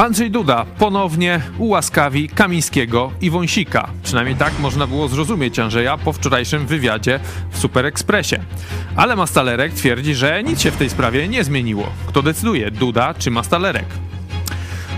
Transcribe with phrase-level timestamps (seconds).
[0.00, 3.90] Andrzej Duda ponownie ułaskawi Kamińskiego i Wąsika.
[4.02, 7.20] Przynajmniej tak można było zrozumieć Andrzeja po wczorajszym wywiadzie
[7.50, 8.36] w Super Expressie.
[8.96, 11.88] Ale Mastalerek twierdzi, że nic się w tej sprawie nie zmieniło.
[12.06, 13.86] Kto decyduje, Duda czy Mastalerek?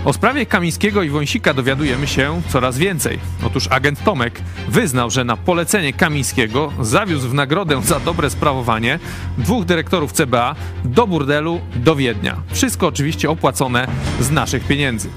[0.05, 3.19] O sprawie Kamińskiego i Wąsika dowiadujemy się coraz więcej.
[3.43, 8.99] Otóż agent Tomek wyznał, że na polecenie Kamińskiego zawiózł w nagrodę za dobre sprawowanie
[9.37, 10.55] dwóch dyrektorów CBA
[10.85, 12.37] do burdelu do Wiednia.
[12.51, 13.87] Wszystko oczywiście opłacone
[14.19, 15.09] z naszych pieniędzy.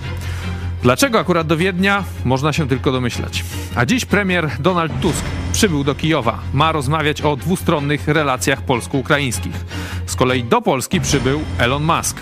[0.83, 2.05] Dlaczego akurat do Wiednia?
[2.25, 3.45] Można się tylko domyślać.
[3.75, 6.39] A dziś premier Donald Tusk przybył do Kijowa.
[6.53, 9.64] Ma rozmawiać o dwustronnych relacjach polsko-ukraińskich.
[10.06, 12.20] Z kolei do Polski przybył Elon Musk.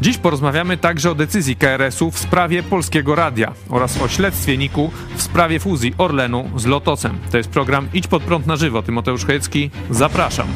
[0.00, 5.22] Dziś porozmawiamy także o decyzji KRS-u w sprawie Polskiego Radia oraz o śledztwie NIK-u w
[5.22, 7.18] sprawie fuzji Orlenu z Lotosem.
[7.30, 8.82] To jest program Idź pod prąd na żywo.
[8.82, 10.48] Tymoteusz Chojecki, zapraszam.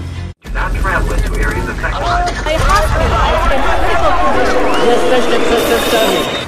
[4.86, 6.43] Jesteście przestępcami.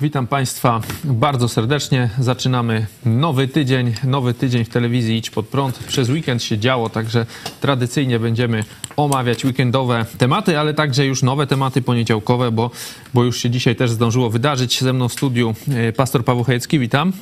[0.00, 2.10] Witam Państwa bardzo serdecznie.
[2.18, 5.78] Zaczynamy nowy tydzień, nowy tydzień w telewizji Idź Pod Prąd.
[5.78, 7.26] Przez weekend się działo, także
[7.60, 8.64] tradycyjnie będziemy
[8.96, 12.70] omawiać weekendowe tematy, ale także już nowe tematy poniedziałkowe, bo,
[13.14, 14.80] bo już się dzisiaj też zdążyło wydarzyć.
[14.80, 17.12] Ze mną w studiu e, pastor Paweł witam.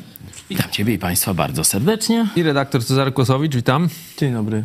[0.51, 2.29] Witam Ciebie i Państwa bardzo serdecznie.
[2.37, 3.89] I redaktor Cezary Kłosowicz, witam.
[4.19, 4.65] Dzień dobry.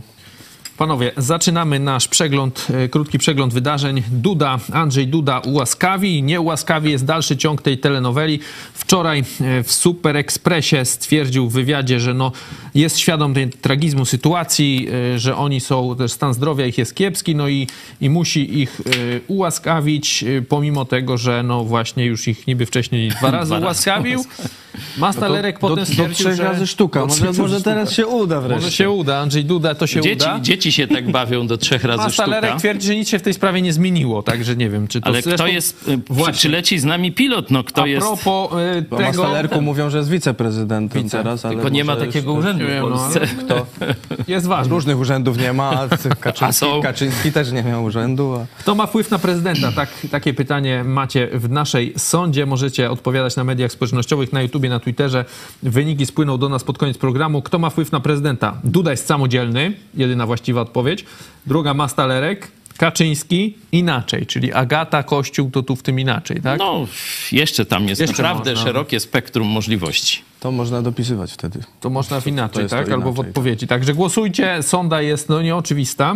[0.78, 4.04] Panowie, zaczynamy nasz przegląd, e, krótki przegląd wydarzeń.
[4.12, 8.40] Duda, Andrzej Duda ułaskawi, nie ułaskawi jest dalszy ciąg tej telenoweli.
[8.74, 12.32] Wczoraj e, w Super Expressie stwierdził w wywiadzie, że no,
[12.76, 17.36] jest świadom tej tragizmu sytuacji, e, że oni są, też stan zdrowia ich jest kiepski,
[17.36, 17.68] no i,
[18.02, 18.82] i musi ich
[19.28, 24.26] ułaskawić, pomimo tego, że no właśnie już ich niby wcześniej dwa razy Dwa ułaskawił.
[24.98, 26.44] Mastalerek do, potem do stwierdził, trzech że...
[26.44, 27.00] razy sztuka.
[27.00, 28.64] do Może, może teraz się uda wreszcie.
[28.66, 30.40] Może się uda, Andrzej Duda to się Dzieci, uda.
[30.40, 32.60] dzieci się tak bawią do trzech razy Mastalerek sztuka.
[32.60, 35.22] twierdzi, że nic się w tej sprawie nie zmieniło, także nie wiem, czy to Ale
[35.22, 36.34] zresztą- kto jest, y, Właśnie.
[36.34, 38.08] czy, leci z nami pilot, no kto A jest...
[38.08, 39.08] propos y, Bo tego...
[39.24, 41.18] Mastalerku mówią, że jest wiceprezydentem Wice.
[41.18, 43.20] teraz, ale Tylko nie ma takiego urzędu wiem, w no, Polsce.
[43.46, 43.66] Kto?
[44.28, 44.74] Jest ważne.
[44.74, 46.16] Różnych urzędów nie ma, a A są?
[46.20, 48.34] Kaczyński, Kaczyński też nie miał urzędu.
[48.36, 48.46] A...
[48.60, 49.72] Kto ma wpływ na prezydenta?
[49.72, 52.46] Tak, takie pytanie macie w naszej sądzie.
[52.46, 55.26] Możecie odpowiadać na mediach społecznościowych, na YouTubie, na Twitterze.
[55.64, 57.42] Wyniki spłyną do nas pod koniec programu.
[57.42, 58.58] Kto ma wpływ na prezydenta?
[58.64, 61.06] Duda jest samodzielny, jedyna właściwa odpowiedź.
[61.48, 66.60] Druga Mastalerek, Kaczyński inaczej, czyli Agata, Kościół to tu w tym inaczej, tak?
[66.60, 66.88] No,
[67.32, 68.66] jeszcze tam jest Jeszcze naprawdę można.
[68.66, 70.22] szerokie spektrum możliwości.
[70.40, 71.60] To można dopisywać wtedy.
[71.82, 72.92] To można w inaczej, tak?
[72.92, 73.68] Albo w inaczej, odpowiedzi.
[73.68, 74.64] Także głosujcie.
[74.64, 76.16] Sonda jest no nieoczywista.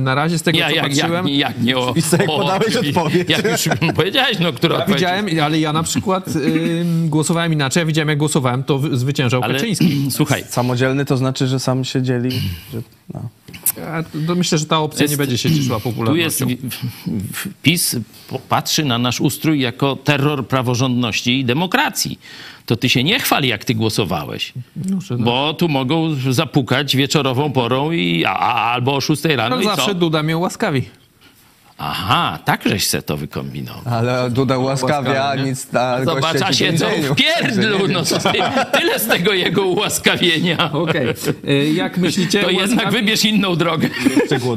[0.00, 1.28] Na razie z tego, Ja, co jak, patrzyłem...
[1.28, 1.92] jak, jak nie o...
[1.96, 3.28] I sobie o- podałeś odpowiedź.
[3.28, 7.80] Jak już powiedziałeś, no, która Ja widziałem, ale ja na przykład y, głosowałem inaczej.
[7.80, 10.06] Ja widziałem, jak głosowałem, to zwyciężał Ale Kaczyński.
[10.10, 12.30] słuchaj, Samodzielny to znaczy, że sam się dzieli.
[12.72, 12.82] Że,
[13.14, 13.28] no.
[13.76, 16.38] Ja to myślę, że ta opcja nie Jest- będzie się cieszyła tu jest...
[16.38, 16.46] popularnością.
[16.46, 17.96] w- w- PiS
[18.48, 22.18] patrzy na nasz ustrój jako terror praworządności i demokracji.
[22.66, 24.52] To ty się nie chwal, jak ty głosowałeś.
[24.76, 24.98] No.
[25.18, 29.68] Bo tu mogą zapukać wieczorową porą i, a, a, albo o 6 rano Jak i
[29.68, 29.94] zawsze co?
[29.94, 30.82] Duda mnie łaskawi.
[31.78, 33.82] Aha, tak żeś se to wykombinował.
[33.94, 35.42] Ale Duda ułaskawia, a nie?
[35.42, 37.88] nic a Zobacz, a siedzą w pierdlu.
[37.88, 38.38] No, co ty,
[38.78, 40.72] tyle z tego jego ułaskawienia.
[40.72, 41.06] Okej.
[41.48, 43.88] Y, Jak myślicie, To jednak łaskawi, wybierz inną drogę.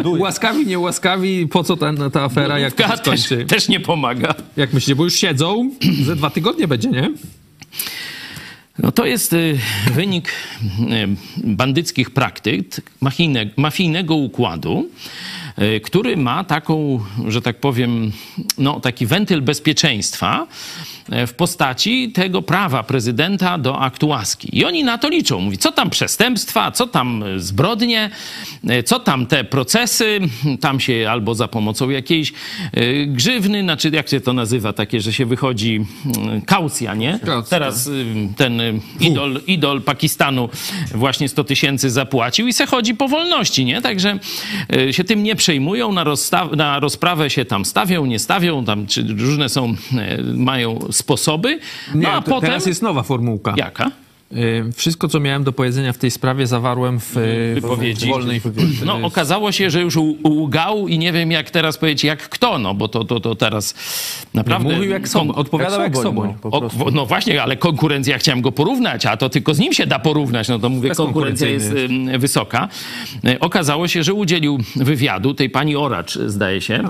[0.05, 3.45] Łaskawi, nie łaskawi, po co ta, ta afera, jak to się Głodówka też, skończy?
[3.45, 4.35] też nie pomaga.
[4.57, 5.71] Jak myślicie, bo już siedzą,
[6.05, 7.11] ze dwa tygodnie będzie, nie?
[8.79, 9.57] No to jest y,
[9.93, 10.33] wynik y,
[11.43, 12.65] bandyckich praktyk,
[13.01, 14.89] mafijne, mafijnego układu,
[15.83, 18.11] który ma taką, że tak powiem,
[18.57, 20.47] no, taki wentyl bezpieczeństwa
[21.23, 24.57] y, w postaci tego prawa prezydenta do aktu łaski.
[24.57, 25.39] I oni na to liczą.
[25.39, 28.09] Mówi, co tam przestępstwa, co tam y, zbrodnie,
[28.69, 30.19] y, co tam te procesy,
[30.61, 32.33] tam się albo za pomocą jakiejś
[32.77, 35.85] y, grzywny, znaczy jak się to nazywa, takie, że się wychodzi
[36.37, 37.19] y, kaucja, nie?
[37.49, 38.05] Teraz y,
[38.37, 40.49] ten y, idol, idol Pakistanu
[40.95, 43.81] właśnie 100 tysięcy zapłacił i se chodzi po wolności, nie?
[43.81, 44.19] Także
[44.75, 48.87] y, się tym nie przejmują, na, rozsta- na rozprawę się tam stawią, nie stawią, tam
[48.87, 51.59] czy różne są, y, mają sposoby.
[51.95, 52.49] No Nie, a te- potem...
[52.49, 53.53] teraz jest nowa formułka.
[53.57, 53.91] Jaka?
[54.75, 58.05] Wszystko, co miałem do powiedzenia w tej sprawie, zawarłem w, y, Wypowiedzi.
[58.05, 58.41] w wolnej...
[58.85, 62.73] No, okazało się, że już łgał i nie wiem, jak teraz powiedzieć, jak kto, no,
[62.73, 63.75] bo to, to, to teraz
[64.33, 64.75] naprawdę...
[64.75, 66.33] Mówił jak Kon- odpowiadał jak Soboń.
[66.43, 66.61] no,
[66.93, 70.47] no właśnie, ale konkurencja, chciałem go porównać, a to tylko z nim się da porównać,
[70.47, 71.73] no to mówię, konkurencja jest
[72.17, 72.67] wysoka.
[73.27, 76.83] Y, Okazało się, że udzielił wywiadu tej pani Oracz, zdaje się,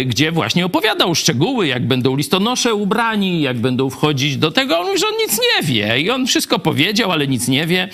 [0.00, 4.78] y, gdzie właśnie opowiadał szczegóły, jak będą listonosze ubrani, jak będą wchodzić do tego.
[4.78, 7.88] On mówi, że on nic nie wie i on wszystko powiedział, ale nic nie wie.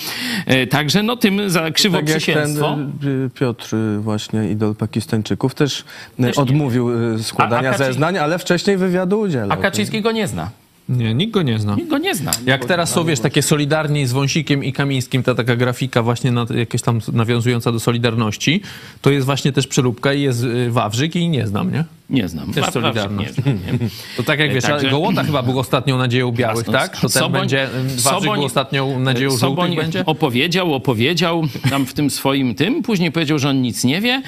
[0.52, 2.58] Y, Także no tym za Tak jak ten
[3.26, 5.84] y, Piotr, y, właśnie idol Pakistańczyków, też,
[6.22, 6.90] Też odmówił
[7.22, 9.58] składania A- a Kaczy- zeznań, ale wcześniej wywiadu udzielał.
[9.58, 10.50] A Kaczyński go nie zna.
[10.88, 11.74] Nie, nikt go nie zna.
[11.74, 12.30] Nikt go nie zna.
[12.46, 16.46] Jak teraz są, wiesz, takie solidarni z Wąsikiem i Kamińskim, ta taka grafika właśnie na,
[16.54, 18.60] jakieś tam nawiązująca do Solidarności,
[19.02, 21.84] to jest właśnie też przeróbka i jest y, Wawrzyk i nie znam, nie?
[22.10, 22.52] Nie znam.
[22.52, 23.36] Też Solidarność.
[23.36, 23.88] nie znam, nie?
[24.16, 26.72] To tak jak wiesz, Także- Gołota chyba był ostatnią nadzieją białych, Jasno.
[26.72, 26.94] tak?
[26.96, 30.06] To ten Soboń- będzie, Wawrzyk Soboń- był ostatnią nadzieją Soboń żółtych będzie?
[30.06, 34.22] opowiedział, opowiedział tam w tym swoim tym, później powiedział, że on nic nie wie,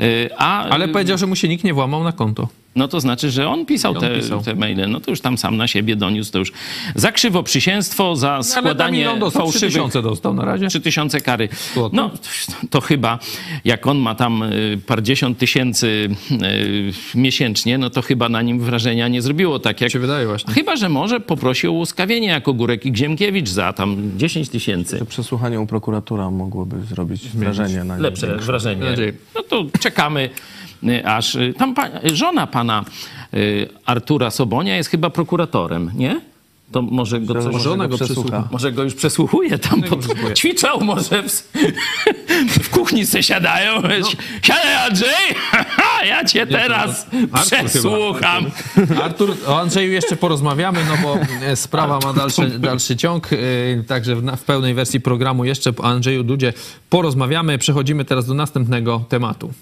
[0.00, 0.64] y, a...
[0.64, 2.48] Ale powiedział, że mu się nikt nie włamał na konto.
[2.76, 4.42] No to znaczy, że on pisał, On te, pisał.
[4.42, 6.52] te maile, no to już tam sam na siebie doniósł, to już
[6.94, 9.74] za krzywoprzysięstwo, za Ale na składanie milion dostał, trzy fałszywych...
[9.74, 10.68] tysiące dostał na razie.
[10.68, 11.48] 3000 kary.
[11.92, 12.10] No
[12.70, 13.18] to chyba,
[13.64, 19.08] jak on ma tam y, pardziesiąt tysięcy y, miesięcznie, no to chyba na nim wrażenia
[19.08, 19.92] nie zrobiło tak jak...
[19.92, 20.54] się wydaje właśnie.
[20.54, 25.04] Chyba, że może poprosi o ułaskawienie jako Górek i Gziemkiewicz za tam 10 tysięcy.
[25.08, 28.02] Przesłuchanie u prokuratora mogłoby zrobić wrażenie na nim.
[28.02, 28.86] Lepsze wrażenie.
[29.34, 30.30] No to czekamy,
[31.04, 31.34] aż...
[31.34, 32.84] y, Tam pa, żona pana
[33.34, 36.20] y, Artura Sobonia jest chyba prokuratorem, nie?
[36.72, 37.52] To może go coś...
[37.52, 38.22] Może ona go przesłucha.
[38.28, 38.48] przesłucha.
[38.52, 40.34] Może go już przesłuchuje tam, pod, przesłuchuje.
[40.34, 41.48] ćwiczał może w,
[42.64, 43.82] w kuchni se siadają.
[44.42, 45.08] Siadaj Andrzej,
[46.08, 47.18] ja cię teraz No.
[47.32, 47.68] Artur chyba.
[47.68, 48.46] przesłucham.
[49.04, 53.36] Artur, o Andrzeju jeszcze porozmawiamy, no bo e, sprawa ma dalszy, dalszy ciąg, e,
[53.86, 56.52] także w, w pełnej wersji programu jeszcze o Andrzeju Dudzie
[56.90, 57.58] porozmawiamy.
[57.58, 59.52] Przechodzimy teraz do następnego tematu.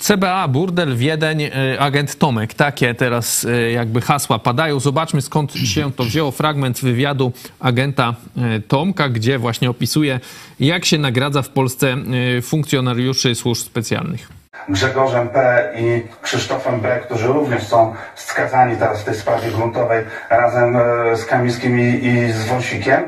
[0.00, 1.50] CBA, Burdel, Wiedeń, e,
[1.80, 2.54] agent Tomek.
[2.54, 4.80] Takie teraz e, jakby hasła padają.
[4.80, 6.30] Zobaczmy skąd się to wzięło.
[6.30, 10.20] Fragment wywiadu agenta e, Tomka, gdzie właśnie opisuje,
[10.60, 11.96] jak się nagradza w Polsce
[12.42, 14.28] funkcjonariuszy służb specjalnych.
[14.68, 15.68] Grzegorzem P.
[15.78, 20.76] i Krzysztofem B., którzy również są skazani teraz w tej sprawie gruntowej razem
[21.14, 23.02] z Kamińskim i, i z Wąsikiem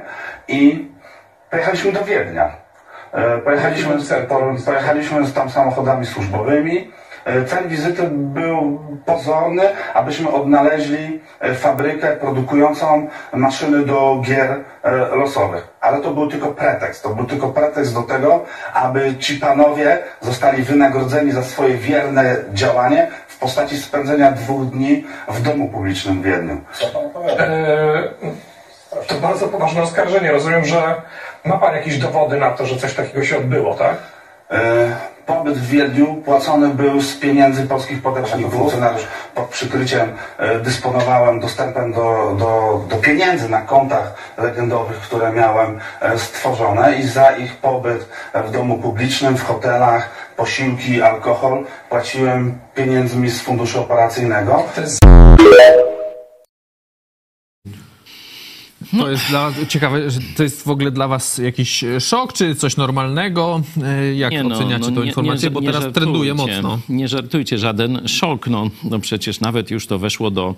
[0.48, 0.88] i
[1.50, 2.61] pojechaliśmy do Wiednia.
[3.12, 3.94] E, Pojechaliśmy,
[4.28, 6.90] po, pojechaliśmy tam samochodami służbowymi.
[7.24, 9.62] E, Cel wizyty był pozorny,
[9.94, 14.50] abyśmy odnaleźli e, fabrykę produkującą maszyny do gier
[14.82, 15.68] e, losowych.
[15.80, 17.02] Ale to był tylko pretekst.
[17.02, 18.44] To był tylko pretekst do tego,
[18.74, 25.42] aby ci panowie zostali wynagrodzeni za swoje wierne działanie w postaci spędzenia dwóch dni w
[25.42, 26.60] domu publicznym w Wiedniu.
[27.38, 28.10] Eee,
[29.08, 30.32] To bardzo poważne oskarżenie.
[30.32, 31.02] Rozumiem, że
[31.44, 33.96] ma pan jakieś dowody na to, że coś takiego się odbyło, tak?
[34.50, 38.54] E, Pobyt w Wiedniu płacony był z pieniędzy polskich podatników.
[38.54, 45.80] Funkcjonariusz pod przykryciem e, dysponowałem dostępem do, do, do pieniędzy na kontach legendowych, które miałem
[46.00, 53.30] e, stworzone i za ich pobyt w domu publicznym, w hotelach, posiłki, alkohol płaciłem pieniędzmi
[53.30, 54.62] z funduszu operacyjnego.
[59.00, 62.00] To jest To jest dla ciekawe, że to jest w ogóle dla was jakiś e,
[62.00, 63.62] szok, czy coś normalnego?
[63.84, 65.50] E, Jak oceniacie tę informację?
[65.50, 66.00] Bo teraz żartujcie.
[66.00, 66.78] trenduje mocno.
[66.88, 68.46] Nie żartujcie, żaden szok.
[68.46, 70.54] No, no przecież nawet już to weszło do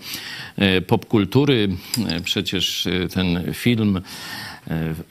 [0.56, 1.68] e, popkultury.
[2.24, 4.00] Przecież ten film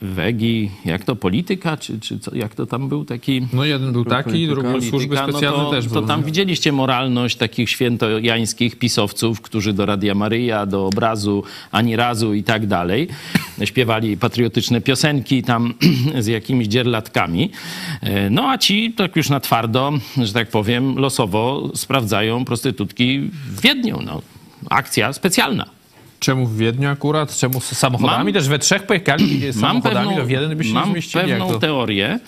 [0.02, 3.48] Wegi, jak to, polityka, czy, czy co, jak to tam był taki...
[3.54, 6.08] No jeden był taki, drugi służby Polityka, specjalne no to, też to były.
[6.08, 12.44] tam widzieliście moralność takich świętojańskich pisowców, którzy do Radia Maryja, do obrazu, ani razu i
[12.44, 13.08] tak dalej,
[13.64, 15.74] śpiewali patriotyczne piosenki tam
[16.20, 17.52] z jakimiś dzierlatkami.
[18.02, 23.20] E, No a ci tak już na twardo, że tak powiem, losowo sprawdzają prostytutki
[23.50, 24.00] w Wiedniu.
[24.06, 24.22] No,
[24.70, 25.83] akcja specjalna.
[26.24, 27.38] Czemu w Wiedniu akurat?
[27.38, 28.24] Czemu z samochodami?
[28.24, 31.60] Mam- też we trzech pojechali samochodami do Wiednia, by się mam pewną to?
[31.60, 32.20] teorię,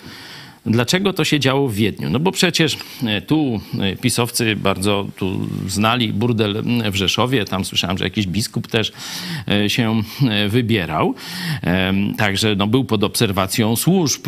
[0.66, 2.10] dlaczego to się działo w Wiedniu.
[2.10, 2.76] No bo przecież
[3.06, 6.62] e, tu e, pisowcy bardzo tu znali burdel
[6.92, 7.44] w Rzeszowie.
[7.44, 8.92] Tam słyszałem, że jakiś biskup też
[9.48, 10.02] e, się
[10.48, 11.14] wybierał.
[12.18, 14.26] Także no, był pod obserwacją służb,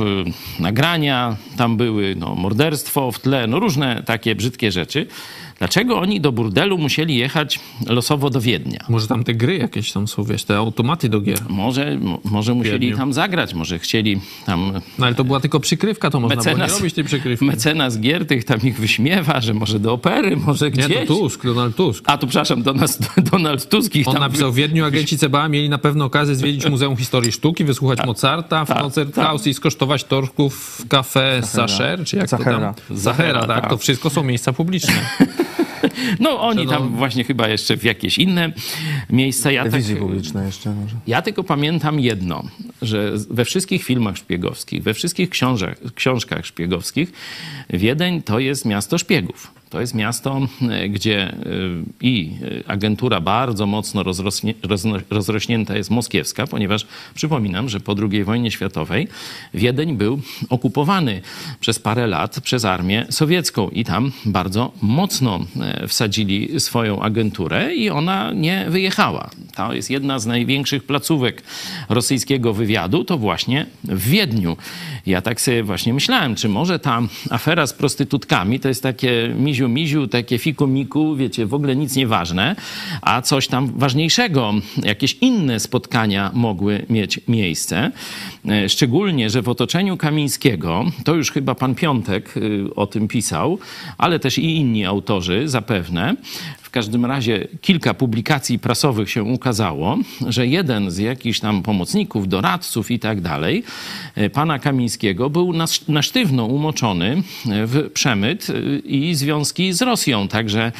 [0.60, 5.06] nagrania tam były, no, morderstwo w tle, no różne takie brzydkie rzeczy.
[5.58, 8.84] Dlaczego oni do burdelu musieli jechać losowo do Wiednia?
[8.88, 11.38] Może tam te gry jakieś tam są, wiesz, te automaty do gier.
[11.48, 16.10] Może, mo- może musieli tam zagrać, może chcieli tam No ale to była tylko przykrywka,
[16.10, 17.44] to można było nie mecenas, robić tej przykrywki.
[17.44, 21.08] mecenas Giertych tam ich wyśmiewa, że może do opery, może Nie, gdzieś.
[21.08, 22.04] to Tusk, Donald Tusk.
[22.06, 22.98] A tu przepraszam, Donald,
[23.32, 26.66] Donald Tusk ich On tam napisał, w Wiedniu agenci CBA mieli na pewno okazję zwiedzić
[26.70, 32.16] Muzeum Historii Sztuki, wysłuchać Mozarta w tak, Koncerthaus i skosztować torków w kafe Sacher, czy
[32.16, 32.74] jak Zachera.
[32.74, 32.96] to tam?
[32.96, 33.60] Zachera, tak.
[33.60, 33.70] tak.
[33.70, 34.94] To wszystko są miejsca publiczne.
[36.20, 38.52] No oni tam właśnie chyba jeszcze w jakieś inne
[39.10, 39.50] miejsca.
[39.50, 40.96] Ja, tak, Telewizji publicznej jeszcze może.
[41.06, 42.44] ja tylko pamiętam jedno,
[42.82, 47.12] że we wszystkich filmach szpiegowskich, we wszystkich książach, książkach szpiegowskich
[47.70, 49.50] Wiedeń to jest miasto szpiegów.
[49.70, 51.34] To jest miasto, e, gdzie e,
[52.00, 52.30] i
[52.66, 54.54] agentura bardzo mocno rozrośnie,
[55.10, 59.08] rozrośnięta jest moskiewska, ponieważ przypominam, że po II wojnie światowej
[59.54, 61.20] Wiedeń był okupowany
[61.60, 67.90] przez parę lat przez armię sowiecką i tam bardzo mocno e, wsadzili swoją agenturę i
[67.90, 69.30] ona nie wyjechała.
[69.56, 71.42] To jest jedna z największych placówek
[71.88, 74.56] rosyjskiego wywiadu, to właśnie w Wiedniu.
[75.06, 79.68] Ja tak sobie właśnie myślałem, czy może ta afera z prostytutkami to jest takie miziu
[79.68, 82.56] miziu, takie fiku miku, wiecie, w ogóle nic nieważne,
[83.02, 87.90] a coś tam ważniejszego, jakieś inne spotkania mogły mieć miejsce.
[88.48, 93.58] E, Szczególnie, że w otoczeniu Kamińskiego, to już chyba pan Piątek y, o tym pisał,
[93.98, 96.14] ale też i inni autorzy zapewne,
[96.68, 102.90] w każdym razie kilka publikacji prasowych się ukazało, że jeden z jakichś tam pomocników, doradców
[102.90, 103.64] i tak dalej,
[104.14, 109.82] e, pana Kamińskiego był na, na sztywno umoczony e, w przemyt e, i związki z
[109.82, 110.28] Rosją.
[110.28, 110.72] Także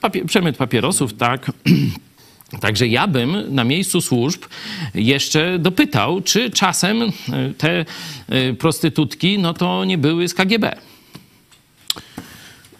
[0.00, 1.50] papie, przemyt papierosów, tak.
[2.60, 4.42] Także ja bym na miejscu służb
[4.94, 7.12] jeszcze dopytał, czy czasem
[7.58, 7.84] te
[8.58, 10.76] prostytutki, no to nie były z KGB.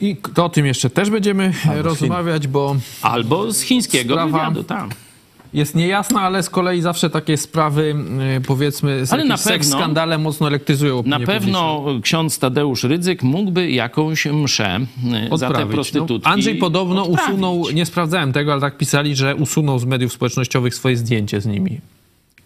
[0.00, 4.65] I to o tym jeszcze też będziemy e, rozmawiać, bo Albo z chińskiego Sprawa- wywiadu,
[4.65, 4.87] tak.
[5.55, 7.95] jest niejasna, ale z kolei zawsze takie sprawy,
[8.37, 13.71] e, powiedzmy, z Ale na pewno- skandalem mocno elektryzują Na pewno ksiądz Tadeusz Rydzyk mógłby
[13.71, 14.81] jakąś mszę e,
[15.12, 16.31] za te Odprawić, prostytutki No.
[16.33, 17.29] Andrzej podobno odprawić.
[17.31, 21.47] usunął, nie sprawdzałem tego, ale tak pisali, że usunął z mediów społecznościowych swoje zdjęcie z
[21.47, 21.81] nimi.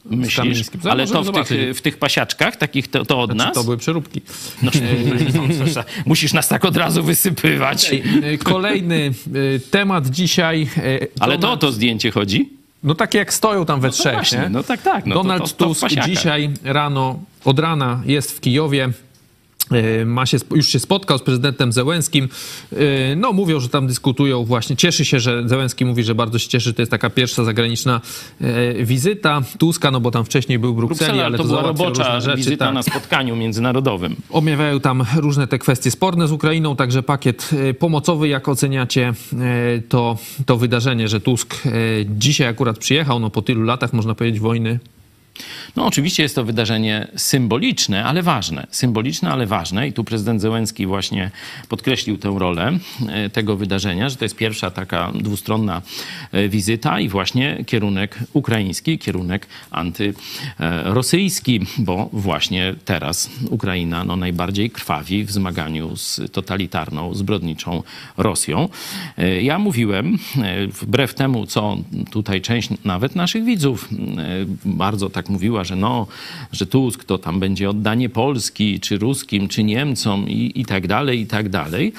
[0.05, 0.67] Myślisz?
[0.91, 3.55] Ale to w tych, w tych pasiaczkach, takich to, to od Znaczy, nas?
[3.55, 4.21] to były przeróbki.
[4.63, 4.71] No,
[5.35, 5.75] no, cóż,
[6.07, 7.93] musisz nas tak od razu wysypywać.
[8.23, 9.13] E, Kolejny
[9.57, 10.69] e, temat dzisiaj.
[10.77, 12.49] e, Ale to o to zdjęcie chodzi?
[12.83, 14.49] No takie jak stoją tam we No trzech, właśnie, nie?
[14.49, 15.07] no tak, tak.
[15.07, 18.89] No to- Donald to- to w Tusk dzisiaj rano, od rana jest w Kijowie.
[19.73, 22.29] E, Ma się, już się spotkał z prezydentem Zełenskim.
[22.73, 24.77] E, No, mówią, że tam dyskutują właśnie.
[24.77, 28.01] Cieszy się, że Zełenski mówi, że bardzo się cieszy, że to jest taka pierwsza zagraniczna
[28.41, 31.63] e, wizyta Tuska, no bo tam wcześniej był w Brukseli, Bruksela ale to to była
[31.63, 32.37] robocza rzeczy.
[32.37, 32.75] wizyta tak.
[32.75, 34.17] na spotkaniu międzynarodowym.
[34.31, 38.29] Omawiają tam różne te kwestie sporne z Ukrainą, także pakiet pomocowy.
[38.29, 39.13] Jak oceniacie
[39.89, 41.63] to, to wydarzenie, że Tusk
[42.09, 44.79] dzisiaj akurat przyjechał, no po tylu latach, można powiedzieć, wojny?
[45.77, 48.67] No oczywiście jest to wydarzenie symboliczne, ale ważne.
[48.71, 51.31] Symboliczne, ale ważne i tu prezydent Zełenski właśnie
[51.69, 52.79] podkreślił tę rolę
[53.09, 55.83] e, tego wydarzenia, że to jest pierwsza taka dwustronna
[56.33, 65.25] e, wizyta i właśnie kierunek ukraiński, kierunek antyrosyjski, bo właśnie teraz Ukraina no, najbardziej krwawi
[65.25, 67.83] w zmaganiu z totalitarną, zbrodniczą
[68.17, 68.69] Rosją.
[69.19, 70.19] E, Ja mówiłem,
[70.83, 71.77] wbrew temu, co
[72.11, 73.89] tutaj część nawet naszych widzów
[74.65, 76.07] bardzo tak mówiła, że no,
[76.53, 81.21] że Tusk to tam będzie oddanie Polski, czy Ruskim, czy Niemcom i, i tak dalej,
[81.21, 81.93] i tak dalej.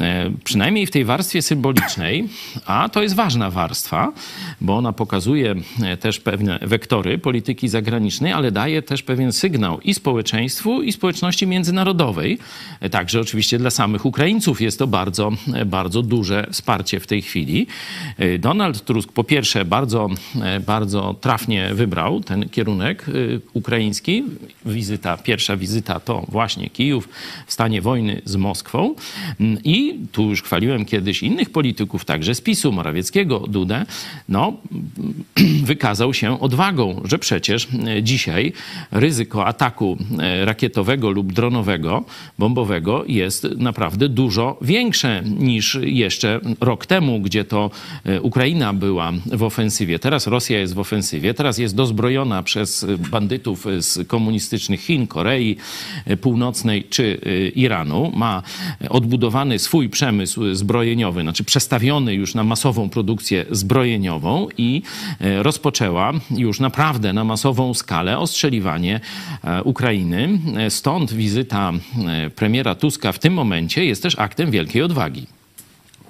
[0.00, 2.28] E, Przynajmniej w tej warstwie symbolicznej,
[2.66, 4.12] a to jest ważna warstwa,
[4.60, 9.94] bo ona pokazuje e, też pewne wektory polityki zagranicznej, ale daje też pewien sygnał i
[9.94, 12.38] społeczeństwu, i społeczności międzynarodowej.
[12.80, 15.30] E, Także oczywiście dla samych Ukraińców jest to bardzo,
[15.66, 17.66] bardzo duże wsparcie w tej chwili.
[18.38, 20.08] Donald Tusk po pierwsze bardzo,
[20.66, 23.06] bardzo trafnie wybrał ten kierunek
[23.52, 24.24] ukraiński.
[24.66, 27.08] Wizyta, pierwsza wizyta to właśnie Kijów
[27.46, 28.94] w stanie wojny z Moskwą.
[29.40, 29.58] Mm,
[30.12, 33.86] Tu już chwaliłem kiedyś innych polityków, także z PiSu, Morawieckiego, Dudę,
[34.28, 34.52] no
[35.64, 38.52] wykazał się odwagą, że przecież e, dzisiaj
[38.90, 42.04] ryzyko ataku e, rakietowego lub dronowego,
[42.38, 47.70] bombowego jest naprawdę dużo większe niż jeszcze rok temu, gdzie to
[48.04, 49.98] e, Ukraina była w ofensywie.
[49.98, 55.56] Teraz Rosja jest w ofensywie, teraz jest dozbrojona przez bandytów z komunistycznych Chin, Korei
[56.20, 57.20] Północnej czy
[57.54, 58.12] Iranu.
[58.16, 58.42] Ma
[58.88, 64.82] odbudowany swój przemysł zbrojeniowy, znaczy przestawiony już na masową produkcję zbrojeniową i
[65.20, 69.00] e, rozpoczęła już naprawdę na masową skalę ostrzeliwanie
[69.44, 70.38] e, Ukrainy.
[70.56, 71.72] E, Stąd wizyta
[72.36, 75.37] premiera Tuska w tym momencie jest też aktem wielkiej odwagi.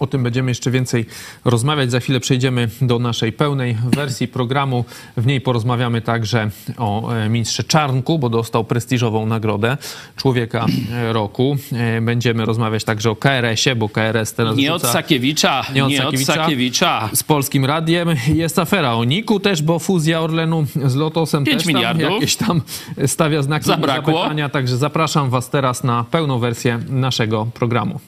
[0.01, 1.07] O tym będziemy jeszcze więcej
[1.45, 1.91] rozmawiać.
[1.91, 4.85] Za chwilę przejdziemy do naszej pełnej wersji programu.
[5.17, 9.77] W niej porozmawiamy także o e, ministrze Czarnku, bo dostał prestiżową nagrodę
[10.17, 11.57] Człowieka e, Roku.
[11.73, 15.99] E, Będziemy rozmawiać także o KRS-ie, bo KRS teraz Nie od Sakiewicza, Nie od nie
[15.99, 16.35] od Sakiewicza.
[16.35, 17.09] Sakiewicza.
[17.15, 18.09] z Polskim Radiem.
[18.35, 22.11] Jest afera o Niku też, bo fuzja Orlenu z Lotosem Pięć też tam miliardów.
[22.13, 22.63] jakieś tam
[23.07, 24.15] stawia znaki Zabrakło.
[24.15, 24.49] zapytania.
[24.49, 28.01] Także zapraszam was teraz na pełną wersję naszego programu.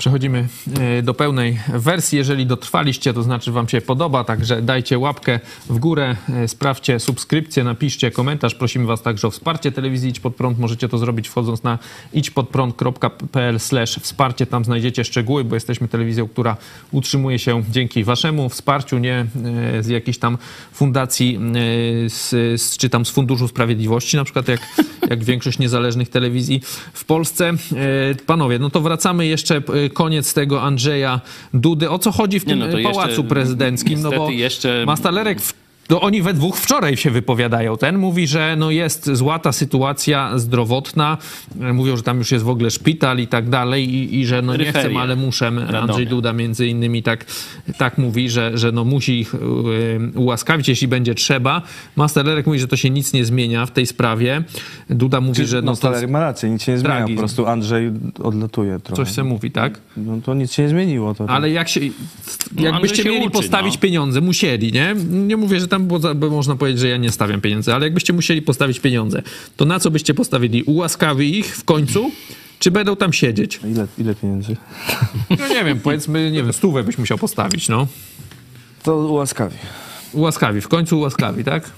[0.00, 0.48] Przechodzimy
[0.80, 2.18] e, do pełnej wersji.
[2.18, 7.64] Jeżeli dotrwaliście, to znaczy Wam się podoba, także dajcie łapkę w górę, e, sprawdźcie subskrypcję,
[7.64, 8.54] napiszcie komentarz.
[8.54, 10.58] Prosimy Was także o wsparcie telewizji Idź Pod Prąd.
[10.58, 11.78] Możecie to zrobić wchodząc na
[12.12, 13.58] idźpodprąd.pl
[14.00, 14.46] wsparcie.
[14.46, 16.56] Tam znajdziecie szczegóły, bo jesteśmy telewizją, która
[16.92, 19.26] utrzymuje się dzięki Waszemu wsparciu, nie
[19.74, 20.38] e, z jakiejś tam
[20.72, 21.38] fundacji,
[22.08, 22.30] z,
[22.62, 24.60] z, czy tam z Funduszu Sprawiedliwości, na przykład jak,
[25.10, 26.60] jak większość niezależnych telewizji
[26.92, 27.52] w Polsce.
[28.26, 31.20] Panowie, no to wracamy jeszcze koniec tego Andrzeja
[31.54, 31.90] Dudy.
[31.90, 34.02] O co chodzi w tym no e, jeszcze- pałacu prezydenckim?
[34.02, 37.76] No bo jeszcze- Mastalerek w no oni we dwóch wczoraj się wypowiadają.
[37.76, 41.18] Ten mówi, że no jest zła ta sytuacja zdrowotna.
[41.72, 44.56] Mówią, że tam już jest w ogóle szpital i tak dalej i, i że no
[44.56, 45.46] nie chcę, ale muszę.
[45.46, 46.10] Andrzej Radomia.
[46.10, 47.26] Duda między innymi tak,
[47.78, 49.38] tak mówi, że, że no musi ich e,
[50.18, 51.62] ułaskawić, jeśli będzie trzeba.
[51.96, 54.42] Mastalerek mówi, że to się nic nie zmienia w tej sprawie.
[54.90, 57.16] Duda mówi, że no no, to ma rację, nic się nie zmienia, tragizm.
[57.16, 57.90] po prostu Andrzej
[58.22, 59.04] odlatuje trochę.
[59.04, 59.80] coś se mówi, tak?
[59.96, 61.14] No to nic się nie zmieniło.
[61.14, 61.80] To Ale jak się,
[62.56, 63.80] No, jakbyście się mieli uczy, postawić no.
[63.80, 64.94] pieniądze, musieli, nie?
[65.10, 67.86] Nie mówię, że tam było, za- bo można powiedzieć, że ja nie stawiam pieniędzy, ale
[67.86, 69.22] jakbyście musieli postawić pieniądze,
[69.56, 70.62] to na co byście postawili?
[70.62, 72.10] Ułaskawi ich w końcu,
[72.58, 73.60] czy będą tam siedzieć?
[73.64, 74.56] Ile, ile pieniędzy?
[75.38, 77.86] No nie wiem, powiedzmy, nie wiem, stówę byś musiał postawić, no.
[78.82, 79.56] To ułaskawi.
[80.12, 81.70] Ułaskawi, w końcu ułaskawi, tak?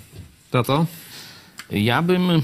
[0.50, 0.86] To to?
[1.70, 2.42] Ja bym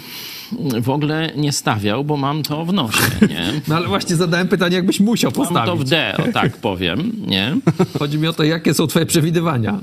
[0.83, 3.53] w ogóle nie stawiał, bo mam to w nosie, nie?
[3.69, 5.89] No ale właśnie zadałem pytanie, jakbyś musiał Mam to w postawić.
[5.91, 7.57] D, o tak powiem, nie?
[7.99, 9.79] Chodzi mi o to, jakie są twoje przewidywania.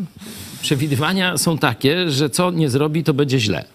[0.65, 3.65] Przewidywania są takie, że co nie zrobi, to będzie źle.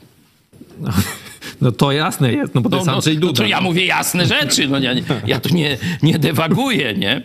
[1.61, 3.37] No to jasne jest, no bo to No, jest no, Andrzej no Duda.
[3.37, 4.93] to ja mówię jasne rzeczy, no ja,
[5.27, 7.23] ja tu nie, nie dewaguję, nie?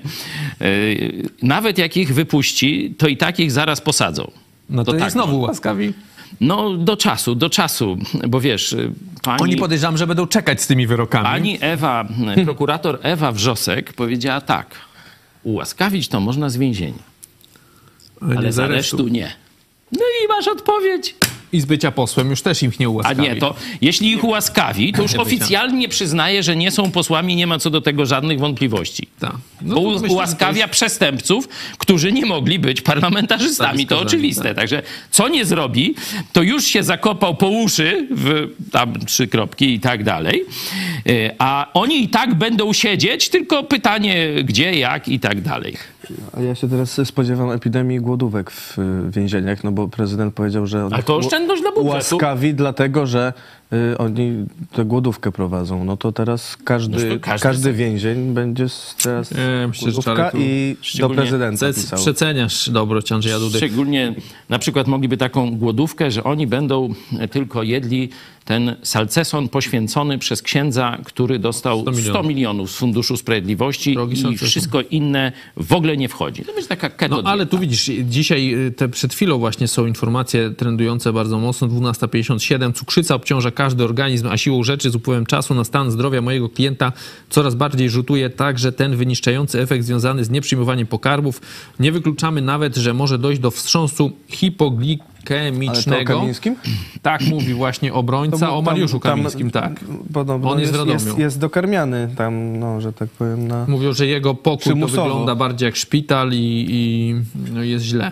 [0.59, 4.31] Yy, Nawet jak ich wypuści, to i tak ich zaraz posadzą.
[4.69, 5.93] No to, tak, jest znowu ułaskawi.
[6.41, 8.91] No do czasu, do czasu, bo wiesz, y,
[9.23, 9.41] pani...
[9.41, 11.25] Oni podejrzewam, że będą czekać z tymi wyrokami.
[11.25, 12.07] Pani Ewa,
[12.45, 14.67] prokurator Ewa Wrzosek powiedziała tak.
[15.43, 17.03] Ułaskawić to można z więzienia,
[18.37, 19.44] ale z aresztu nie.
[19.91, 21.15] No i masz odpowiedź.
[21.53, 23.21] I z bycia posłem już też im nie A ułaskawi.
[23.21, 27.59] nie, to jeśli ich ułaskawi, to już oficjalnie przyznaje, że nie są posłami, nie ma
[27.59, 29.07] co do tego żadnych wątpliwości.
[29.19, 29.31] Tak.
[29.61, 33.85] No Bo u- myślę, że ułaskawia przestępców, którzy nie mogli być parlamentarzystami.
[33.85, 34.43] To skazani, oczywiste.
[34.43, 34.55] tak.
[34.55, 35.95] Także co nie zrobi,
[36.33, 40.43] to już się zakopał po uszy, w tam trzy kropki i tak dalej.
[41.09, 45.77] Y, A oni i tak będą siedzieć, tylko pytanie gdzie, jak i tak dalej.
[46.37, 50.87] A ja się teraz spodziewam epidemii głodówek w y, więzieniach, no bo prezydent powiedział, że...
[50.91, 51.89] Ale to oszczędność dla budżetu.
[51.89, 53.33] Ułaskawi dlatego, że
[53.97, 55.86] oni tę głodówkę prowadzą.
[55.86, 58.65] No to teraz każdy, No każdy każdy, więzień będzie
[59.04, 61.99] teraz Nie, myślę, głodówka tu i do prezydenta pisał.
[61.99, 63.58] Przeceniasz dobroć Andrzeja Dudy.
[63.58, 64.15] Szczególnie
[64.49, 66.93] na przykład mogliby taką głodówkę, że oni będą
[67.32, 68.10] tylko jedli
[68.45, 72.25] ten salceson poświęcony przez księdza, który dostał 100 milionów.
[72.28, 74.49] milionów, z Funduszu Sprawiedliwości Drogi i salceson.
[74.49, 76.43] wszystko inne w ogóle nie wchodzi.
[76.45, 79.86] To będzie taka keto No ale tu widzisz, dzisiaj y, te przed chwilą właśnie są
[79.86, 81.67] informacje trendujące bardzo mocno.
[81.67, 82.73] 12.57.
[82.73, 86.91] Cukrzyca obciąża każdy organizm, a siłą rzeczy z upływem czasu na stan zdrowia mojego klienta
[87.29, 91.41] coraz bardziej rzutuje także ten wyniszczający efekt związany z nieprzyjmowaniem pokarmów.
[91.79, 96.19] Nie wykluczamy nawet, że może dojść do wstrząsu Ale to o hipoglikemicznego.
[96.19, 96.55] Kamińskim?
[97.01, 99.79] Tak mówi właśnie obrońca o Mariuszu Kamińskim, tak.
[100.13, 103.65] Podobno On jest jest, jest, jest dokarmiany tam, no, że tak powiem, na...
[103.67, 107.15] Mówią, że jego pokój to wygląda bardziej jak szpital i, i
[107.53, 108.11] no jest źle.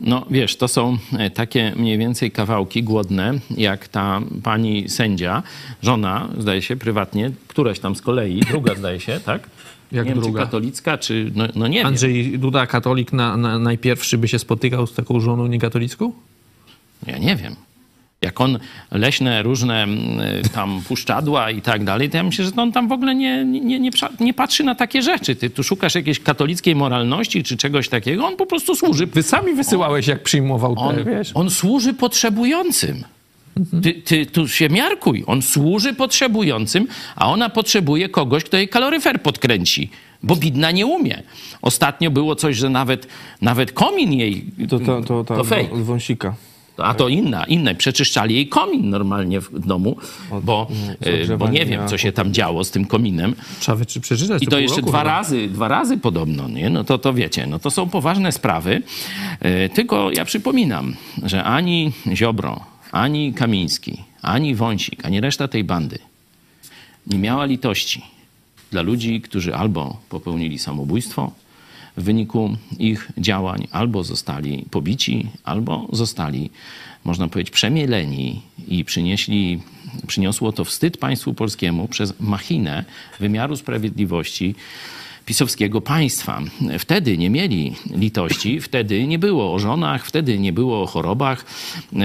[0.00, 5.42] No wiesz, to są e, takie mniej więcej kawałki głodne, jak ta pani sędzia,
[5.82, 9.42] żona, zdaje się, prywatnie, któraś tam z kolei, druga zdaje się, tak?
[9.92, 10.40] Jak nie wiem, druga?
[10.40, 11.30] czy katolicka, czy...
[11.34, 11.86] No, no nie wiem.
[11.86, 16.12] Andrzej Duda, katolik, na, na, najpierwszy by się spotykał z taką żoną niekatolicką?
[17.06, 17.56] Ja nie wiem.
[18.22, 18.58] Jak on
[18.90, 20.20] leśne różne mm,
[20.54, 23.80] tam puszczadła i tak dalej, to ja myślę, że on tam w ogóle nie, nie,
[23.80, 25.36] nie, nie patrzy na takie rzeczy.
[25.36, 29.06] Ty tu szukasz jakiejś katolickiej moralności czy czegoś takiego, on po prostu służy.
[29.06, 31.30] Wy sami wysyłałeś, jak przyjmował te, On, wiesz.
[31.34, 33.04] on służy potrzebującym.
[33.82, 35.24] Ty, ty tu się miarkuj.
[35.26, 39.90] On służy potrzebującym, a ona potrzebuje kogoś, kto jej kaloryfer podkręci.
[40.22, 41.22] Bo bidna nie umie.
[41.62, 43.06] Ostatnio było coś, że nawet,
[43.40, 44.44] nawet komin jej.
[44.68, 45.68] To, to, to, to, to fake.
[45.72, 46.34] wąsika.
[46.76, 47.74] A to inna, inne.
[47.74, 49.96] Przeczyszczali jej komin normalnie w domu,
[50.42, 50.68] bo,
[51.30, 53.34] e, bo nie wiem, co się tam działo z tym kominem.
[53.60, 55.10] Trzeba przeczytać I to jeszcze roku dwa chyba.
[55.10, 56.70] razy, dwa razy podobno, nie?
[56.70, 58.82] No to, to wiecie, no to są poważne sprawy.
[59.40, 62.60] E, Tylko ja przypominam, że ani Ziobro,
[62.92, 65.98] ani Kamiński, ani Wąsik, ani reszta tej bandy
[67.06, 68.02] nie miała litości
[68.70, 71.32] dla ludzi, którzy albo popełnili samobójstwo
[71.96, 76.50] w wyniku ich działań, albo zostali pobici, albo zostali,
[77.04, 79.60] można powiedzieć, przemieleni i przynieśli,
[80.06, 82.84] przyniosło to wstyd państwu polskiemu przez machinę
[83.20, 84.54] wymiaru sprawiedliwości
[85.26, 86.40] pisowskiego państwa.
[86.78, 91.44] Wtedy nie mieli litości, wtedy nie było o żonach, wtedy nie było o chorobach,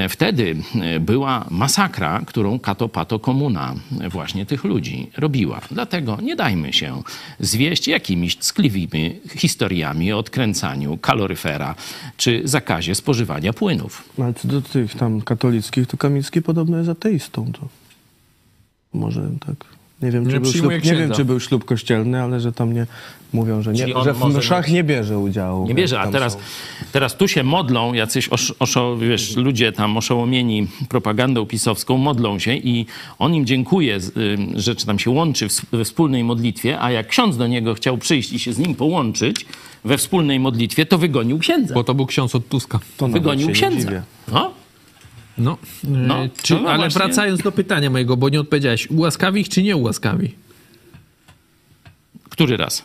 [0.10, 0.56] wtedy
[1.00, 3.76] była masakra, którą kato pato komuna
[4.10, 5.62] właśnie tych ludzi robiła.
[5.72, 7.02] Dlatego nie dajmy się
[7.40, 11.76] zwieść jakimiś ckliwymi historiami o odkręcaniu kaloryfera
[12.18, 14.10] czy zakazie spożywania płynów.
[14.18, 17.52] No, Ale co do tych tam katolickich, to Kamiński podobno jest ateistą.
[17.52, 17.68] To
[18.94, 19.77] może tak.
[20.02, 22.74] Nie wiem, Nie czy był, ślub, nie wiem, czy był ślub kościelny, ale że tam
[22.74, 22.86] nie
[23.34, 25.68] mówią, że, nie, że w mszach nie bierze udziału.
[25.68, 26.40] Nie bierze, a teraz, są-
[26.92, 32.54] teraz tu się modlą jacyś osz, oszo, wiesz, ludzie tam oszołomieni propagandą pisowską, modlą się
[32.56, 32.86] i
[33.20, 37.08] on im dziękuje, z- ym, że czy tam się łączy we wspólnej modlitwie, a jak
[37.08, 39.46] ksiądz do niego chciał przyjść i się z nim połączyć
[39.86, 41.74] we wspólnej modlitwie, to wygonił księdza.
[41.74, 42.80] Bo to był ksiądz od Tuska.
[42.98, 43.90] to Wygonił księdza.
[44.34, 44.52] No,
[45.38, 47.00] No, No, e, czy, no ale właśnie.
[47.00, 48.92] wracając do pytania mojego, bo nie odpowiedziałeś.
[48.92, 50.34] Ułaskawi ich czy nie ułaskawi?
[52.30, 52.84] który raz?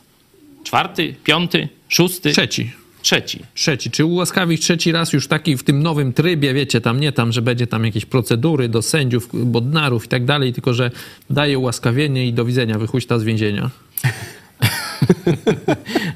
[0.64, 2.70] Czwarty, piąty, szósty, Trzeci.
[3.02, 3.38] trzeci.
[3.54, 3.90] Trzeci.
[3.90, 7.32] Czy ułaskawi ich trzeci raz już taki w tym nowym trybie, wiecie, tam nie tam,
[7.32, 10.90] że będzie tam jakieś procedury do sędziów, bodnarów i tak dalej, tylko że
[11.30, 13.70] daje ułaskawienie i do widzenia, wychuśta z więzienia.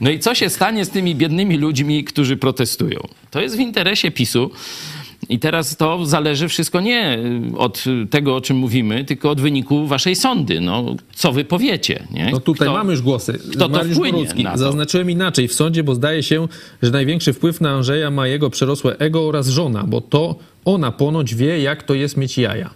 [0.00, 3.00] No i co się stanie z tymi biednymi ludźmi, którzy protestują?
[3.30, 4.50] To jest w interesie PiSu.
[5.28, 7.18] I teraz to zależy wszystko nie
[7.56, 10.60] od tego, o czym mówimy, tylko od wyniku waszej sądy.
[10.60, 12.28] No, co wy powiecie, nie?
[12.32, 13.38] No tutaj Kto- mamy już głosy.
[13.52, 14.46] kto to Mariusz Borucki.
[14.54, 16.48] Zaznaczyłem inaczej w sądzie, bo zdaje się,
[16.82, 20.34] że największy wpływ na Andrzeja ma jego przerosłe ego oraz żona, bo to
[20.64, 22.70] ona ponoć wie, jak to jest mieć jaja.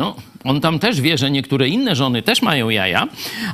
[0.00, 3.08] No, on tam też wie, że niektóre inne żony też mają jaja,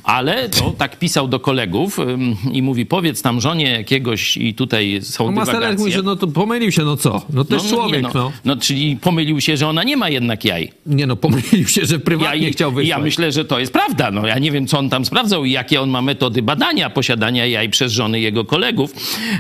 [0.05, 4.99] ale to tak pisał do kolegów ym, i mówi, powiedz tam żonie jakiegoś i tutaj
[5.03, 5.79] są No dywagacje.
[5.79, 7.23] mówi, że no to pomylił się, no co?
[7.31, 8.33] No to jest nie, człowiek, no, no.
[8.45, 10.73] no, czyli pomylił się, że ona nie ma jednak jaj.
[10.87, 12.89] Nie no, pomylił się, że prywatnie Ja, chciał wysłać.
[12.89, 14.11] ja myślę, że to jest prawda.
[14.11, 17.47] No, ja nie wiem, co on tam sprawdzał i jakie on ma metody badania posiadania
[17.47, 18.93] jaj przez żony jego kolegów,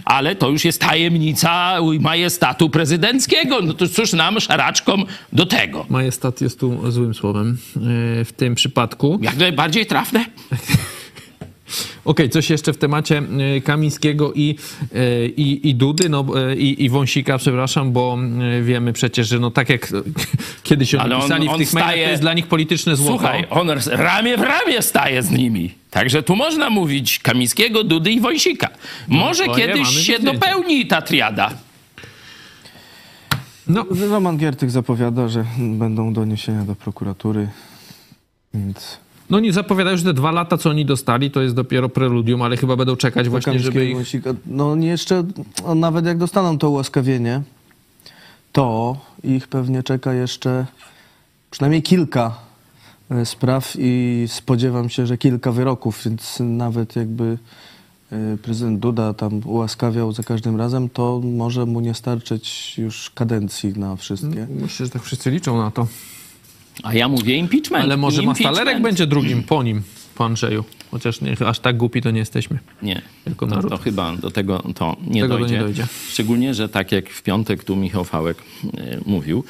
[0.04, 3.60] ale to już jest tajemnica majestatu prezydenckiego.
[3.62, 5.86] No to cóż nam, szaraczkom, do tego.
[5.88, 9.18] Majestat jest tu złym słowem yy, w tym przypadku.
[9.22, 10.24] Jak najbardziej trafne.
[12.04, 13.22] Okej, coś jeszcze w temacie
[13.56, 14.56] y, Kamińskiego i,
[14.94, 18.18] y, i, i Dudy, no i, i Wąsika, przepraszam, bo
[18.62, 19.92] wiemy przecież, że no tak jak
[20.62, 22.96] kiedyś oni Ale on- pisali on w tych mailach, staje- to jest dla nich polityczne
[22.96, 23.12] złoto.
[23.12, 25.74] Słuchaj, on ramię w ramię staje z nimi.
[25.90, 28.68] Także tu można mówić Kamińskiego, Dudy i Wąsika.
[29.08, 31.50] Może to nie, kiedyś się dopełni ta triada.
[33.68, 37.48] No, Roman Giertych zapowiada, że będą doniesienia do prokuratury,
[38.54, 38.98] więc
[39.30, 42.56] no nie zapowiadają, że te dwa lata, co oni dostali, to jest dopiero preludium, ale
[42.56, 43.96] chyba będą czekać właśnie, żeby ich...
[43.96, 45.24] Wąsika, No jeszcze,
[45.64, 47.42] no, nawet jak dostaną to ułaskawienie,
[48.52, 50.66] to ich pewnie czeka jeszcze
[51.50, 52.34] przynajmniej kilka
[53.10, 57.38] e, spraw i spodziewam się, że kilka wyroków, więc nawet jakby
[58.42, 63.96] prezydent Duda tam ułaskawiał za każdym razem, to może mu nie starczyć już kadencji na
[63.96, 64.46] wszystkie.
[64.50, 65.86] Myślę, że tak wszyscy liczą na to.
[66.82, 67.84] A ja mówię impeachment.
[67.84, 68.56] Ale może impeachment.
[68.56, 69.82] Mastalerek będzie drugim po nim,
[70.14, 70.64] po Andrzeju.
[70.90, 72.58] Chociaż nie, aż tak głupi to nie jesteśmy.
[72.82, 73.02] Nie,
[73.38, 73.70] to, naród.
[73.70, 75.54] to chyba do tego to nie, Tego to dojdzie.
[75.54, 75.86] nie dojdzie.
[76.10, 78.36] Szczególnie, że tak jak w piątek tu Michał Fałek
[78.78, 79.44] e, mówił,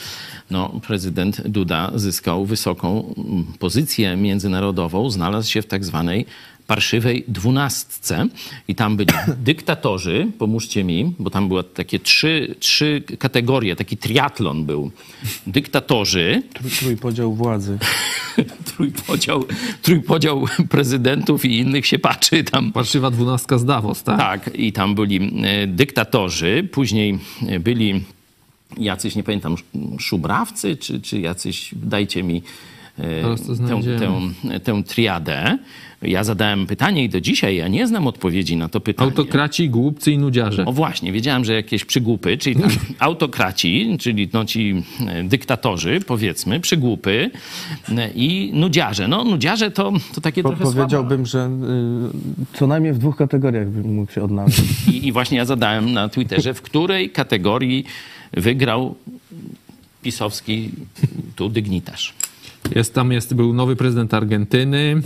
[0.51, 6.27] no, prezydent Duda zyskał wysoką mm, pozycję międzynarodową, znalazł się w tak zwanej
[6.67, 8.27] parszywej dwunastce
[8.69, 9.11] i tam byli
[9.45, 14.91] dyktatorzy, pomóżcie mi, bo tam były takie trzy, trzy kategorie, taki triatlon był.
[15.47, 17.79] Dyktatorzy, Trój- Trójpodział władzy.
[18.77, 19.45] trójpodział,
[19.83, 24.19] trójpodział prezydentów i innych siepaczy tam Parszywa dwunastka z Davos, tak?
[24.19, 28.05] Tak, i tam byli e, dyktatorzy, później e, byli
[28.79, 32.43] jacyś, nie pamiętam, sz- szubrawcy, czy, czy jacyś, dajcie mi
[32.99, 33.23] e,
[33.69, 35.59] tę, tę, tę triadę.
[36.07, 39.11] Ja zadałem pytanie i do dzisiaj ja nie znam odpowiedzi na to pytanie.
[39.11, 40.65] Autokraci, głupcy i nudziarze.
[40.65, 46.61] O właśnie, wiedziałem, że jakieś przygłupy, czyli tam autokraci, czyli no ci e, dyktatorzy, powiedzmy,
[46.61, 47.31] przygłupy
[47.89, 49.09] e, i nudziarze.
[49.09, 51.51] No nudziarze to, to takie Po, trochę powiedziałbym, że
[52.53, 54.63] y, co najmniej w dwóch kategoriach bym mógł się odnaleźć.
[54.93, 57.85] I, I właśnie ja zadałem na Twitterze, w której kategorii
[58.33, 58.95] wygrał
[60.03, 60.71] pisowski
[61.37, 62.15] tu dygnitarz.
[62.75, 65.01] Jest, tam jest, był nowy prezydent Argentyny,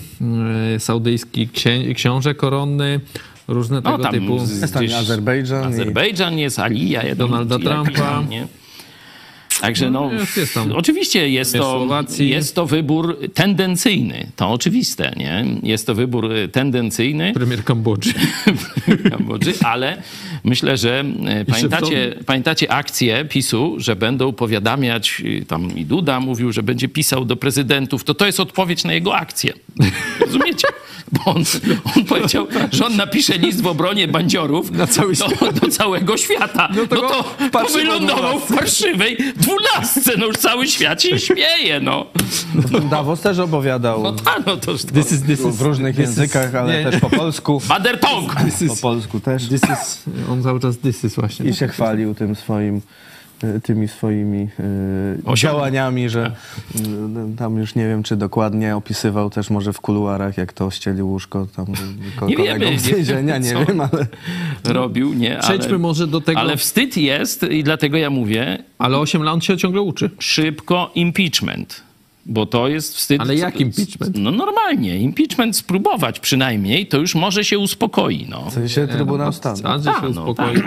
[0.74, 3.00] e, saudyjski księ, książę koronny,
[3.48, 4.36] różne No tego tam typu.
[4.60, 8.22] Jest tam gdzieś- Azerbejdżan i- Azerbejdżan jest, Alija, Donalda Trumpa.
[8.28, 8.46] nie?
[9.60, 11.86] Także no, jest- jest oczywiście jest to,
[12.18, 15.44] jest to wybór tendencyjny, to oczywiste, nie?
[15.62, 18.14] Jest to wybór e, tendencyjny, Premier Kambodży.
[19.10, 20.02] Kambodży, ale
[20.44, 26.52] myślę, że e, pamiętacie, pamiętacie akcję PiSu, że będą powiadamiać, y, tam i Duda mówił,
[26.52, 29.52] że będzie pisał do prezydentów, to to jest odpowiedź na jego akcję.
[30.20, 30.68] Rozumiecie?
[31.12, 31.44] Bo on,
[31.96, 36.68] on powiedział, że on napisze list w obronie bandziorów Na cały do, do całego świata.
[36.76, 40.12] No to, go to, wylądował w parszywej dwunastce.
[40.18, 42.06] No już cały świat się śmieje, no.
[42.90, 44.78] Davos też opowiadał No tak, no to...
[44.78, 47.62] to This is, this is, w różnych is- językach, ale nie, też po polsku.
[47.68, 48.34] Mother tongue!
[48.68, 49.48] Po polsku też.
[49.48, 51.50] This is, on cały czas this is właśnie.
[51.50, 52.80] I się chwalił tym swoim,
[53.62, 54.48] tymi swoimi
[55.32, 56.32] y, działaniami, że
[56.76, 61.02] y, tam już nie wiem, czy dokładnie opisywał też może w kuluarach, jak to ścieli
[61.02, 61.66] łóżko tam
[62.28, 64.06] Nie kolegom wiemy, z nie więzienia, nie wiem, ale
[64.64, 65.32] Robił, nie?
[65.32, 69.44] Ale, Przejdźmy może do tego, ale ale, wstyd jest i dlatego ja mówię, 8 lat
[69.44, 70.10] się ciągle uczy.
[70.18, 71.82] szybko impeachment.
[72.26, 73.20] Bo to jest wstyd.
[73.20, 74.16] Ale jak impeachment?
[74.18, 74.98] No normalnie.
[74.98, 78.26] Impeachment spróbować przynajmniej, to już może się uspokoi.
[78.28, 78.50] No.
[78.50, 79.56] w sensie Trybunał Stanu.
[79.56, 80.62] Się Tak, no, uspokoi.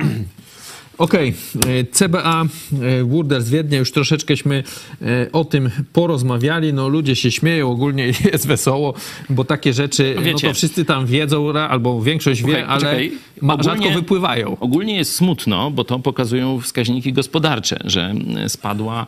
[0.97, 1.33] Okej,
[1.67, 2.45] e, CBA
[2.81, 4.63] e, Wurder z Wiednia, już troszeczkęśmy
[5.01, 8.93] e, o tym porozmawiali, no ludzie się śmieją, ogólnie jest wesoło,
[9.29, 10.47] bo takie rzeczy, No no, wiecie.
[10.47, 12.99] to wszyscy tam wiedzą, albo większość wie, ale
[13.41, 14.57] ma, Ogólnie- rzadko wypływają.
[14.59, 18.13] Ogólnie jest smutno, bo to pokazują wskaźniki gospodarcze, że
[18.47, 19.05] spadła,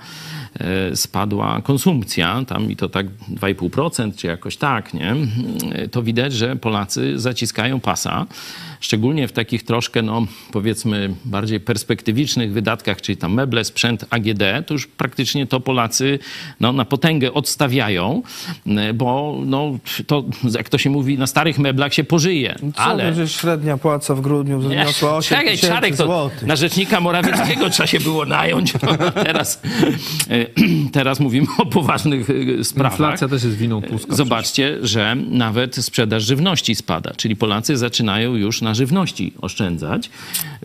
[0.93, 5.15] spadła konsumpcja, tam i to tak 2,5% czy jakoś tak, nie?
[5.71, 8.25] E, To widać, że Polacy zaciskają pasa,
[8.79, 14.73] szczególnie w takich troszkę, no powiedzmy, bardziej perspektywicznych wydatkach, czyli tam meble, sprzęt AGD, to
[14.73, 16.19] już praktycznie to Polacy
[16.59, 18.21] no, na potęgę odstawiają,
[18.67, 22.55] e, bo no, to, jak to się mówi, na starych meblach się pożyje.
[22.75, 23.13] Co, Ale...
[23.13, 26.43] że średnia płaca w grudniu Nie, wyniosła 8 Czekaj, tysięcy Czarek, to złotych.
[26.43, 28.73] na rzecznika Morawieckiego trzeba się było nająć.
[29.25, 29.61] Teraz,
[30.29, 30.44] e,
[30.91, 32.99] teraz mówimy o poważnych e, sprawach.
[32.99, 34.15] Inflacja też jest winą Tuska.
[34.15, 40.09] Zobaczcie, że nawet sprzedaż żywności spada, czyli Polacy zaczynają już na żywności oszczędzać.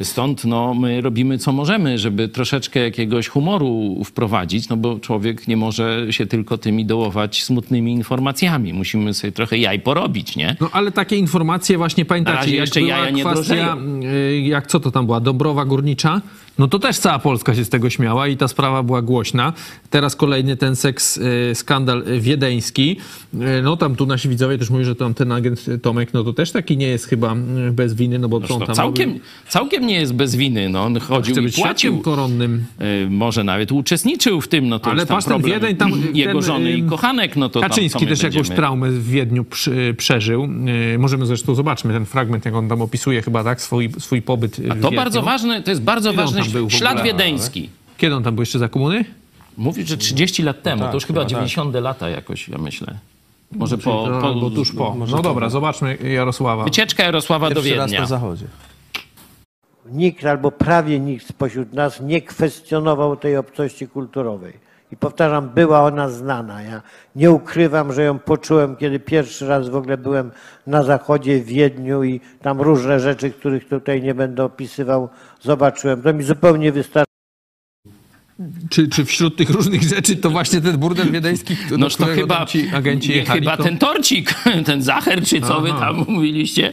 [0.02, 5.56] Stąd no, my robimy co możemy, żeby troszeczkę jakiegoś humoru wprowadzić, no bo człowiek nie
[5.56, 8.72] może się tylko tymi dołować smutnymi informacjami.
[8.72, 10.56] Musimy sobie trochę jaj porobić, nie?
[10.60, 14.66] No ale takie informacje właśnie pamiętacie, razie jak jeszcze była jaja nie kwestia, y, jak
[14.66, 16.20] co to tam była, Dąbrowa Górnicza,
[16.60, 19.52] no to też cała Polska się z tego śmiała i ta sprawa była głośna.
[19.90, 22.96] Teraz kolejny ten seks y, skandal y, wiedeński.
[23.34, 26.32] Y, No tam tu nasi widzowie też mówią, że tam ten agent Tomek, no to
[26.32, 27.34] też taki nie jest chyba
[27.72, 29.18] bez winy, no bo To tam całkiem,
[29.48, 30.68] całkiem nie jest bez winy.
[30.68, 31.98] No, on chodził Chce i płacił.
[32.00, 32.64] koronnym.
[33.10, 36.42] Może nawet uczestniczył w tym, no to Ale już tam problem Wiedeń tam, jego ten,
[36.42, 39.94] żony i kochanek, no to tam, Kaczyński my też jakąś będziemy- traumę w Wiedniu przy,
[39.98, 40.48] przeżył.
[40.98, 44.68] Możemy zresztą zobaczmy ten fragment, jak on tam opisuje chyba tak swój, swój pobyt w
[44.68, 44.96] To Wiedniu.
[44.96, 47.04] bardzo ważne, to jest bardzo ważny tam był w ślad ogóle?
[47.12, 47.70] wiedeński.
[47.98, 49.04] Kiedy on tam był jeszcze za komuny?
[49.56, 52.98] Mówi, że 30 lat temu, tak, to już chyba 90 lata jakoś, ja myślę.
[53.52, 54.96] Może po, No, po, albo tuż po.
[55.08, 56.64] No dobra, zobaczmy Jarosława.
[56.64, 58.00] Wycieczka Jarosława do Pierwszy raz Wiednia.
[58.00, 58.46] na zachodzie.
[59.92, 64.52] Nikt albo prawie nikt spośród nas nie kwestionował tej obcości kulturowej.
[64.92, 66.62] I powtarzam, była ona znana.
[66.62, 66.82] Ja
[67.16, 70.30] nie ukrywam, że ją poczułem, kiedy pierwszy raz w ogóle byłem
[70.66, 75.08] na zachodzie w Wiedniu i tam różne rzeczy, których tutaj nie będę opisywał,
[75.40, 76.02] zobaczyłem.
[76.02, 77.10] To mi zupełnie wystarczy.
[78.70, 82.68] Czy, czy wśród tych różnych rzeczy to właśnie ten burdel wiedeński, Noż to chyba, ci
[82.68, 83.40] agenci jechali?
[83.40, 83.62] chyba to...
[83.62, 84.34] ten torcik,
[84.66, 85.80] ten zacher, czy co wy Aha.
[85.80, 86.72] tam mówiliście,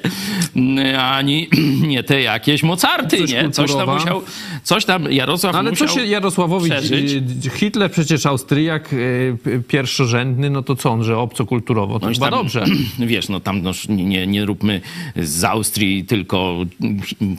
[0.55, 1.47] Mm, ani
[1.87, 3.49] nie te jakieś mocarty, Coś nie?
[3.49, 4.21] Coś tam musiał,
[4.63, 6.69] coś tam Jarosław Ale musiał co się Jarosławowi...
[6.71, 7.11] przeżyć.
[7.45, 11.99] y, Hitler przecież Austriak y, pierwszorzędny, no to co on, że obcokulturowo?
[11.99, 12.65] To No chyba tam, dobrze.
[12.99, 14.81] Wiesz, no tam no, nie, nie, róbmy
[15.15, 16.55] z Austrii tylko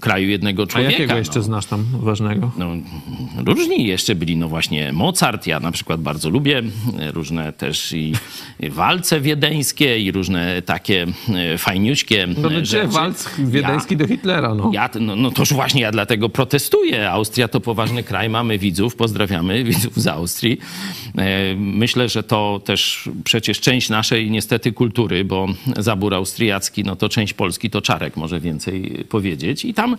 [0.01, 0.93] kraju jednego A człowieka.
[0.93, 1.43] jakiego jeszcze no.
[1.45, 2.51] znasz tam ważnego?
[2.59, 2.67] No,
[3.47, 5.47] różni jeszcze byli, no no właśnie Mozart.
[5.47, 6.63] Ja na przykład bardzo lubię
[7.13, 8.13] różne też i
[8.71, 11.07] walce wiedeńskie i różne takie
[11.55, 12.89] e, fajniuśkie No gdzie rzeczy.
[12.89, 14.71] walc wiedeński do Hitlera, no.
[14.75, 17.11] Ja, no, no toż właśnie ja dlatego protestuję.
[17.11, 20.59] Austria to poważny kraj, mamy widzów, pozdrawiamy widzów z Austrii.
[21.19, 27.09] E, Myślę, że to też przecież część naszej niestety kultury, bo zabór austriacki, no to
[27.09, 29.65] część Polski, to Czarek może więcej powiedzieć.
[29.65, 29.97] I tam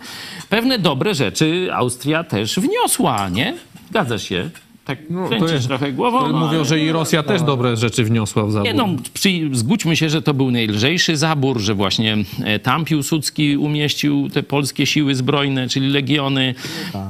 [0.48, 3.54] pewne dobre rzeczy Austria też wniosła, nie?
[3.90, 4.50] Zgadzasz się?
[4.84, 6.18] Tak No, kręcisz jest- trochę głową.
[6.20, 8.66] To no, Mówią, ale- że i Rosja też dobre rzeczy wniosła w zabór.
[8.66, 13.56] nie no, przy, zgódźmy się, że to był najlżejszy zabór, że właśnie e, tam Piłsudski
[13.56, 16.54] umieścił te polskie siły zbrojne, czyli legiony.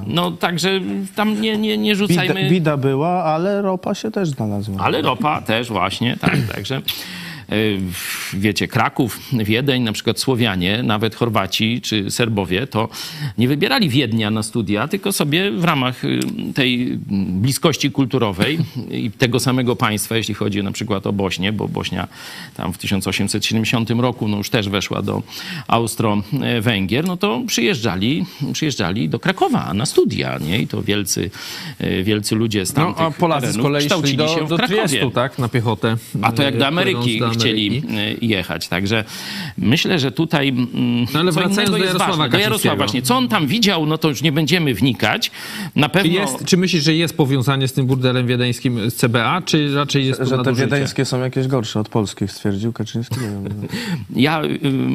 [0.06, 0.80] No także
[1.16, 2.50] tam nie, nie, nie Bida, rzucajmy...
[2.50, 4.76] bida była, ale ropa się też znalazła.
[4.80, 6.82] Ale ropa też właśnie, tak, także
[8.32, 12.88] wiecie, Kraków, Wiedeń, na przykład Słowianie, nawet Chorwaci czy Serbowie, to
[13.38, 16.20] nie wybierali Wiednia na studia, tylko sobie w ramach y,
[16.54, 18.58] tej bliskości kulturowej
[18.90, 22.08] i tego samego państwa, jeśli chodzi na przykład o Bośnię, bo Bośnia
[22.56, 25.22] tam w 1870 roku no już też weszła do
[25.68, 30.58] Austro-Węgier, no to przyjeżdżali, przyjeżdżali do Krakowa na studia, nie?
[30.58, 31.30] I to wielcy,
[31.80, 34.88] y, wielcy ludzie z No, tamtych a Polacy z kolei szli do, się do Krakowie.
[34.88, 35.38] Triestu, tak?
[35.38, 35.96] Na piechotę.
[36.22, 38.68] A to jak do e, Ameryki do chcieli e, jechać.
[38.68, 39.04] Także
[39.58, 40.48] myślę, że tutaj.
[40.48, 42.28] mm, No ale co wracając do Jarosława ważne.
[42.28, 43.02] Do Jarosława właśnie.
[43.02, 45.30] Co on tam widział, no to już nie będziemy wnikać.
[45.76, 46.12] Na Czy, pewno.
[46.12, 50.18] jest, czy myślisz, że jest powiązanie z tym burdelem wiedeńskim z CBA, czy raczej jest
[50.20, 50.64] to Że te nadużycie?
[50.66, 53.16] wiedeńskie są jakieś gorsze od polskich, stwierdził Kaczyński.
[53.20, 53.44] Nie wiem.
[54.16, 54.48] Ja y,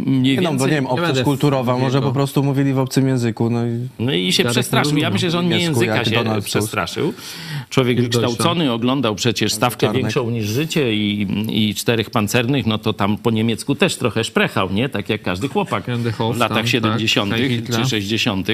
[0.05, 0.67] mniej Nie, no, bo więcej.
[0.67, 2.07] nie wiem, obcość kulturowa, może go.
[2.07, 4.97] po prostu mówili w obcym języku, no i No i się przestraszył.
[4.97, 7.13] Ja myślę, że on nie języka się Donald przestraszył.
[7.69, 10.01] Człowiek wykształcony, oglądał przecież stawkę Czarnek.
[10.03, 11.27] większą niż życie i,
[11.69, 14.89] i czterech pancernych, no to tam po niemiecku też trochę szprechał, nie?
[14.89, 15.83] Tak jak każdy chłopak
[16.33, 17.31] w latach tam, 70.
[17.31, 17.39] tak,
[17.83, 18.47] czy 60.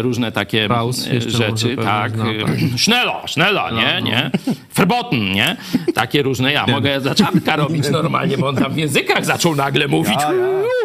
[0.00, 1.76] Różne takie e, rzeczy.
[1.76, 2.12] Tak.
[2.12, 2.52] znał, tak.
[2.82, 4.00] Schnella, schnella, nie?
[4.00, 4.06] no.
[4.06, 4.30] nie?
[4.74, 5.56] Verboten, nie?
[5.94, 6.52] Takie różne.
[6.52, 10.18] Ja mogę za Czarnka robić normalnie, bo on tam w językach zaczął nagle mówić.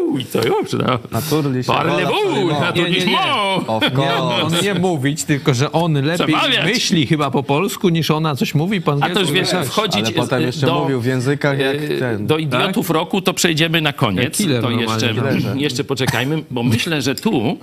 [0.08, 1.00] Uuu, I to już, no.
[1.12, 1.74] Naturliście.
[1.74, 3.06] Parlez-vous, Voilà, Nie, nie, nie.
[3.06, 3.70] naturellement.
[3.70, 6.66] Of Nie, on, nie mówić, tylko że on lepiej Przemawiać.
[6.66, 9.16] myśli chyba po polsku, niż ona coś mówi po A angielsku.
[9.16, 12.28] to już wiesz, wchodzić Ale potem jeszcze do, mówił w językach jak e, ten.
[12.28, 14.38] Do idiotów roku to przejdziemy na koniec.
[14.38, 15.54] Killer to jeszcze, killerze.
[15.66, 17.58] jeszcze poczekajmy, bo myślę, że tu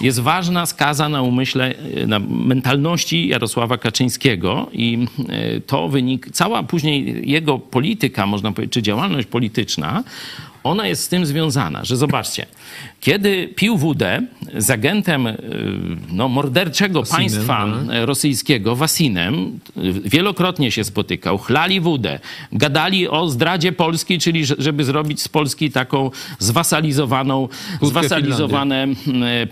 [0.00, 6.62] jest ważna skaza na umyśle, e, na mentalności Jarosława Kaczyńskiego i e, to wynik, cała
[6.62, 10.04] później jego polityka, można powiedzieć, czy działalność polityczna,
[10.64, 12.46] ona jest z tym związana, że zobaczcie,
[13.04, 14.22] kiedy pił wódę
[14.56, 15.36] z agentem e,
[16.12, 18.06] no, morderczego Wasinem, państwa tak.
[18.06, 19.58] rosyjskiego, Wasinem,
[20.04, 22.18] wielokrotnie się spotykał, chlali wódę,
[22.52, 27.48] gadali o zdradzie Polski, czyli że- żeby zrobić z Polski taką zwasalizowaną,
[27.82, 28.96] zwasalizowane m,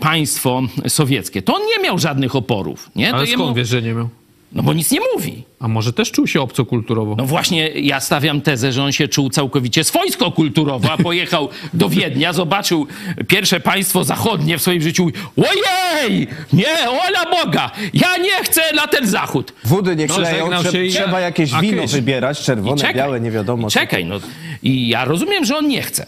[0.01, 1.43] państwo sowieckie.
[1.43, 2.91] To on nie miał żadnych oporów.
[2.97, 3.15] Nie?
[3.15, 4.09] Ale to skąd wiesz, że nie miał?
[4.55, 5.45] No bo nic nie mówi.
[5.61, 7.15] A może też czuł się obcokulturowo?
[7.19, 12.33] No właśnie, ja stawiam tezę, że on się czuł całkowicie swojsko-kulturowo, a pojechał do Wiednia,
[12.33, 12.87] zobaczył
[13.29, 15.11] pierwsze państwo zachodnie w swoim życiu.
[15.37, 16.27] Ojej!
[16.53, 17.71] Nie, ola Boga!
[17.95, 19.53] Ja nie chcę na ten zachód!
[19.65, 23.71] Wody nie No, trze- trzeba jakieś wino wybierać, czerwone, białe, nie wiadomo.
[23.71, 24.17] Czekaj, no.
[24.63, 26.07] I ja rozumiem, że on nie chce.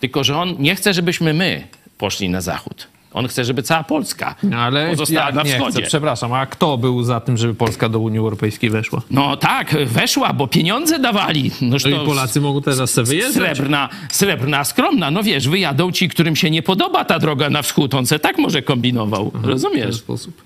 [0.00, 1.66] Tylko, że on nie chce, żebyśmy my
[1.98, 2.88] poszli na zachód.
[3.14, 5.78] On chce, żeby cała Polska Ale pozostała jak na nie wschodzie.
[5.78, 9.02] chcę, przepraszam, a kto był za tym, żeby Polska do Unii Europejskiej weszła?
[9.10, 11.50] No tak, weszła, bo pieniądze dawali.
[11.60, 13.34] No to i Polacy mogą teraz sobie wyjeżdżać.
[13.56, 15.10] Srebrna, srebrna, skromna.
[15.10, 17.94] No wiesz, wyjadą ci, którym się nie podoba ta droga na wschód.
[17.94, 19.30] On se tak może kombinował.
[19.30, 19.94] W ten Rozumiesz?
[19.96, 20.42] sposób.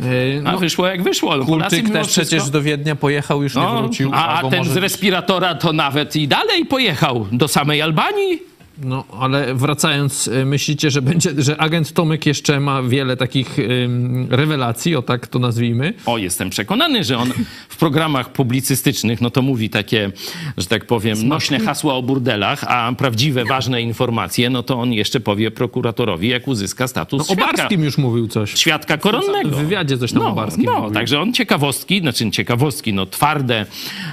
[0.00, 0.04] E,
[0.48, 1.36] A No, wyszło jak wyszło.
[1.36, 4.10] No, mimo też wszystko- przecież do Wiednia pojechał, już nie no, wrócił.
[4.14, 8.49] a, a ten może- z respiratora to nawet i dalej pojechał do samej Albanii.
[8.84, 14.26] No, ale wracając, e, myślicie, że będzie, że agent Tomek jeszcze ma wiele takich ym,
[14.30, 15.94] rewelacji, o tak to nazwijmy.
[16.06, 17.32] O, jestem przekonany, że on
[17.68, 20.12] w programach publicystycznych, no to mówi takie,
[20.58, 25.20] że tak powiem, nośne hasła o burdelach, a prawdziwe, ważne informacje, no to on jeszcze
[25.20, 28.54] powie prokuratorowi, jak uzyska No, status o świadka, Barskim już mówił coś.
[28.54, 29.50] świadka koronnego.
[29.50, 30.94] W wywiadzie coś tam no, o Barskim No, mówił.
[30.94, 33.66] także on ciekawostki, znaczy ciekawostki, no twarde,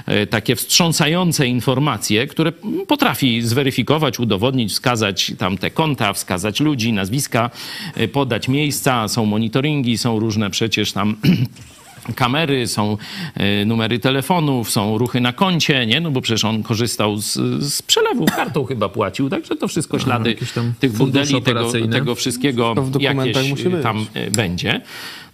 [0.06, 2.52] e, takie wstrząsające informacje, które
[2.88, 7.50] potrafi zweryfikować, udowodnić, wskazać tam te konta, wskazać ludzi, nazwiska,
[7.94, 11.16] e, podać miejsca, są monitoringi, są różne przecież tam
[12.14, 12.96] kamery, są
[13.34, 16.00] e, numery telefonów, są ruchy na koncie, nie?
[16.00, 20.36] No bo przecież on korzystał z, z przelewów, kartą chyba płacił, także to wszystko ślady
[20.80, 23.82] tych bundeli, tego, tego wszystkiego jakieś musi być.
[23.82, 24.80] tam będzie.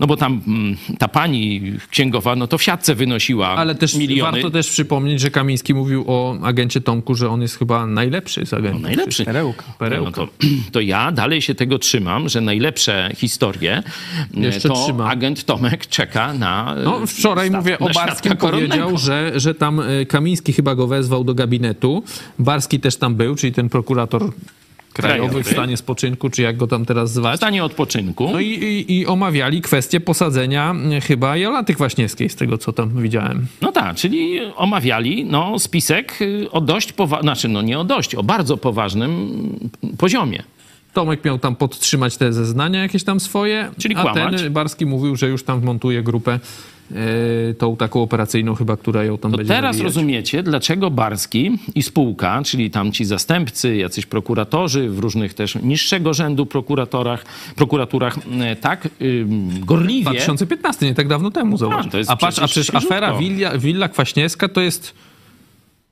[0.00, 4.32] No bo tam mm, ta pani księgowa, no to w siatce wynosiła Ale też miliony.
[4.32, 8.54] warto też przypomnieć, że Kamiński mówił o agencie Tomku, że on jest chyba najlepszy z
[8.54, 8.82] agentów.
[8.82, 9.24] No, najlepszy.
[9.24, 9.64] Perełka.
[9.78, 10.20] Perełka.
[10.20, 10.28] No to,
[10.72, 13.82] to ja dalej się tego trzymam, że najlepsze historie
[14.36, 15.08] e, Jeszcze to trzyma.
[15.10, 16.74] agent Tomek czeka na.
[16.78, 20.86] e, No, wczoraj stat- mówię o Barskim powiedział, że, że tam e, Kamiński chyba go
[20.86, 22.02] wezwał do gabinetu.
[22.38, 24.32] Barski też tam był, czyli ten prokurator
[24.94, 27.36] krajowy, w stanie spoczynku, czy jak go tam teraz W zwać.
[27.36, 28.30] stanie odpoczynku.
[28.32, 33.02] No i, i, i omawiali kwestię posadzenia e, chyba Jolanty Kwaśniewskiej, z tego co tam
[33.02, 33.46] widziałem.
[33.60, 38.14] No tak, czyli omawiali no, spisek y, o dość poważnym, znaczy no nie o dość,
[38.14, 39.32] o bardzo poważnym
[39.98, 40.42] poziomie.
[40.92, 44.40] Tomek miał tam podtrzymać te zeznania jakieś tam swoje, Czyli a kłamać.
[44.42, 46.38] ten Barski mówił, że już tam montuje grupę e,
[47.58, 49.84] tą taką operacyjną chyba, która ją tam To będzie teraz nawijać.
[49.94, 56.14] rozumiecie, dlaczego Barski i spółka, czyli tam ci zastępcy, jacyś prokuratorzy w różnych też niższego
[56.14, 57.24] rzędu prokuratorach,
[57.56, 58.88] prokuraturach y, tak
[59.60, 60.02] gorliwie...
[60.10, 61.90] 2015, nie tak dawno temu, zobacz.
[61.90, 64.94] to jest a patrz, a przecież afera Willa, Willa Kwaśniewska to jest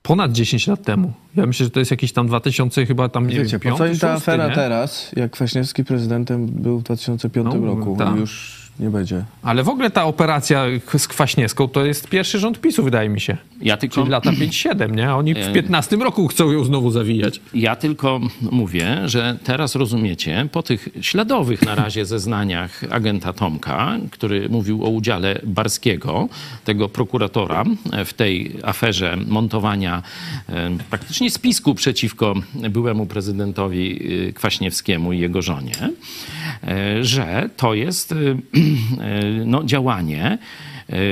[0.03, 1.13] ponad 10 lat temu.
[1.37, 3.87] Ja myślę, że to jest jakiś tam 2000 chyba tam, nie Wiecie, wiem, po co
[3.87, 4.55] im piąty, ta szósty, afera nie?
[4.55, 8.17] teraz, jak Kwaśniewski prezydentem był w 2005 No, roku tak.
[8.17, 9.25] już nie będzie.
[9.43, 10.65] Ale w ogóle ta operacja
[10.99, 13.37] z Kwaśniewską to jest pierwszy rząd PiSu, wydaje mi się.
[13.61, 15.09] Ja tylko, Czyli lata 5-7, nie?
[15.09, 17.41] A Oni w 15 roku chcą ją znowu zawijać.
[17.55, 24.49] ja tylko mówię, że teraz rozumiecie, po tych śladowych na razie zeznaniach agenta Tomka, który
[24.49, 26.29] mówił o udziale Barskiego,
[26.65, 27.65] tego prokuratora
[28.05, 30.03] w tej aferze montowania
[30.49, 32.35] e, praktycznie spisku przeciwko
[32.71, 35.73] byłemu prezydentowi e, Kwaśniewskiemu i jego żonie,
[36.63, 38.62] e, że to jest e, e,
[39.47, 40.39] no, działanie e,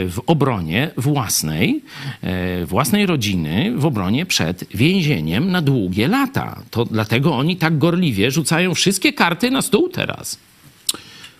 [0.08, 1.82] w obronie własnej,
[2.22, 6.62] e, własnej rodziny, w obronie przed więzieniem na długie lata.
[6.70, 10.38] To dlatego oni tak gorliwie rzucają wszystkie karty na stół teraz.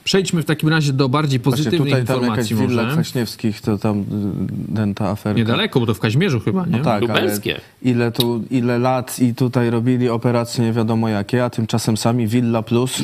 [0.05, 2.93] Przejdźmy w takim razie do bardziej Właśnie pozytywnej tutaj tam jakaś informacji.
[2.93, 5.39] Kwaśniewskich, to tam y, ten, ta aferka.
[5.39, 6.79] Niedaleko, bo to w Kaźmierzu chyba, nie?
[6.79, 7.61] No tak, ale Lubelskie.
[7.83, 12.63] ile, tu, ile lat i tutaj robili operacje nie wiadomo jakie, a tymczasem sami Villa
[12.63, 13.03] Plus,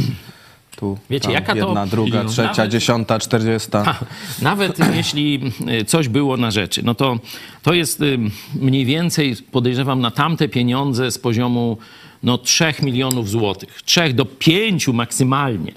[0.77, 3.99] tu Wiecie, tam jaka to- jedna, druga, Nawet- trzecia, dziesiąta, czterdziesta.
[4.43, 5.41] Nawet jeśli
[5.81, 7.19] y, coś było na rzeczy, no to
[7.63, 8.19] to jest y,
[8.55, 11.79] mniej więcej, podejrzewam, na tamte pieniądze z poziomu
[12.23, 13.83] no, 3 milionów złotych.
[13.85, 15.73] 3 do 5 maksymalnie.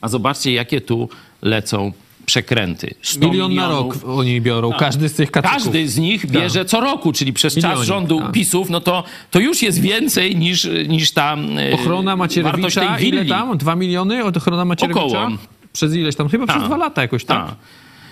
[0.00, 1.08] A zobaczcie, jakie tu
[1.42, 1.92] lecą
[2.30, 2.94] przekręty.
[3.02, 5.56] 100 Milion na rok oni biorą, każdy z tych kateków.
[5.56, 8.32] Każdy z nich bierze co roku, czyli przez czas Milionik, rządu tak.
[8.32, 11.36] PiSów, no to, to już jest więcej niż, niż ta
[11.70, 13.58] e, Ochrona Macierewicza, tej ile tam?
[13.58, 15.04] Dwa miliony od ochrona Macierewicza?
[15.04, 15.28] Około.
[15.72, 16.28] Przez ileś tam?
[16.28, 16.66] Chyba przez Tak.
[16.66, 17.46] dwa lata jakoś, tak?
[17.46, 17.56] Tak.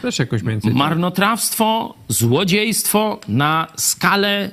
[0.03, 0.75] Też jakoś więcej.
[0.75, 4.51] Marnotrawstwo, złodziejstwo na skalę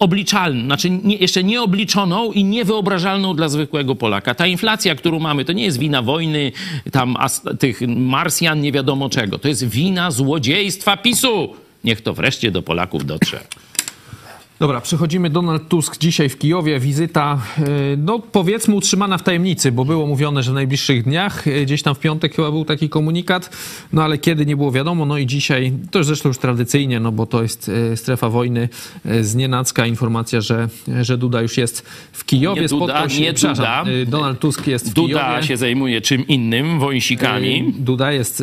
[0.00, 4.34] nieobliczalną, znaczy nie, jeszcze nieobliczoną i niewyobrażalną dla zwykłego Polaka.
[4.34, 6.52] Ta inflacja, którą mamy, to nie jest wina wojny,
[6.92, 7.16] tam
[7.58, 9.38] tych Marsjan, nie wiadomo czego.
[9.38, 11.54] To jest wina złodziejstwa PiSu.
[11.84, 13.40] Niech to wreszcie do Polaków dotrze.
[14.64, 15.30] Dobra, przechodzimy.
[15.30, 16.80] Donald Tusk dzisiaj w Kijowie.
[16.80, 17.62] Wizyta, e,
[17.96, 21.94] no powiedzmy utrzymana w tajemnicy, bo było mówione, że w najbliższych dniach, e, gdzieś tam
[21.94, 23.50] w piątek chyba był taki komunikat,
[23.92, 27.12] no ale kiedy nie było wiadomo, no i dzisiaj, to jest zresztą już tradycyjnie, no
[27.12, 28.68] bo to jest e, strefa wojny,
[29.20, 30.68] znienacka informacja, że,
[31.02, 32.62] że Duda już jest w Kijowie.
[32.62, 33.84] Nie Duda, się- nie Duda.
[34.06, 35.46] Donald Tusk jest w Duda Kijowie.
[35.46, 37.74] się zajmuje czym innym, wojsikami.
[37.78, 38.42] Duda jest,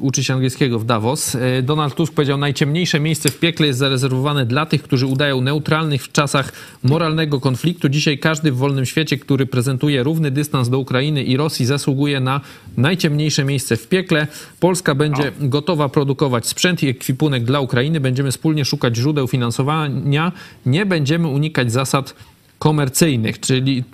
[0.00, 1.36] uczy się angielskiego w Davos.
[1.62, 6.12] Donald Tusk powiedział, najciemniejsze miejsce w piekle jest zarezerwowane dla tych, którzy udają neutralnych w
[6.12, 7.88] czasach moralnego konfliktu.
[7.88, 12.40] Dzisiaj każdy w wolnym świecie, który prezentuje równy dystans do Ukrainy i Rosji, zasługuje na
[12.76, 14.26] najciemniejsze miejsce w piekle.
[14.60, 18.00] Polska będzie gotowa produkować sprzęt i ekwipunek dla Ukrainy.
[18.00, 20.32] Będziemy wspólnie szukać źródeł finansowania.
[20.66, 22.14] Nie będziemy unikać zasad
[22.58, 23.84] komercyjnych, czyli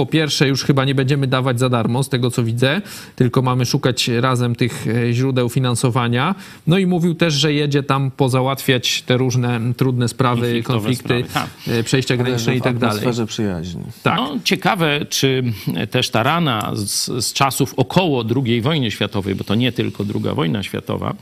[0.00, 2.82] po pierwsze już chyba nie będziemy dawać za darmo, z tego co widzę,
[3.16, 6.34] tylko mamy szukać razem tych e, źródeł finansowania.
[6.66, 11.82] No i mówił też, że jedzie tam pozałatwiać te różne trudne sprawy, konflikty, sprawy, e,
[11.82, 12.98] przejścia graniczne i tak w dalej.
[12.98, 13.82] atmosferze przyjaźni.
[14.02, 14.16] Tak.
[14.16, 15.42] No, ciekawe, czy
[15.90, 20.34] też ta rana z, z czasów około II wojny światowej, bo to nie tylko II
[20.34, 21.14] wojna światowa,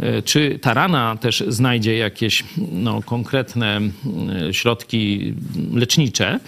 [0.00, 3.80] e, czy ta rana też znajdzie jakieś no, konkretne
[4.52, 5.34] środki
[5.72, 6.40] lecznicze.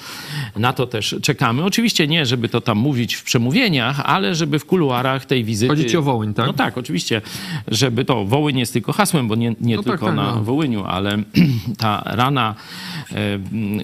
[0.56, 1.61] Na to też czekamy.
[1.64, 5.68] Oczywiście nie, żeby to tam mówić w przemówieniach, ale żeby w kuluarach tej wizyty...
[5.68, 6.46] Chodzi ci o Wołyń, tak?
[6.46, 7.20] No tak, oczywiście,
[7.68, 10.42] żeby to Wołyń jest tylko hasłem, bo nie, nie No tak, tylko tak, na no.
[10.44, 11.22] Wołyniu, ale
[11.78, 12.54] ta rana,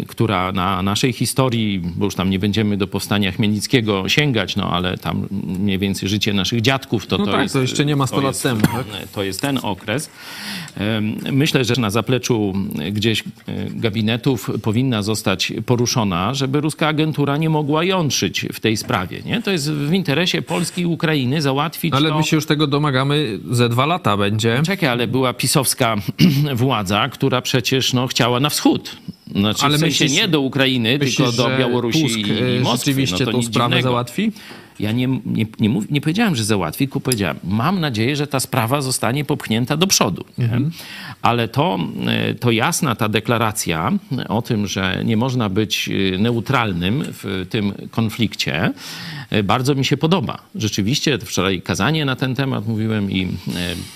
[0.09, 4.99] która na naszej historii, bo już tam nie będziemy do powstania Chmielnickiego sięgać, no ale
[4.99, 5.27] tam
[5.59, 7.55] mniej więcej życie naszych dziadków, to No to tak, jest...
[7.55, 9.09] to jeszcze nie ma 100 to lat jest- temu, tak?
[9.13, 10.11] To jest ten okres.
[11.33, 12.55] Myślę, że na zapleczu
[12.93, 13.25] gdzieś
[13.71, 19.21] gabinetów powinna zostać poruszona, żeby ruska agentura nie mogła mogła jątrzyć w tej sprawie.
[19.27, 19.43] Nie?
[19.43, 22.19] To jest w interesie Polski i Ukrainy załatwić Ale to...
[22.19, 24.63] my się już tego domagamy ze dwa lata będzie.
[24.67, 25.97] Czekaj, ale była pisowska
[26.65, 28.97] władza, która przecież no, chciała na wschód.
[29.37, 32.57] Znaczy, Ale w sensie myślisz- nie do Ukrainy, Myślisz, tylko do Białorusi Tusk, i, e,
[32.57, 32.79] i Moskwy.
[32.79, 33.89] rzeczywiście no, to tą sprawę dziwnego.
[33.89, 34.33] załatwi?
[34.81, 38.41] Ja nie, nie, nie, mów, nie powiedziałem, że załatwi, tylko powiedziałem, mam nadzieję, że ta
[38.41, 40.25] sprawa zostanie popchnięta do przodu.
[40.39, 40.71] Mhm.
[41.23, 43.93] Ale to, e, to jasna ta deklaracja
[44.29, 48.73] o tym, że nie można być e, neutralnym w tym konflikcie,
[49.45, 50.39] bardzo mi się podoba.
[50.55, 53.29] Rzeczywiście, wczoraj kazanie na ten temat mówiłem i e,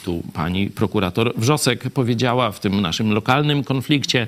[0.05, 4.27] tu pani prokurator Wrzosek powiedziała w tym naszym lokalnym konflikcie,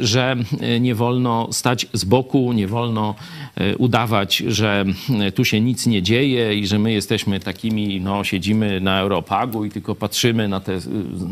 [0.00, 3.14] że e, nie wolno stać z boku, nie wolno
[3.54, 4.84] e, udawać, że
[5.20, 9.64] e, tu się nic nie dzieje i że my jesteśmy takimi, no siedzimy na Europagu
[9.64, 10.80] i tylko patrzymy na te e,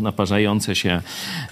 [0.01, 1.03] naparzające się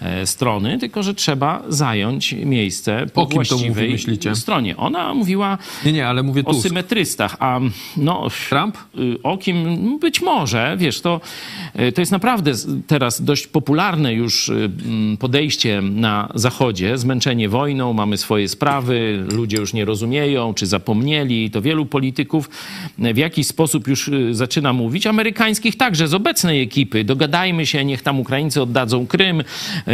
[0.00, 4.76] e, strony, tylko że trzeba zająć miejsce po O kim to mówi, właściwej stronie.
[4.76, 6.62] Ona mówiła Nie, nie, ale mówię o Tusk.
[7.20, 7.60] A
[7.96, 8.28] no...
[8.48, 8.78] Trump?
[8.98, 9.98] y, O kim?
[9.98, 11.20] Być może, wiesz, to,
[11.80, 12.52] y, to jest naprawdę
[12.86, 14.70] teraz dość popularne już y,
[15.18, 21.62] podejście na Zachodzie, zmęczenie wojną, mamy swoje sprawy, ludzie już nie rozumieją, czy zapomnieli, to
[21.62, 22.50] wielu polityków
[22.98, 28.20] w jakiś sposób już zaczyna mówić, amerykańskich także, z obecnej ekipy, dogadajmy się, niech tam
[28.20, 29.42] Ukraińcy oddadzą Krym,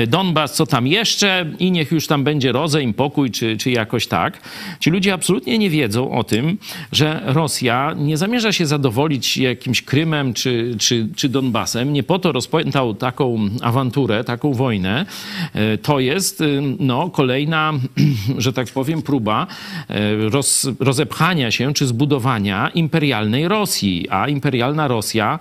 [0.06, 4.40] Donbas, co tam jeszcze i niech już tam będzie rozejm, pokój, czy, czy jakoś tak.
[4.80, 6.58] Ci ludzie absolutnie nie wiedzą o tym,
[6.92, 11.92] że Rosja nie zamierza się zadowolić jakimś Krymem czy, czy, czy Donbasem.
[11.92, 15.06] Nie po to rozpętał taką awanturę, taką wojnę.
[15.54, 17.72] E, To jest y, no, kolejna,
[18.38, 19.46] że tak powiem, próba
[19.88, 24.06] e, roz, rozepchania się czy zbudowania imperialnej Rosji.
[24.11, 25.38] A imperialna Rosja,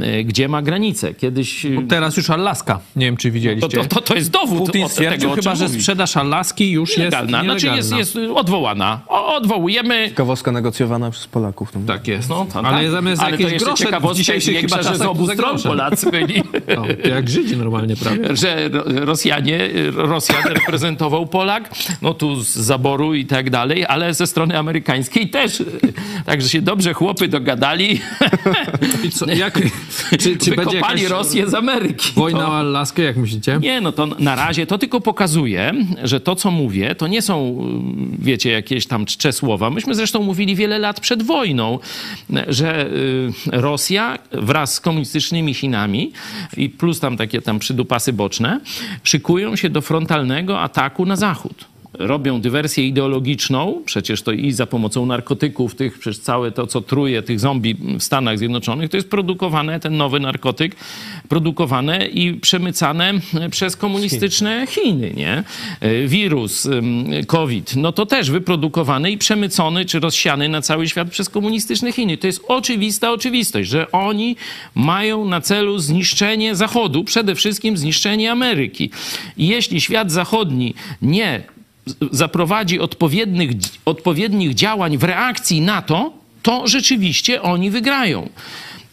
[0.00, 1.14] e, gdzie ma granice?
[1.14, 1.64] Kiedyś...
[1.64, 2.80] y, Teraz już Alaska.
[2.96, 3.68] Nie wiem, czy To, widzieliście.
[3.68, 6.98] to, to, to jest dowód Putin o stwierdził tego, chyba, że sprzedaż Alaski już jest
[6.98, 7.42] Nielegalna.
[7.42, 7.82] nielegalna.
[7.82, 9.00] Znaczy jest, jest odwołana.
[9.08, 11.68] O, odwołujemy Ciekawostka negocjowana przez Polaków.
[11.74, 11.80] No.
[11.86, 12.28] Tak jest.
[12.28, 12.90] No, ale tak.
[12.90, 15.58] zamiast Ale to jakieś grosze ciekawostka jest większa, że z obu stron.
[15.62, 16.42] Polacy byli.
[16.76, 18.36] No, to jak Żydzi normalnie prawie.
[18.36, 19.60] że Ro- Rosjanie,
[19.94, 21.70] Rosjan reprezentował Polak,
[22.02, 25.62] no tu z zaboru i tak dalej, ale ze strony amerykańskiej też.
[26.26, 28.00] Także się dobrze chłopy dogadali,
[29.04, 29.60] I co, jak,
[30.18, 32.12] czy, czy będzie jakaś Rosję z Ameryki.
[32.14, 33.58] wojna To- o Alaskę, jak myślicie?
[33.62, 37.64] Nie, no to na razie to tylko pokazuje, że to, co mówię, to nie są,
[38.18, 39.70] wiecie, jakieś tam czcze słowa.
[39.70, 41.78] Myśmy zresztą mówili wiele lat przed wojną,
[42.48, 46.12] że y, Rosja wraz z komunistycznymi Chinami
[46.56, 48.60] i plus tam takie tam przydupasy boczne,
[49.02, 51.77] szykują się do frontalnego ataku na Zachód.
[51.92, 57.22] Robią dywersję ideologiczną, przecież to i za pomocą narkotyków, tych, przecież całe to, co truje
[57.22, 60.76] tych zombie w Stanach Zjednoczonych, to jest produkowane, ten nowy narkotyk,
[61.28, 63.12] produkowane i przemycane
[63.50, 65.42] przez komunistyczne Chiny, nie?
[65.80, 71.10] E, Wirus, ym, COVID, no to też wyprodukowany i przemycony, czy rozsiany na cały świat
[71.10, 72.18] przez komunistyczne Chiny.
[72.18, 74.36] To jest oczywista oczywistość, że oni
[74.74, 78.90] mają na celu zniszczenie Zachodu, przede wszystkim zniszczenie Ameryki.
[79.36, 81.57] I jeśli świat zachodni nie
[82.12, 83.50] zaprowadzi odpowiednich,
[83.84, 86.12] odpowiednich działań w reakcji na to,
[86.42, 88.28] to rzeczywiście oni wygrają.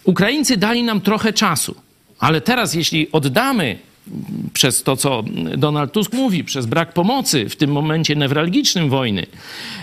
[0.03, 1.75] Ukraińcy dali nam trochę czasu,
[2.19, 3.77] ale teraz, jeśli oddamy
[4.53, 5.23] przez to, co
[5.57, 9.25] Donald Tusk mówi, przez brak pomocy w tym momencie newralgicznym wojny,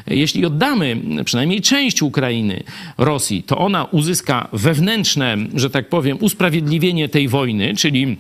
[0.06, 2.62] jeśli oddamy przynajmniej część Ukrainy
[2.98, 8.16] Rosji, to ona uzyska wewnętrzne, że tak powiem, usprawiedliwienie tej wojny, czyli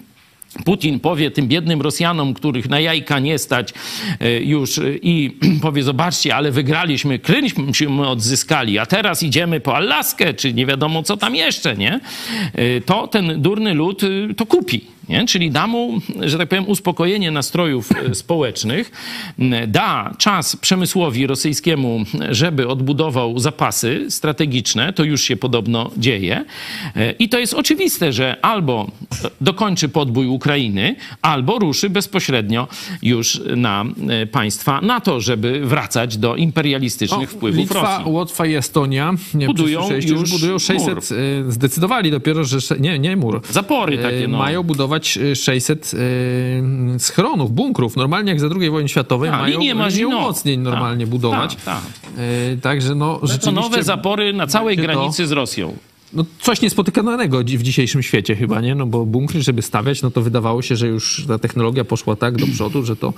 [0.64, 3.74] Putin powie tym biednym Rosjanom, których na jajka nie stać
[4.20, 10.34] e, już e, i powie, zobaczcie, ale wygraliśmy, Krymśmy odzyskali, a teraz idziemy po Alaskę,
[10.34, 12.00] czy nie wiadomo co tam jeszcze, nie?
[12.54, 14.00] E, To ten durny lud
[14.36, 14.84] to kupi.
[15.12, 15.26] Nie?
[15.26, 18.90] Czyli da mu, że tak powiem, uspokojenie nastrojów e, społecznych,
[19.68, 26.44] da czas przemysłowi rosyjskiemu, żeby odbudował zapasy strategiczne, to już się podobno dzieje.
[26.96, 28.90] E, I to jest oczywiste, że albo
[29.40, 32.68] dokończy podbój Ukrainy, albo ruszy bezpośrednio
[33.02, 38.12] już na e, państwa NATO, żeby wracać do imperialistycznych wpływów Litwa, Rosji.
[38.12, 41.02] Łotwa i Estonia nie Budują już budują 600, mur.
[41.48, 43.40] zdecydowali dopiero, że nie, nie mur.
[43.50, 44.38] Zapory takie, no.
[44.38, 47.96] Mają budować y, 600 y, schronów, bunkrów.
[47.96, 50.14] Normalnie jak za II wojny światowej A, mają linię Maginot.
[50.14, 51.56] umocnień normalnie Tak, budować.
[51.56, 51.82] tak, tak.
[52.54, 53.60] Y, Także no To rzeczywiście...
[53.60, 55.76] nowe zapory na całej będzie to- granicy z Rosją.
[56.12, 58.74] no, coś niespotykanego w dzisiejszym świecie chyba, nie?
[58.74, 62.36] No bo bunkry, żeby stawiać, no to wydawało się, że już ta technologia poszła tak
[62.36, 63.14] do przodu, że to,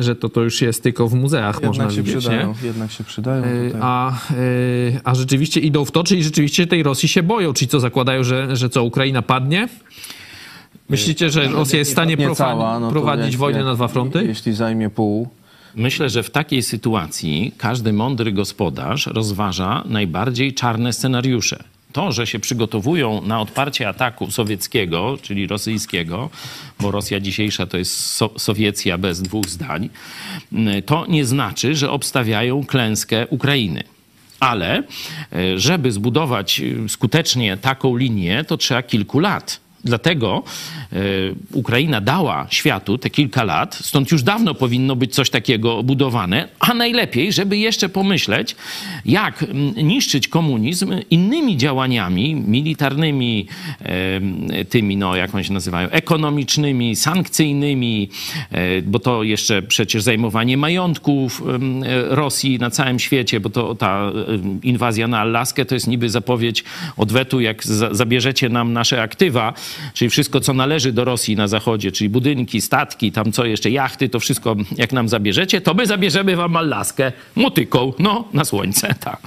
[0.00, 2.66] że to, to już jest tylko w muzeach można Jednak się widzieć, przydają, nie?
[2.66, 3.44] jednak się przydają.
[3.44, 3.80] Y, Tutaj.
[3.84, 7.52] A, y, a rzeczywiście idą w to, czyli rzeczywiście tej Rosji się boją.
[7.52, 9.68] Czyli co, zakładają, że, że co, Ukraina padnie?
[10.88, 14.24] Myślicie, że Rosja jest w stanie cała, no prowadzić jak- wojnę na dwa fronty?
[14.24, 15.28] Jeśli zajmie pół,
[15.76, 21.64] Myślę, że w takiej sytuacji każdy mądry gospodarz rozważa najbardziej czarne scenariusze.
[21.92, 26.30] To, że się przygotowują na odparcie ataku sowieckiego, czyli rosyjskiego,
[26.80, 29.88] bo Rosja dzisiejsza to jest so Sowiecja bez dwóch zdań,
[30.86, 33.82] to nie znaczy, że obstawiają klęskę Ukrainy.
[34.40, 34.82] Ale
[35.32, 39.60] e, żeby zbudować e, skutecznie taką linię, to trzeba kilku lat.
[39.86, 40.42] Dlatego
[40.92, 40.96] e,
[41.52, 46.74] Ukraina dała światu te kilka lat, stąd już dawno powinno być coś takiego budowane, a
[46.74, 48.56] najlepiej, żeby jeszcze pomyśleć,
[49.04, 49.44] jak
[49.76, 53.46] niszczyć komunizm innymi działaniami militarnymi,
[54.68, 58.08] tymi, no jak oni się nazywają, ekonomicznymi, sankcyjnymi,
[58.50, 61.42] e, bo to jeszcze przecież zajmowanie majątków
[62.08, 64.12] Rosji na całym świecie, bo to ta
[64.62, 66.64] inwazja na Alaskę to jest niby zapowiedź
[66.96, 69.52] odwetu, jak zabierzecie nam nasze aktywa,
[69.94, 74.08] czyli wszystko, co należy do Rosji na zachodzie, czyli budynki, statki, tam co jeszcze, jachty,
[74.08, 79.20] to wszystko jak nam zabierzecie, to my zabierzemy wam Alaskę motyką, no, na słońce, tak.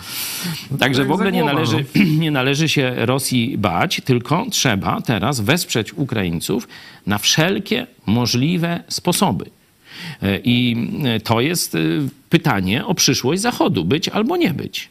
[0.79, 1.85] Także w ogóle nie należy,
[2.23, 6.67] nie należy się Rosji bać, tylko trzeba teraz wesprzeć Ukraińców
[7.07, 9.45] na wszelkie możliwe sposoby.
[10.21, 10.87] E, I
[11.23, 11.79] to jest e,
[12.29, 14.89] pytanie o przyszłość Zachodu, być albo nie być.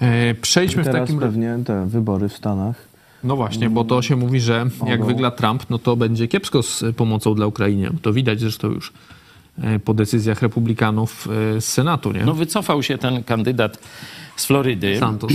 [0.00, 2.87] E, przejdźmy teraz w takim pewnie te wybory w Stanach
[3.24, 6.84] no właśnie, bo to się mówi, że jak wygra Trump, no to będzie kiepsko z
[6.96, 7.90] pomocą dla Ukrainy.
[8.02, 8.92] To widać zresztą już
[9.62, 12.24] e, po decyzjach republikanów e, z Senatu, nie?
[12.24, 13.78] No wycofał się ten kandydat
[14.36, 14.98] z Florydy.
[14.98, 15.32] Santos.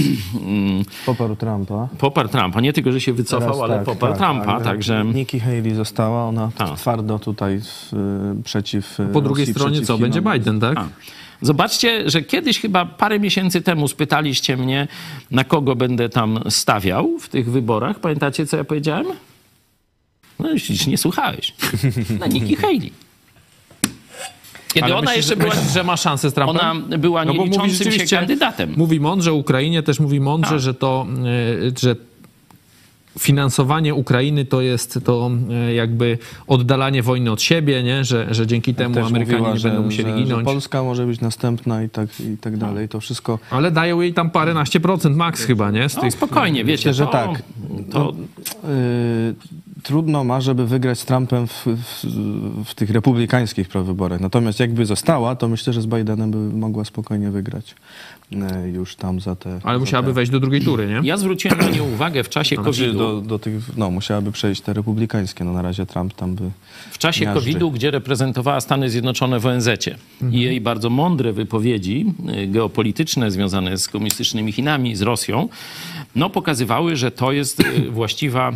[1.05, 1.87] Poparł Trumpa.
[1.97, 2.61] Poparł Trumpa.
[2.61, 5.05] Nie tylko, że się wycofał, Teraz ale tak, poparł tak, Trumpa, ale także...
[5.05, 6.77] Nikki Haley została, ona Tak.
[6.77, 9.97] twardo tutaj y, przeciw Po drugiej Rosji, stronie co?
[9.97, 10.21] Będzie.
[10.21, 10.77] Biden, tak?
[10.77, 10.87] A.
[11.43, 14.87] Zobaczcie, że kiedyś chyba parę miesięcy temu spytaliście mnie,
[15.31, 17.99] na kogo będę tam stawiał w tych wyborach.
[17.99, 19.05] Pamiętacie, co ja powiedziałem?
[20.39, 21.53] No już nie słuchałeś.
[22.19, 22.91] Na Nikki Haley.
[24.73, 25.55] Kiedy Ale ona myślisz, jeszcze była...
[25.55, 26.57] myślisz, że ma szansę z Trumpem?
[26.57, 28.73] Ona była No nieliczącym się kandydatem.
[28.77, 30.59] Mówi mądrze Ukrainie, też mówi mądrze, Tak.
[30.59, 31.07] że to,
[31.65, 31.95] e, że
[33.19, 38.03] finansowanie Ukrainy to jest to e, jakby oddalanie wojny od siebie, nie?
[38.03, 40.45] Że, że dzięki temu Też Amerykanie mówiła, nie że, będą musieli że, że ginąć.
[40.45, 42.89] Polska może być następna i tak, i tak dalej.
[42.89, 45.89] To wszystko Ale dają jej tam paręnaście procent max chyba, nie?
[45.89, 47.43] Z No, tych, spokojnie, wiecie, Myślę, że to, tak.
[47.91, 48.13] To,
[48.69, 49.35] y,
[49.83, 52.05] trudno ma, żeby wygrać z Trumpem w, w,
[52.65, 54.19] w tych republikańskich prawyborach.
[54.19, 57.75] Natomiast jakby została, to myślę, że z Bidenem by mogła spokojnie wygrać
[58.73, 59.59] już tam za te...
[59.63, 60.99] Ale musiałaby te, wejść do drugiej tury, nie?
[61.03, 62.97] ja zwróciłem na nią uwagę w czasie Znaczy COVID-u.
[62.97, 65.43] do, do tych, no musiałaby przejść te republikańskie.
[65.43, 66.51] No na razie Trump tam by...
[66.91, 67.39] w czasie miażdży.
[67.39, 69.97] COVID-u, gdzie reprezentowała Stany Zjednoczone w ONZ-cie.
[70.31, 72.05] I jej bardzo mądre wypowiedzi
[72.43, 75.49] y, geopolityczne związane z komunistycznymi Chinami, z Rosją,
[76.15, 78.51] no pokazywały, że to jest y, właściwa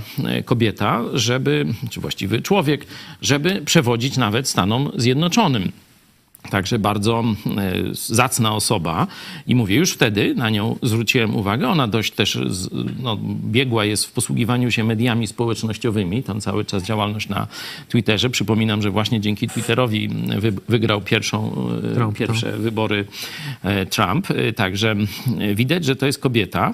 [0.46, 2.86] kobieta, żeby, czy właściwy człowiek,
[3.22, 5.72] żeby przewodzić nawet Stanom Zjednoczonym.
[6.50, 7.24] Także bardzo
[7.58, 9.08] e, zacna osoba
[9.48, 11.70] i mówię, już wtedy na nią zwróciłem uwagę.
[11.70, 12.40] Ona dość też
[13.04, 17.48] no, biegła jest w posługiwaniu się mediami społecznościowymi, tam cały czas działalność na
[17.90, 18.30] Twitterze.
[18.30, 23.06] Przypominam, że właśnie dzięki Twitterowi wy, wygrał pierwszą, e, Trump, pierwsze wybory
[23.64, 24.32] e, Trump.
[24.32, 24.96] E, Także
[25.40, 26.74] e, widać, że to jest kobieta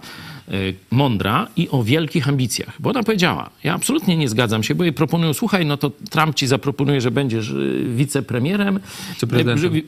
[0.91, 2.75] mądra i o wielkich ambicjach.
[2.79, 6.35] Bo ona powiedziała, ja absolutnie nie zgadzam się, bo jej proponują, słuchaj, no to Trump
[6.35, 7.53] ci zaproponuje, że będziesz e,
[7.95, 8.79] wicepremierem, e,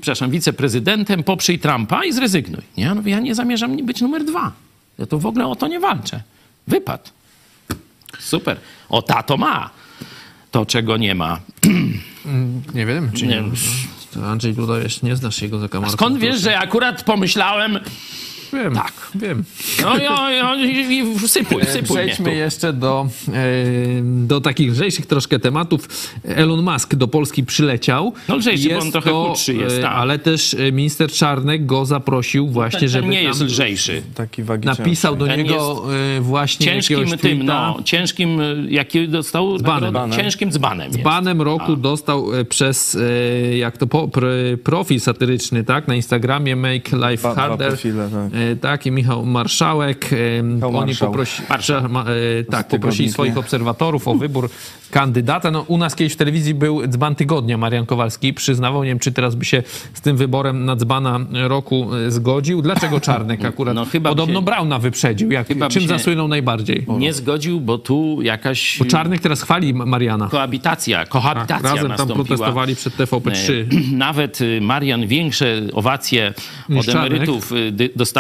[0.01, 2.61] przepraszam, wiceprezydentem, poprzyj Trumpa i zrezygnuj.
[2.77, 2.95] Nie?
[2.95, 4.51] Mówię, ja nie zamierzam być numer dwa.
[4.99, 6.21] Ja to w ogóle o to nie walczę.
[6.67, 7.13] Wypad.
[8.19, 8.57] Super.
[8.89, 9.69] O, tato ma.
[10.51, 11.39] To, czego nie ma.
[12.73, 13.41] Nie wiem, czy Nie.
[13.41, 13.51] nie.
[14.13, 15.93] To Andrzej tutaj jeszcze nie znasz jego zakamarka.
[15.93, 17.79] Skąd wiesz, że akurat pomyślałem,
[18.55, 18.93] Wiem, Tak.
[19.15, 19.43] wiem.
[19.81, 19.95] no
[20.55, 21.93] i, i, i, i sypuj, sypuj mnie tu.
[21.93, 23.33] Przejdźmy jeszcze do, e,
[24.03, 25.87] do takich lżejszych troszkę tematów.
[26.23, 28.13] Elon Musk do Polski przyleciał.
[28.27, 29.91] No lżejszy, bo on trochę chudszy jest, e, tak.
[29.95, 34.01] Ale też e, minister Czarnek go zaprosił właśnie, Ten, żeby ten nie tam jest lżejszy.
[34.15, 35.83] Taki wagi napisał do Ten niego
[36.17, 38.39] e, właśnie Ciężkim jakiegoś tym, no, ciężkim,
[38.69, 39.93] jaki dostał Dzbanem.
[39.93, 40.23] nagrodę?
[40.23, 41.01] Ciężkim dzbanem jest.
[41.03, 42.95] Banem roku dostał e, przez,
[43.51, 44.25] e, jak to, po, pr,
[44.63, 47.67] profil satyryczny, tak, na Instagramie Make Life Dwa- dwa Harder.
[47.67, 48.31] profile, tak.
[48.61, 50.09] Tak, i Michał Marszałek.
[50.43, 51.07] Michał Oni Marszał.
[51.07, 51.77] poprosi, Marszał.
[51.85, 54.49] e, tak, poprosili swoich obserwatorów o wybór
[54.91, 55.51] kandydata.
[55.51, 58.33] No, u nas kiedyś w telewizji był dzban tygodnia Marian Kowalski.
[58.33, 62.61] Przyznawał, nie wiem, czy teraz by się z tym wyborem na dzbana roku e, zgodził.
[62.61, 63.75] Dlaczego Czarnek akurat?
[63.75, 65.31] No, chyba Podobno się- Brauna wyprzedził.
[65.31, 66.85] Jak, chyba czym zasłynął najbardziej?
[66.87, 70.27] Nie zgodził, bo tu jakaś Bo Czarnek teraz chwali Mariana.
[70.27, 72.25] koabitacja, kohabitacja Tak, razem tam nastąpiła.
[72.25, 73.51] protestowali przed TVP3.
[73.51, 73.65] E,
[74.05, 76.33] Nawet y, Marian większe owacje
[76.79, 77.11] od Czarnek.
[77.11, 77.71] emerytów y,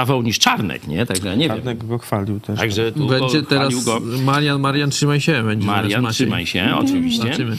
[0.05, 1.05] dostawał niż Czarnek, nie?
[1.05, 1.57] Także ja nie wiem.
[1.57, 2.59] Czarnek go chwalił też.
[2.59, 4.01] Także tu Będzie go, teraz go.
[4.23, 5.43] Marian, Marian, trzymaj się.
[5.43, 7.23] Będzie Marian, trzymaj się, oczywiście.
[7.23, 7.57] Zobaczymy.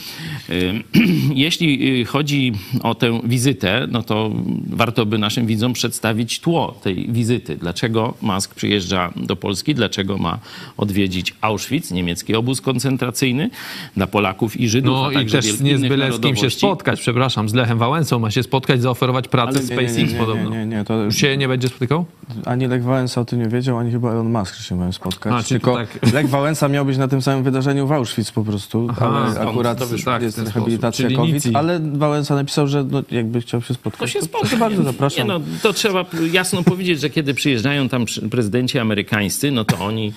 [1.45, 2.51] Jeśli y, chodzi
[2.83, 4.31] o tę wizytę, no to
[4.69, 7.55] warto by naszym widzom przedstawić tło tej wizyty.
[7.55, 10.39] Dlaczego Musk przyjeżdża do Polski, dlaczego ma
[10.77, 13.49] odwiedzić Auschwitz, niemiecki obóz koncentracyjny
[13.95, 16.35] dla Polaków i Żydów, No a i także też wiel- nie z byle z kim
[16.35, 19.81] się spotkać, przepraszam, z Lechem Wałęsą ma się spotkać, zaoferować pracę Ale w nie, nie,
[19.81, 20.49] SpaceX nie, nie, podobno.
[20.49, 22.05] Nie, nie, nie, to Już się nie będzie spotykał?
[22.45, 25.33] Ani Lech Wałęsa o tym nie wiedział, ani chyba Elon Musk się mają spotkać.
[25.33, 26.13] A, Tylko to tak.
[26.13, 29.49] Lech Wałęsa miał być na tym samym wydarzeniu w Auschwitz po prostu, Aha, ale stąd
[29.49, 30.13] akurat to wyszło.
[30.13, 33.99] Tak, jest rehabilitacja nic COVID, ale Wałęsa napisał, że no, jakby chciał się spotkać.
[33.99, 34.39] To się spotka.
[34.39, 35.27] Proszę bardzo, zapraszam.
[35.27, 40.13] Nie, no, to trzeba jasno powiedzieć, że kiedy przyjeżdżają tam prezydenci amerykańscy, no to oni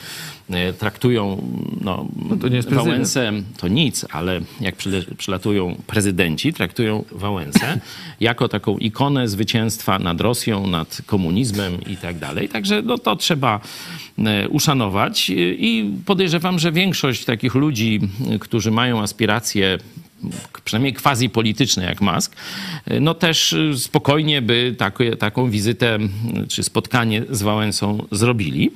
[0.78, 1.42] traktują
[1.80, 2.06] no,
[2.40, 2.88] to jest prezydent.
[2.88, 4.74] Wałęsę, to nic, ale jak
[5.16, 7.80] przylatują prezydenci, traktują Wałęsę
[8.20, 12.48] jako taką ikonę zwycięstwa nad Rosją, nad komunizmem i tak dalej.
[12.48, 13.60] Także no, to trzeba
[14.18, 19.78] e, uszanować i podejrzewam, że większość takich ludzi, e, którzy mają aspiracje
[20.64, 22.36] przynajmniej quasi polityczne jak Musk,
[23.00, 25.98] no też y, spokojnie by takie, taką wizytę
[26.44, 28.70] y, czy spotkanie z Wałęsą zrobili.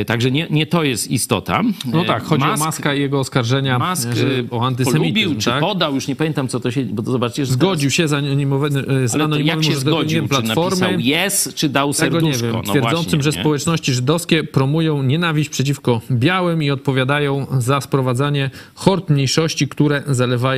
[0.00, 1.62] Y, Także nie, nie to jest istota.
[1.92, 5.50] No tak, chodzi Musk- o Maska i jego oskarżenia Musk że, o antysemityzm, polubił, czy
[5.50, 5.60] tak?
[5.60, 8.72] podał, już nie pamiętam co to się, bo to zobaczcie, że Zgodził się z anonimowym,
[9.20, 10.22] Ale jak się zgodził?
[10.22, 10.80] Czy platformy.
[10.80, 12.46] napisał yes, czy dał Tego nie serduszko?
[12.46, 13.40] wiem, No twierdzącym, właśnie, że nie?
[13.40, 20.55] społeczności żydowskie promują nienawiść przeciwko białym i odpowiadają za sprowadzanie hord mniejszości, które zalewają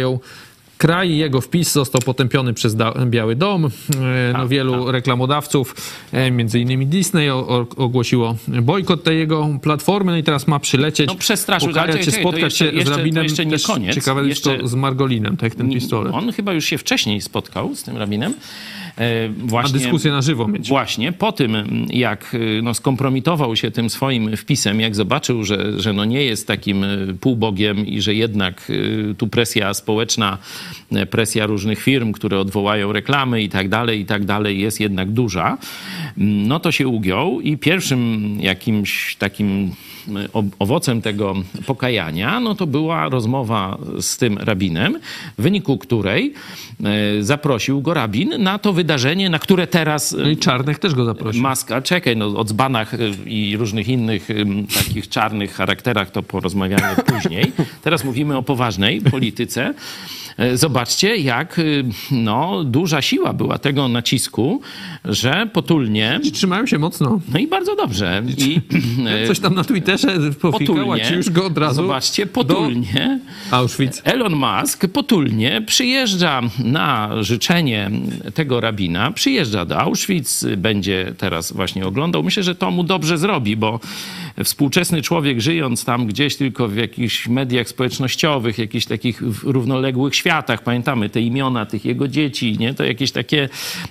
[0.78, 1.16] kraj.
[1.16, 2.76] Jego wpis został potępiony przez
[3.06, 3.64] Biały Dom.
[3.66, 3.68] E,
[4.32, 5.74] Tak, No, wielu reklamodawców,
[6.12, 7.30] e, między innymi Disney,
[7.76, 10.12] ogłosiło bojkot tej jego platformy.
[10.12, 11.70] No i teraz ma przylecieć, No, przestraszył.
[11.80, 13.24] Ale się, czekaj, spotkać jeszcze- się z rabinem.
[13.24, 13.94] jeszcze nie koniec.
[13.94, 16.14] Ciekawe Jeszcze- z Margolinem, tak, ten pistolet.
[16.14, 18.34] On chyba już się wcześniej spotkał z tym rabinem.
[18.98, 20.68] E, Właśnie, dyskusję na żywo mieć.
[20.68, 21.56] Właśnie po tym,
[21.90, 26.46] jak y, no, skompromitował się tym swoim wpisem, jak zobaczył, że, że no nie jest
[26.46, 30.38] takim y, półbogiem i że jednak y, tu presja społeczna,
[31.10, 35.58] presja różnych firm, które odwołają reklamy i tak dalej, i tak dalej jest jednak duża,
[36.16, 39.72] no to się ugiął i pierwszym jakimś takim
[40.58, 41.34] owocem tego
[41.66, 44.98] pokajania, no to była rozmowa z tym rabinem,
[45.38, 46.34] w wyniku której
[47.18, 51.04] y, zaprosił go rabin na to wydarzenie, na które teraz No i Czarnek też go
[51.04, 51.42] zaprosił.
[51.42, 54.28] Maska, czekaj, no o dzbanach y, i różnych innych
[54.74, 57.52] takich czarnych charakterach to porozmawiamy później.
[57.82, 59.74] Teraz mówimy o poważnej polityce.
[60.38, 64.60] E, Zobaczcie, jak y, no, duża siła była tego nacisku,
[65.04, 67.20] że potulnie, Trzymają się mocno.
[67.32, 68.22] no i bardzo dobrze.
[68.38, 68.60] I,
[69.24, 70.08] e, Coś tam na Twitterze
[70.40, 73.20] potulnie, ci już go od razu zobaczcie, potulnie,
[73.50, 74.00] do Auschwitz.
[74.04, 77.90] Elon Musk potulnie przyjeżdża na życzenie
[78.34, 82.22] tego rabina, przyjeżdża do Auschwitz, będzie teraz właśnie oglądał.
[82.22, 83.80] Myślę, że to mu dobrze zrobi, bo
[84.44, 91.10] współczesny człowiek żyjąc tam gdzieś tylko w jakichś mediach społecznościowych, jakichś takich równoległych światach, pamiętamy
[91.10, 92.74] te imiona tych jego dzieci, nie?
[92.74, 93.48] to jakieś takie,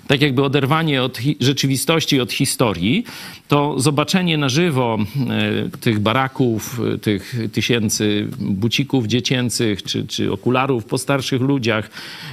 [0.07, 3.03] tak jakby oderwanie od rzeczywistości, od historii,
[3.47, 4.97] to zobaczenie na żywo
[5.29, 11.89] e, tych baraków, e, tych tysięcy bucików dziecięcych, czy, czy okularów po starszych ludziach,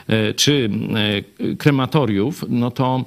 [0.09, 0.71] e, czy
[1.59, 3.05] krematoriów, no to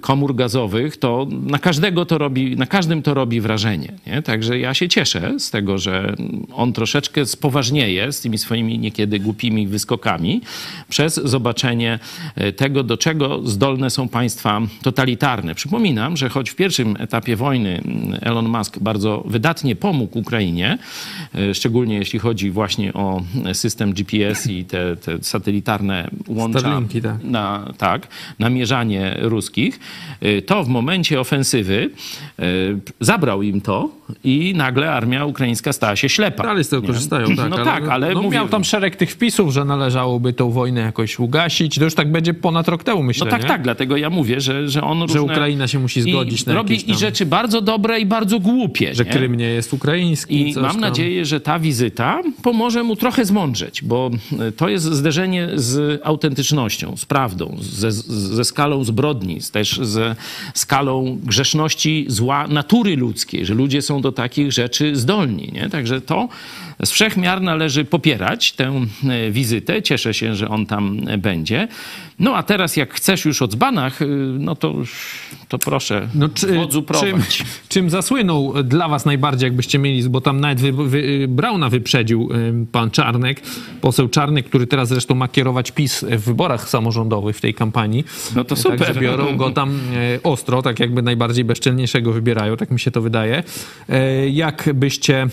[0.00, 3.92] komór gazowych, to na każdego to robi, na każdym to robi wrażenie.
[4.06, 4.22] Nie?
[4.22, 6.14] Także ja się cieszę z tego, że
[6.54, 10.40] on troszeczkę spoważnieje z tymi swoimi niekiedy głupimi wyskokami
[10.88, 11.98] przez zobaczenie
[12.34, 15.54] e, tego, do czego zdolne są państwa totalitarne.
[15.54, 20.78] Przypominam, że choć w pierwszym etapie wojny mm, Elon Musk bardzo wydatnie pomógł Ukrainie,
[21.34, 23.22] e, szczególnie jeśli chodzi właśnie o
[23.52, 27.24] system GPS i te, te satelitarne łącza Starlinki, tak.
[27.24, 29.80] na, tak, namierzanie ruskich,
[30.22, 31.90] y, to w momencie ofensywy
[33.00, 33.91] zabrał im to
[34.24, 36.42] i nagle armia ukraińska stała się ślepa.
[36.42, 36.88] Dalej z tego Nie?
[36.88, 37.50] korzystają, tak.
[37.50, 41.18] No tak, ale no, mówię- miał tam szereg tych wpisów, że należałoby tą wojnę jakoś
[41.18, 41.78] ugasić.
[41.78, 43.48] To już tak będzie ponad rok temu, myślę, No tak, nie?
[43.48, 45.14] tak, dlatego ja mówię, że, że on różne...
[45.14, 48.06] Że Ukraina się musi zgodzić I na robi jakieś i tam- rzeczy bardzo dobre i
[48.06, 48.94] bardzo głupie.
[48.94, 49.10] Że nie?
[49.10, 50.50] Krym nie jest ukraiński.
[50.50, 50.80] I mam tam.
[50.80, 56.96] nadzieję, że ta wizyta pomoże mu trochę zmądrzeć, bo e, to jest zderzenie z autentycznością,
[56.96, 60.16] z prawdą, ze, ze skalą zbrodni, też ze
[60.54, 65.50] skalą grzeszności zła natury ludzkiej, że ludzie są do takich rzeczy zdolni.
[65.52, 65.68] Nie?
[65.68, 66.28] Także to
[66.84, 68.72] z wszech miar należy popierać tę
[69.08, 69.82] e, wizytę.
[69.82, 71.68] Cieszę się, że on tam będzie.
[72.22, 74.06] No a teraz jak chcesz już o dzbanach, y,
[74.38, 74.74] no to,
[75.48, 77.22] to proszę, no, czy, wodzu czym,
[77.68, 82.66] czym zasłynął dla was najbardziej, jakbyście mieli, bo tam nawet wy, wy, Brauna wyprzedził y,
[82.72, 83.40] pan Czarnek,
[83.80, 88.04] poseł Czarnek, który teraz zresztą ma kierować PiS w wyborach samorządowych w tej kampanii.
[88.36, 88.78] No to super.
[88.78, 89.80] Także biorą go tam
[90.22, 93.42] ostro, tak jakby najbardziej bezczelniejszego wybierają, tak mi się to wydaje.
[94.30, 95.26] Jak byście,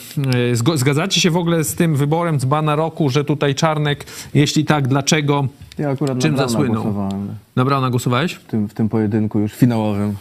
[0.74, 5.48] zgadzacie się w ogóle z tym wyborem dzbana roku, że tutaj Czarnek, jeśli tak, dlaczego
[5.80, 6.84] ja akurat Czym na zasłynął?
[6.84, 7.28] Głosowałem.
[7.56, 8.34] Na Brauna głosowałeś?
[8.34, 10.16] W tym, w tym pojedynku już finałowym.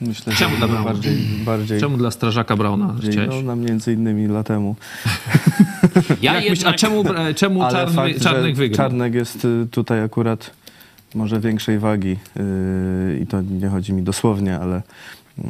[0.00, 0.84] Myślę, Czemu dla Brauna?
[0.84, 3.44] Bardziej, bardziej, Czemu dla strażaka Brauna chciałeś?
[3.44, 4.76] No, między innymi latemu.
[6.22, 6.50] Ja jednak...
[6.50, 7.04] myśl, a czemu,
[7.36, 8.76] czemu czarny, fakt, Czarnek wygrał?
[8.76, 10.50] Czarnek jest y, tutaj akurat
[11.14, 14.82] może większej wagi yy, i to nie chodzi mi dosłownie, ale
[15.38, 15.44] yy,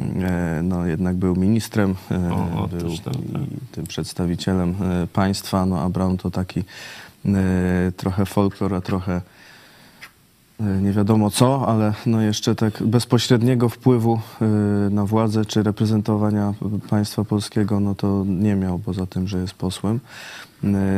[0.63, 3.41] no, jednak był ministrem, yy, o, był tak, tak.
[3.71, 4.75] tym przedstawicielem
[5.13, 6.63] państwa, no a Braun to taki
[7.97, 9.21] trochę folklor, a trochę
[10.59, 14.45] e, nie wiadomo co, ale no jeszcze tak bezpośredniego wpływu e,
[14.89, 16.53] na władzę czy reprezentowania
[16.89, 19.99] państwa polskiego, no to nie miał, poza tym, że jest posłem.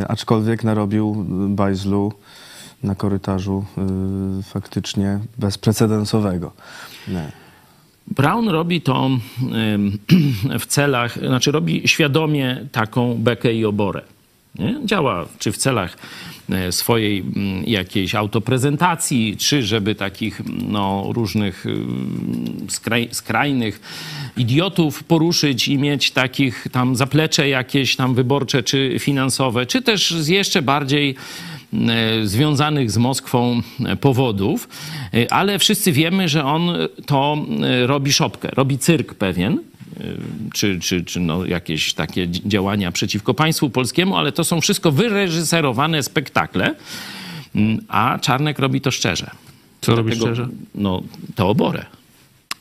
[0.07, 2.13] Aczkolwiek narobił bajzlu
[2.83, 3.65] na korytarzu
[4.43, 6.51] faktycznie bezprecedensowego.
[7.07, 7.31] Nie.
[8.07, 9.09] Brown robi to
[10.59, 14.01] w celach, znaczy robi świadomie taką bekę i oborę.
[14.59, 14.75] Nie?
[14.85, 15.97] Działa czy w celach
[16.49, 23.81] e, swojej mm, jakiejś autoprezentacji, czy żeby takich no, różnych mm, skraj, skrajnych
[24.37, 30.27] idiotów poruszyć i mieć takich tam zaplecze jakieś tam wyborcze czy finansowe, czy też z
[30.27, 31.15] jeszcze bardziej
[31.73, 34.69] e, związanych z Moskwą e, powodów,
[35.29, 37.37] ale wszyscy wiemy, że on to
[37.85, 39.59] robi szopkę, robi cyrk pewien,
[40.53, 46.03] czy, czy, czy no jakieś takie działania przeciwko państwu polskiemu, ale to są wszystko wyreżyserowane
[46.03, 46.75] spektakle,
[47.55, 49.31] mm, a Czarnek robi to szczerze.
[49.81, 50.47] Co robi szczerze?
[50.75, 51.03] No,
[51.35, 51.85] to oborę.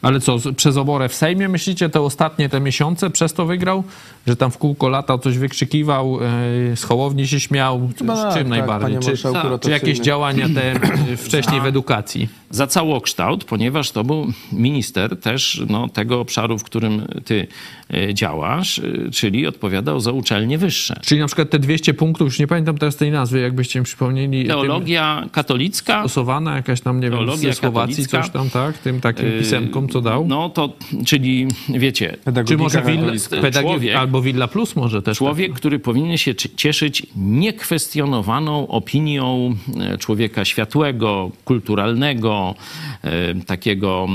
[0.04, 3.84] Ale co, przez oborę w Sejmie myślicie te ostatnie te miesiące przez to wygrał?
[4.26, 7.90] Że tam w kółko lata coś wykrzykiwał, yy, z Hołowni się śmiał?
[7.96, 8.98] z tak, czym tak, najbardziej?
[8.98, 9.16] Czy,
[9.60, 10.74] czy, jakieś działania te
[11.26, 12.28] wcześniej w edukacji?
[12.50, 17.46] Za całokształt, ponieważ to był minister też no, tego obszaru, w którym ty
[17.83, 17.83] e,
[18.14, 21.00] działasz, e, czyli odpowiadał za uczelnie wyższe.
[21.02, 24.46] Czyli na przykład te 200 punktów, już nie pamiętam teraz tej nazwy, jakbyście mi przypomnieli.
[24.46, 26.00] Teologia katolicka.
[26.00, 28.22] Stosowana jakaś tam, nie wiem, ze Słowacji katolicka.
[28.22, 28.78] coś tam, tak?
[28.78, 30.26] Tym takim pisemkom, co dał?
[30.26, 30.72] No to,
[31.06, 32.16] czyli wiecie...
[32.46, 33.12] Czy może Willa,
[34.00, 35.18] albo Villa Plus może też.
[35.18, 35.56] Człowiek, tak.
[35.56, 42.54] który powinien się cieszyć niekwestionowaną opinią e, człowieka światłego, kulturalnego,
[43.02, 44.08] e, takiego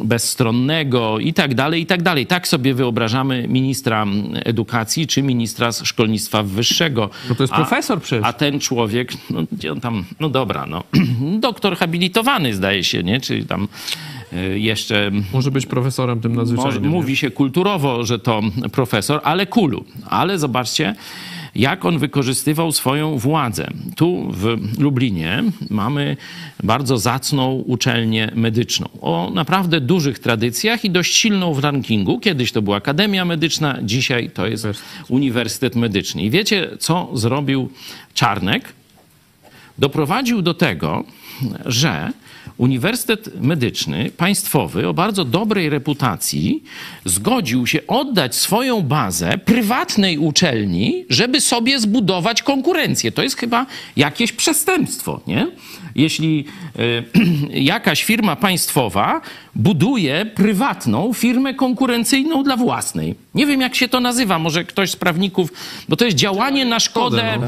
[0.00, 2.26] bezstronnego i tak dalej, i tak dalej.
[2.26, 7.10] Tak sobie wyobrażamy ministra edukacji czy ministra szkolnictwa wyższego.
[7.28, 8.24] No to jest profesor przecież.
[8.26, 10.84] A ten człowiek, no gdzie on tam, no dobra, no
[11.48, 13.20] doktor habilitowany zdaje się, nie?
[13.20, 13.68] Czyli tam
[14.36, 15.10] Y, jeszcze...
[15.32, 16.90] Może być profesorem tym nadzwyczajnym.
[16.90, 19.84] Mówi się kulturowo, że to profesor, ale kulu.
[20.06, 20.94] Ale zobaczcie,
[21.54, 23.70] jak on wykorzystywał swoją władzę.
[23.96, 26.16] Tu w Lublinie mamy
[26.62, 32.20] bardzo zacną uczelnię medyczną o naprawdę dużych tradycjach i dość silną w rankingu.
[32.20, 34.66] Kiedyś to była Akademia Medyczna, dzisiaj to jest
[35.08, 36.22] Uniwersytet Medyczny.
[36.22, 37.70] I wiecie, co zrobił
[38.14, 38.72] Czarnek?
[39.78, 41.04] Doprowadził do tego,
[41.66, 42.12] że
[42.58, 46.62] Uniwersytet Medyczny, państwowy, o bardzo dobrej reputacji,
[47.04, 53.12] zgodził się oddać swoją bazę prywatnej uczelni, żeby sobie zbudować konkurencję.
[53.12, 55.46] To jest chyba jakieś przestępstwo, nie?
[55.94, 56.44] Jeśli
[56.78, 57.04] y,
[57.74, 59.20] jakaś firma państwowa
[59.54, 63.14] buduje prywatną firmę konkurencyjną dla własnej.
[63.34, 65.52] Nie wiem, jak się to nazywa, może ktoś z prawników,
[65.88, 67.38] bo to jest działanie na szkodę.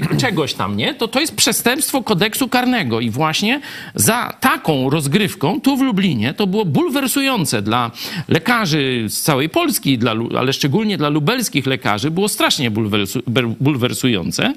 [0.00, 0.94] No czegoś tam, nie?
[0.94, 3.60] To to jest przestępstwo kodeksu karnego i właśnie
[3.94, 7.90] za taką rozgrywką tu w Lublinie to było bulwersujące dla
[8.28, 13.22] lekarzy z całej Polski, dla, ale szczególnie dla lubelskich lekarzy było strasznie bulwersu,
[13.60, 14.52] bulwersujące,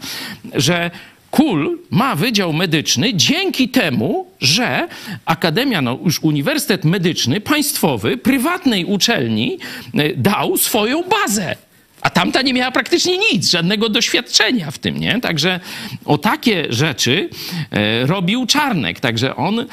[0.54, 0.92] że
[1.32, 4.88] KUL ma wydział medyczny dzięki temu, że
[5.26, 9.58] Akademia, no już Uniwersytet Medyczny, państwowy, prywatnej uczelni
[9.94, 11.56] e, dał swoją bazę
[12.02, 15.22] A tamta nie miała praktycznie nic, żadnego doświadczenia w tym, nie?
[15.22, 15.60] Także
[16.06, 17.30] o takie rzeczy
[17.72, 19.00] e, robił Czarnek.
[19.00, 19.66] Także on, e,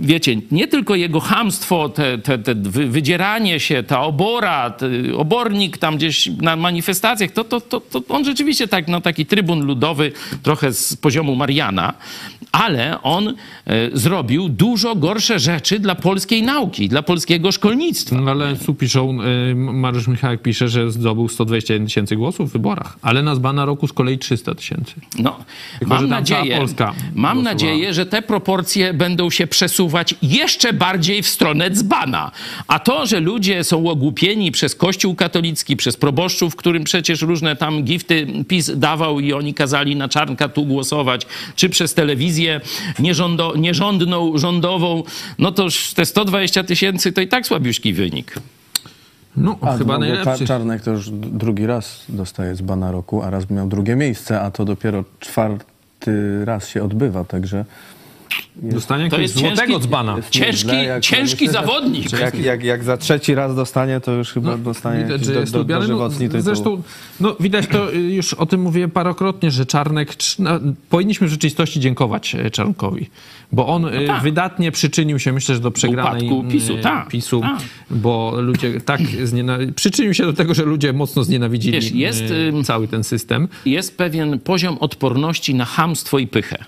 [0.00, 2.54] wiecie, nie tylko jego hamstwo, te, te, te
[2.88, 4.76] wydzieranie się, ta obora,
[5.16, 9.66] obornik tam gdzieś na manifestacjach, to, to, to, to on rzeczywiście tak, no, taki trybun
[9.66, 10.12] ludowy,
[10.42, 11.94] trochę z poziomu Mariana,
[12.52, 13.34] ale on e,
[13.92, 18.16] zrobił dużo gorsze rzeczy dla polskiej nauki, dla polskiego szkolnictwa.
[18.16, 19.18] No ale tu piszą,
[19.54, 24.18] Mariusz Michałek pisze, że zdobył 121 tysięcy głosów w wyborach, ale na roku z kolei
[24.18, 24.94] 300 tysięcy.
[25.18, 25.36] No,
[25.78, 26.66] Tylko, mam nadzieję,
[27.14, 32.30] mam nadzieję, że te proporcje będą się przesuwać jeszcze bardziej w stronę dzbana.
[32.66, 37.82] A to, że ludzie są ogłupieni przez Kościół katolicki, przez proboszczów, którym przecież różne tam
[37.82, 42.60] gifty PiS dawał i oni kazali na czarnka tu głosować, czy przez telewizję
[42.98, 45.02] nierządo, nierządną, rządową,
[45.38, 48.34] no to te 120 tysięcy to i tak słabiuśki wynik.
[49.36, 50.46] No, a chyba najlepszy.
[50.46, 54.50] Czarnek to już drugi raz dostaje z bana roku, a raz miał drugie miejsce, a
[54.50, 57.64] to dopiero czwarty raz się odbywa, także...
[58.62, 60.16] Dostanie to jest złotego dzbana.
[60.30, 60.70] Ciężki,
[61.00, 62.12] ciężki zawodnik.
[62.12, 65.52] Jak, jak, jak, za trzeci raz dostanie, to już chyba no, dostanie widać, że jest
[65.52, 66.82] do, do, dożywotni no, Zresztą,
[67.20, 70.50] no, widać to, y, już o tym mówię parokrotnie, że Czarnek, no,
[70.90, 73.10] powinniśmy w rzeczywistości dziękować e, Czarnkowi,
[73.52, 74.22] bo on no y, tak.
[74.22, 77.08] wydatnie przyczynił się, myślę, że do przegranej Upadku PiSu, tak.
[77.08, 77.58] PiSu tak.
[77.90, 79.00] bo ludzie tak
[79.76, 82.22] przyczynił się do tego, że ludzie mocno znienawidzili Wiesz, jest,
[82.60, 83.48] y, cały ten system.
[83.66, 86.64] Jest pewien poziom odporności na hamstwo i pychę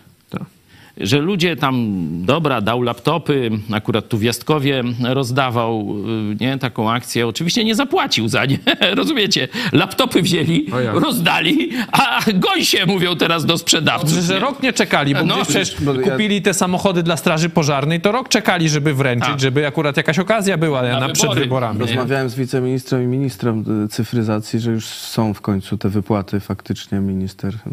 [1.00, 5.94] że ludzie tam, dobra, dał laptopy, akurat tu w Jastkowie rozdawał
[6.32, 7.26] y, nie, taką akcję.
[7.26, 8.58] Oczywiście nie zapłacił za nie,
[8.96, 9.48] rozumiecie?
[9.72, 14.10] Laptopy wzięli, rozdali, a goń się mówią teraz do sprzedawców.
[14.10, 18.12] Że, że rok nie czekali, bo no, przecież kupili te samochody dla Straży Pożarnej, to
[18.12, 19.38] rok czekali, żeby wręczyć, a.
[19.38, 21.80] żeby akurat jakaś okazja była na, na przed wyborami.
[21.80, 27.00] Rozmawiałem z wiceministrem i ministrem y, cyfryzacji, że już są w końcu te wypłaty, faktycznie
[27.00, 27.72] minister yy,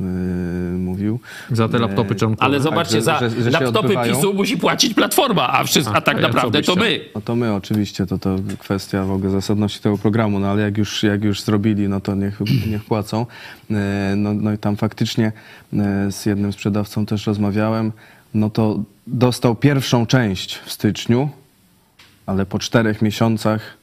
[0.78, 1.20] mówił.
[1.52, 2.46] Za te laptopy czonkowe.
[2.46, 6.01] Ale zobaczcie, tak, za że, że laptopy PiSu musi płacić Platforma, a, wszystko, a, a
[6.01, 6.99] tak naprawdę to my.
[7.16, 10.78] No to my oczywiście, to, to kwestia w ogóle zasadności tego programu, no ale jak
[10.78, 12.39] już, jak już zrobili, no to niech,
[12.72, 13.26] niech płacą.
[13.72, 15.32] E, no, no i tam faktycznie
[15.74, 17.91] e, z jednym sprzedawcą też rozmawiałem,
[18.34, 21.30] no to dostał pierwszą część w styczniu,
[22.26, 23.78] ale po czterech miesiącach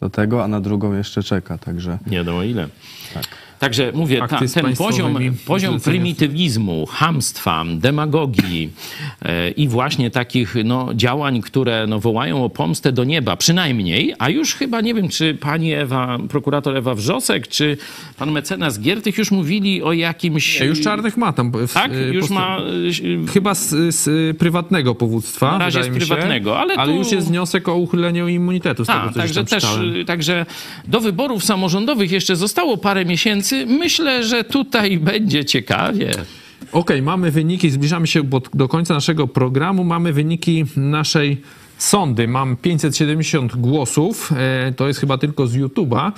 [0.00, 1.98] do tego, a na drugą jeszcze czeka, także...
[2.06, 2.68] Nie wiadomo ile.
[3.14, 3.24] Tak.
[3.58, 8.70] Także mówię, ta, ten poziom, poziom prymitywizmu, hamstwa, demagogii
[9.22, 14.30] e, i właśnie takich no, działań, które no, wołają o pomstę do nieba, przynajmniej, a
[14.30, 17.76] już chyba nie wiem, czy pani Ewa, prokurator Ewa Wrzosek, czy
[18.16, 20.60] pan mecenas Giertych już mówili o jakimś...
[20.60, 21.52] Nie, już Czarnych ma tam.
[21.52, 21.92] W, tak?
[22.12, 22.58] Już ma...
[23.32, 27.68] Chyba z, z prywatnego powództwa, Na razie z prywatnego, się, ale, ale już jest wniosek
[27.68, 29.64] o uchylenie immunitetu z Ta, tego, co także też,
[30.06, 30.46] Także
[30.84, 36.10] do wyborów samorządowych jeszcze zostało parę miesięcy, myślę, że tutaj będzie ciekawie.
[36.10, 36.26] Okej,
[36.72, 38.22] okay, mamy wyniki, zbliżamy się
[38.54, 39.84] do końca naszego programu.
[39.84, 41.40] Mamy wyniki naszej
[41.78, 42.28] sądy.
[42.28, 46.12] Mam 570 głosów, e, to jest chyba tylko z YouTube'a.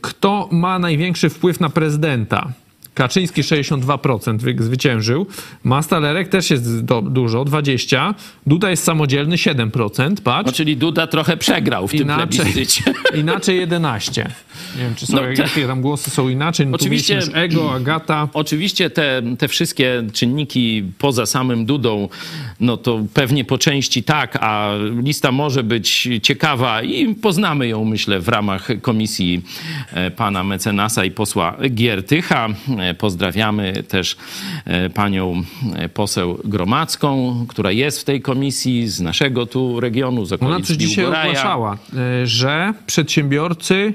[0.00, 2.52] Kto ma największy wpływ na prezydenta?
[2.98, 5.26] Kaczyński 62% zwyciężył.
[5.64, 8.14] Mastalerek też jest do, dużo, 20%.
[8.46, 10.46] Duda jest samodzielny, 7%, patrz.
[10.46, 12.94] No, czyli Duda trochę przegrał w inaczej, tym plebiscycie.
[13.20, 14.30] Inaczej 11.
[14.76, 16.66] Nie wiem, czy są, no, jakie tam głosy są inaczej.
[16.66, 18.28] No, oczywiście Ego, Agata.
[18.32, 22.08] Oczywiście te, te wszystkie czynniki poza samym Dudą,
[22.60, 24.70] no to pewnie po części tak, a
[25.02, 29.42] lista może być ciekawa i poznamy ją, myślę, w ramach komisji
[29.92, 32.48] e, pana mecenasa i posła Giertycha.
[32.88, 34.16] E, pozdrawiamy też
[34.64, 35.42] e, panią
[35.94, 40.76] poseł Gromacką, która jest w tej komisji z naszego tu regionu, z okolic Ona coś
[40.76, 41.78] dzisiaj ogłaszała,
[42.24, 43.94] że przedsiębiorcy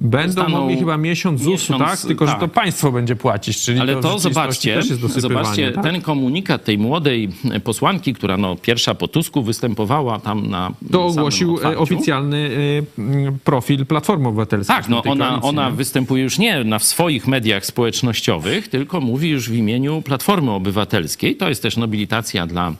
[0.00, 2.00] Będą Dostaną mogli chyba miesiąc ZUS-u, tak?
[2.00, 2.34] Tylko, tak.
[2.34, 4.82] że to państwo będzie płacić, czyli Ale to, to zobaczcie,
[5.16, 5.84] zobaczcie tak?
[5.84, 7.28] ten komunikat tej młodej
[7.64, 12.50] posłanki, która no, pierwsza po Tusku występowała tam na To ogłosił e, oficjalny
[12.98, 14.76] e, profil Platformy Obywatelskiej.
[14.76, 19.54] Tak, no ona, ona występuje już nie na swoich mediach społecznościowych, tylko mówi już w
[19.54, 21.36] imieniu Platformy Obywatelskiej.
[21.36, 22.72] To jest też nobilitacja dla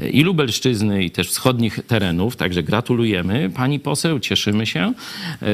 [0.00, 4.92] e, i Lubelszczyzny, i też wschodnich terenów, także gratulujemy pani poseł, cieszymy się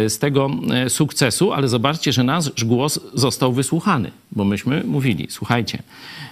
[0.09, 0.51] z tego
[0.89, 5.83] sukcesu sukcesu, ale zobaczcie, że nasz głos został wysłuchany, bo myśmy mówili, słuchajcie,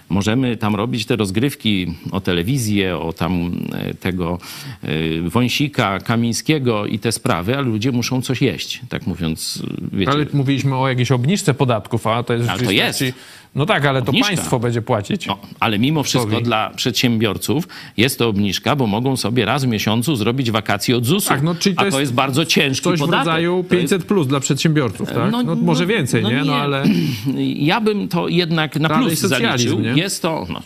[0.08, 4.38] możemy tam robić te rozgrywki o telewizję, o tam e, tego
[4.82, 4.88] e,
[5.30, 9.62] Wąsika, Kamińskiego i te sprawy, ale ludzie muszą coś jeść, tak mówiąc,
[9.92, 10.12] wiecie.
[10.12, 13.18] Ale mówiliśmy o jakiejś obniżce podatków, a to jest Ale to rzeczywistości- jest.
[13.54, 14.28] No tak, ale to Obniżka.
[14.28, 15.26] państwo będzie płacić.
[15.26, 20.16] No, ale mimo wszystko dla przedsiębiorców jest to obniżka, bo mogą sobie raz w miesiącu
[20.16, 21.28] zrobić wakacje od ZUS-u.
[21.28, 23.26] Tak, no, czyli to a jest to jest bardzo ciężki Coś w podatek.
[23.26, 25.32] rodzaju To jest- 500 plus dla przedsiębiorców, tak?
[25.32, 26.42] No, może więcej, nie?
[26.44, 26.84] No ale
[27.56, 29.80] Ja bym to jednak na Dalej plus zaliczył.
[29.80, 29.90] nie?
[29.90, 30.62] Jest to, no,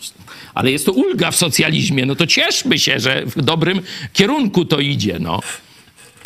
[0.54, 2.06] ale jest to ulga w socjalizmie.
[2.06, 3.80] No to cieszmy się, że w dobrym
[4.12, 5.16] kierunku to idzie.
[5.20, 5.40] No.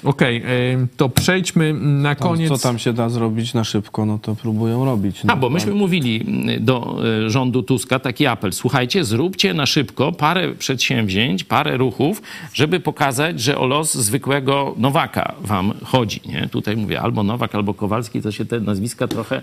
[0.05, 0.42] Okej,
[0.72, 2.48] ym, to przejdźmy na Tam, koniec.
[2.48, 5.24] Co tam się da zrobić na szybko, no to próbują robić.
[5.24, 5.32] No.
[5.32, 6.24] A, bo myśmy mówili
[6.61, 6.96] do
[7.26, 8.53] e, rządu Tuska taki apel.
[8.53, 12.22] Słuchajcie, zróbcie na szybko parę przedsięwzięć, parę ruchów,
[12.55, 16.20] żeby pokazać, że o los zwykłego Nowaka wam chodzi.
[16.26, 16.48] Nie?
[16.48, 19.42] Tutaj mówię albo Nowak, albo Kowalski, to się te nazwiska trochę...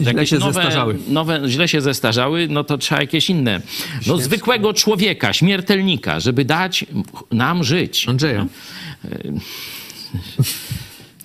[0.00, 0.98] Źle się nowe, zestarzały.
[1.08, 3.60] Nowe, źle się zestarzały, no to trzeba jakieś inne.
[4.06, 6.84] No zwykłego człowieka, śmiertelnika, żeby dać
[7.30, 8.08] nam żyć.
[8.08, 8.46] Andrzeja.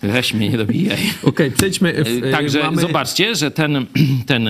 [0.01, 0.97] Weź mnie, nie dobijaj.
[1.23, 2.03] Okej, przejdźmy.
[2.03, 2.81] W, y, Także mamy...
[2.81, 3.85] zobaczcie, że ten,
[4.25, 4.49] ten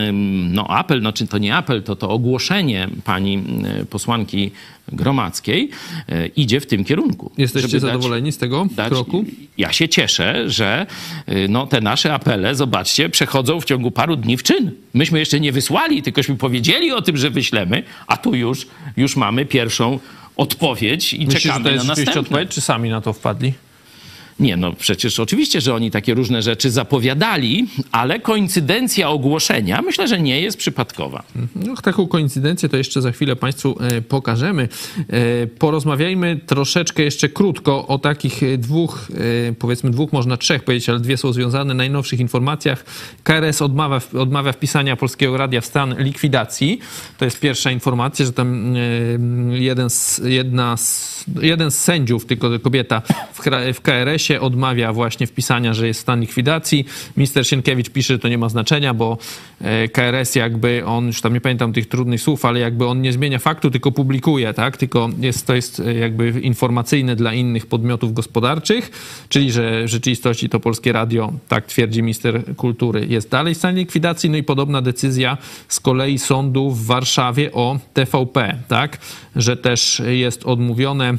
[0.53, 3.43] no, apel, no czy to nie apel, to to ogłoszenie pani
[3.82, 4.51] e, posłanki
[4.91, 5.69] Gromackiej
[6.36, 7.32] idzie w tym kierunku.
[7.38, 9.26] Jesteście żeby dać- zadowoleni z tego dać- kroku?
[9.57, 10.86] Ja się cieszę, że
[11.49, 14.71] no, te nasze apele, zobaczcie, przechodzą w ciągu paru dni w czyn.
[14.93, 18.67] Myśmy jeszcze nie wysłali, tylkośmy powiedzieli o tym, że wyślemy, a tu już,
[18.97, 19.99] już mamy pierwszą
[20.38, 22.21] odpowiedź i Myślisz, że czekamy to jest na następne.
[22.21, 23.53] odpowiedź, czy sami na to wpadli?
[24.39, 30.19] Nie, no przecież oczywiście, że oni takie różne rzeczy zapowiadali, ale koincydencja ogłoszenia myślę, że
[30.19, 31.23] nie jest przypadkowa.
[31.55, 34.67] No, taką koincydencję to jeszcze za chwilę Państwu e, pokażemy.
[35.09, 39.11] E, porozmawiajmy troszeczkę jeszcze krótko o takich dwóch,
[39.49, 42.86] e, powiedzmy dwóch, można trzech powiedzieć, ale dwie są związane, najnowszych informacjach.
[43.23, 46.79] KRS odmawia, odmawia wpisania Polskiego Radia w stan likwidacji.
[47.17, 48.75] To jest pierwsza informacja, że tam
[49.51, 53.01] jeden z, jedna z, jeden z sędziów, tylko kobieta
[53.33, 53.41] w,
[53.73, 53.81] w
[54.32, 56.86] Odmawia właśnie wpisania, że jest stan likwidacji.
[57.17, 59.17] Minister Sienkiewicz pisze, że to nie ma znaczenia, bo
[59.61, 63.13] e, KRS jakby on, już tam nie pamiętam tych trudnych słów, ale jakby on nie
[63.13, 64.78] zmienia faktu, tylko publikuje, tak?
[64.78, 68.91] Tylko jest, to jest e, jakby informacyjne dla innych podmiotów gospodarczych,
[69.30, 73.78] czyli że w rzeczywistości to Polskie Radio, tak twierdzi minister kultury, jest dalej w stanie
[73.78, 74.30] likwidacji.
[74.30, 78.97] No i podobna decyzja z kolei sądu w Warszawie o TVP, tak?
[79.36, 81.17] Że też jest odmówione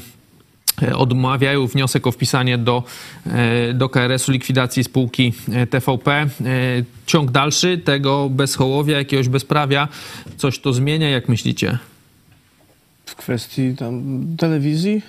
[0.94, 2.82] odmawiają wniosek o wpisanie do,
[3.26, 6.12] e, do KRS-u likwidacji spółki e, TVP.
[6.12, 6.28] E,
[7.06, 9.88] Ciąg dalszy tego bezhołowia, jakiegoś bezprawia,
[10.36, 11.78] coś to zmienia, jak myślicie?
[13.06, 15.02] W kwestii tam telewizji,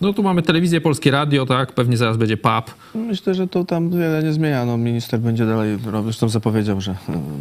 [0.00, 2.70] No tu mamy telewizję, Polskie Radio, tak, pewnie zaraz będzie PAP.
[2.94, 4.64] myślę, że to tam wiele nie zmienia.
[4.64, 6.94] No, minister będzie dalej, robił, zresztą zapowiedział, że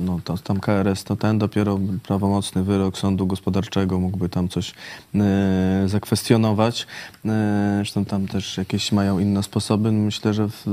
[0.06, 4.74] no, to, tam KRS to ten, dopiero prawomocny wyrok sądu gospodarczego mógłby tam coś
[5.16, 6.88] e, zakwestionować.
[7.26, 9.91] E, zresztą tam też jakieś mają inne sposoby.
[9.91, 10.64] Myślę, że w,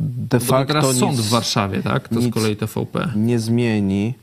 [0.00, 2.08] de Bo to facto teraz nic, sąd w Warszawie, tak?
[2.08, 3.12] To z nic kolei TVP.
[3.16, 4.14] nie zmieni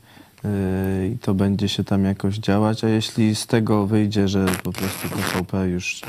[1.12, 5.08] i to będzie się tam jakoś działać, a jeśli z tego wyjdzie, że po prostu
[5.08, 6.00] TVP już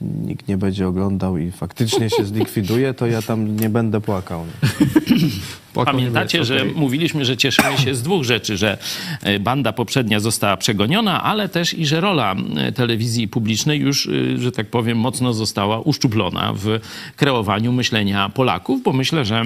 [0.00, 4.44] nikt nie będzie oglądał i faktycznie się zlikwiduje, to ja tam nie będę płakał.
[5.84, 6.74] Pamiętacie, że okej.
[6.74, 8.78] mówiliśmy, że cieszymy się z dwóch rzeczy, że
[9.22, 14.38] e, banda poprzednia została przegoniona, ale też i że rola e, telewizji publicznej już, e,
[14.38, 16.80] że tak powiem, mocno została uszczuplona w
[17.16, 19.44] kreowaniu myślenia Polaków, bo myślę, że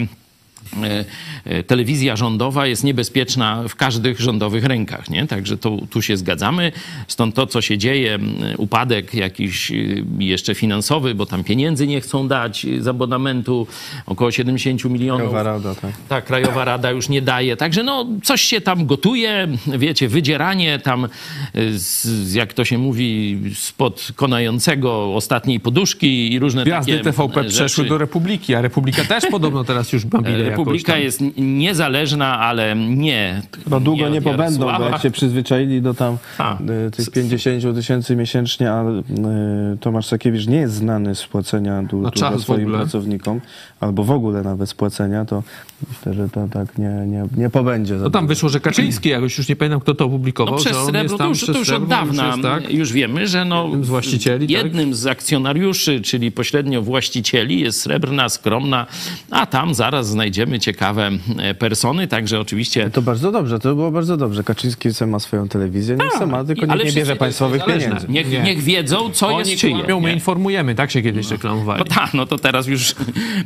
[1.66, 5.26] telewizja rządowa jest niebezpieczna w każdych rządowych rękach, nie?
[5.26, 6.72] Także to, tu się zgadzamy.
[7.08, 8.18] Stąd to, co się dzieje,
[8.58, 13.66] upadek jakiś y, jeszcze finansowy, bo tam pieniędzy nie chcą dać y, z abonamentu,
[14.06, 15.30] około 70 milionów.
[15.30, 15.92] Krajowa Rada, tak.
[16.08, 17.56] Ta Krajowa Rada już nie daje.
[17.56, 19.48] Także no, coś się tam gotuje,
[19.78, 26.64] wiecie, wydzieranie tam, y, z, jak to się mówi, spod konającego ostatniej poduszki i różne
[26.64, 27.54] Gwiazdy takie TVP rzeczy.
[27.54, 32.38] przeszły do Republiki, a Republika też podobno teraz już ma bile jakoś Republika jest niezależna,
[32.40, 33.42] ale nie.
[33.70, 36.58] No długo nie, od pobędą, bo jak się przyzwyczaili do tam A.
[36.86, 41.82] y, tych 50 tysięcy miesięcznie, a y, Tomasz Sakiewicz nie jest znany z płacenia
[42.14, 43.40] czas w swoim pracownikom,
[43.80, 45.42] albo w ogóle nawet z płacenia, to
[45.90, 47.94] myślę, że to tak nie, nie, nie pobędzie.
[47.94, 50.78] No tam wyszło, że Kaczyński, jakoś już nie pamiętam, kto to opublikował, No przez że
[50.78, 52.70] on srebro jest to tam już, przez to już od dawna Już, jest, tak?
[52.72, 54.64] już wiemy, że no, Jednym z właścicieli, tak?
[54.64, 58.86] jednym z akcjonariuszy, czyli pośrednio właścicieli jest srebrna, skromna,
[59.30, 62.90] a tam zaraz znajdziemy ciekawe e, persony, także oczywiście...
[62.90, 64.44] To bardzo dobrze, to było bardzo dobrze.
[64.44, 67.60] Kaczyński se ma swoją telewizję, niech se ma, tylko Tak, Ale niech nie bierze państwowych
[67.60, 67.84] zależne.
[67.86, 68.06] pieniędzy.
[68.08, 68.42] Niech, Nie.
[68.42, 69.78] niech wiedzą, co Oni jest czyje.
[69.78, 70.14] kłamią, my nie?
[70.14, 71.78] informujemy, tak się kiedyś reklamowali.
[71.88, 72.94] No tak, no to teraz już e,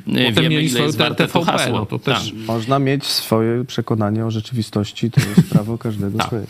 [0.05, 1.79] Potem wiemy, ile jest warte to TVP, hasło.
[1.79, 2.19] no to Tak.
[2.33, 6.27] Można mieć swoje przekonanie o rzeczywistości, to jest prawo każdego Tak.
[6.27, 6.49] swojego.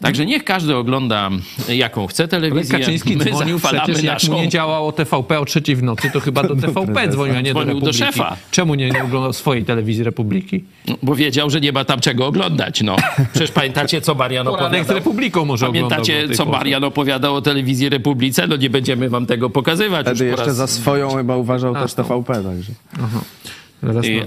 [0.00, 1.30] Także niech każdy ogląda,
[1.68, 2.78] jaką chce Ale telewizję.
[2.78, 4.32] Kaczyński My dzwonił przecież, jak naszą...
[4.32, 7.12] mu nie działało TVP o trzeciej w nocy, to chyba do TVP prezesa.
[7.12, 7.98] dzwonił, a nie do Dzwonił do Republiki.
[8.18, 8.36] szefa.
[8.50, 10.64] Czemu nie, nie oglądał swojej telewizji Republiki?
[11.02, 12.80] Bo wiedział, że nie ma tam czego oglądać.
[12.82, 12.96] No.
[13.32, 14.96] Przecież pamiętacie, co Marian Poranek z opowiadał?
[14.96, 16.44] Republiką może Pamiętacie, do co.
[16.44, 18.46] Marian opowiadał o telewizji Republice?
[18.46, 20.06] No nie będziemy wam tego pokazywać.
[20.06, 20.56] Wtedy jeszcze raz...
[20.56, 22.04] za swoją chyba uważał też no.
[22.04, 22.72] TVP, także.
[22.98, 23.08] No,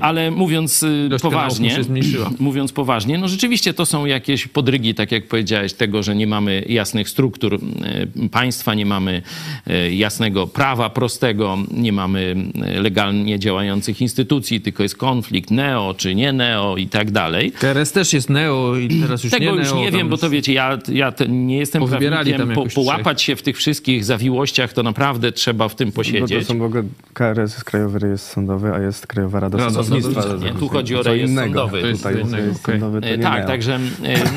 [0.01, 1.77] Ale mówiąc y, poważnie,
[2.39, 6.65] mówiąc poważnie, no rzeczywiście to są jakieś podrygi, tak jak powiedziałeś, tego, że nie mamy
[6.69, 9.21] jasnych struktur y, państwa, nie mamy
[9.67, 12.35] y, jasnego prawa prostego, nie mamy
[12.77, 17.51] y, legalnie działających instytucji, tylko jest konflikt neo czy nie neo i tak dalej.
[17.51, 19.79] KRS też jest neo i teraz już Tego nie już neo.
[19.79, 23.57] nie wiem, bo to wiecie, ja, ja nie jestem prawnikiem, po, połapać się w tych
[23.57, 26.47] wszystkich zawiłościach, to naprawdę trzeba w tym Bo to posiedzieć.
[26.47, 26.83] są w ogóle
[27.13, 30.23] KRS jest Krajowy Rejestr Sądowy, a jest Krajowa Rada Rada Sądownictwa.
[30.59, 31.59] Tu chodzi o rejestr innego.
[31.59, 31.81] sądowy.
[31.81, 32.79] To jest Tutaj innego, okej.
[32.79, 33.47] sądowy, to E, Tak, miało.
[33.47, 33.79] także e,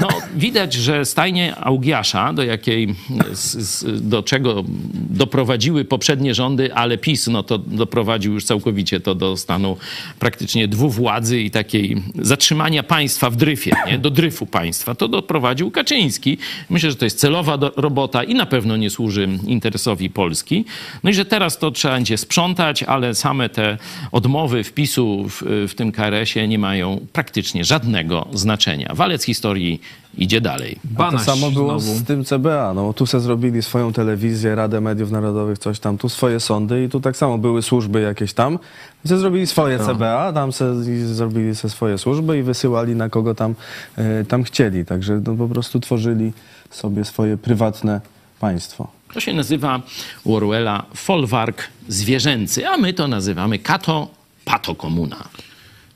[0.01, 2.95] no, widać, że stajnie Augiasza, do jakiej,
[3.33, 4.65] z, z, do czego
[5.11, 9.77] doprowadziły poprzednie rządy, ale PiS no, to doprowadził już całkowicie to do stanu
[10.19, 13.99] praktycznie dwuwładzy i takiej zatrzymania państwa w dryfie, nie?
[13.99, 14.95] do dryfu państwa.
[14.95, 16.39] To doprowadził Kaczyński.
[16.71, 20.65] Myślę, że to jest celowa do, robota i na pewno nie służy interesowi Polski.
[21.05, 23.79] No i że teraz to trzeba będzie sprzątać, ale same te
[24.13, 28.93] odmowy wpisu w, w tym KRS-ie nie mają praktycznie żadnego znaczenia.
[28.95, 29.81] Walec historii
[30.19, 30.79] idzie dalej.
[30.85, 31.99] A to Banaś samo było znowu.
[31.99, 32.75] z tym CBA.
[32.75, 36.89] No, tu se zrobili swoją telewizję, Radę Mediów Narodowych, coś tam, tu swoje sądy i
[36.89, 38.59] tu tak samo były służby jakieś tam.
[39.07, 40.85] Se zrobili swoje CBA, tam se,
[41.15, 43.55] zrobili se swoje służby i wysyłali na kogo tam,
[43.97, 44.85] e, tam chcieli.
[44.85, 46.33] Także no, po prostu tworzyli
[46.71, 48.01] sobie swoje prywatne
[48.41, 48.89] państwo.
[49.15, 49.81] To się nazywa
[50.25, 54.18] u Orwella folwark zwierzęcy, a my to nazywamy kato
[54.49, 55.21] pato komuna.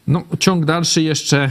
[0.06, 1.50] No, ciąg dalszy jeszcze, e,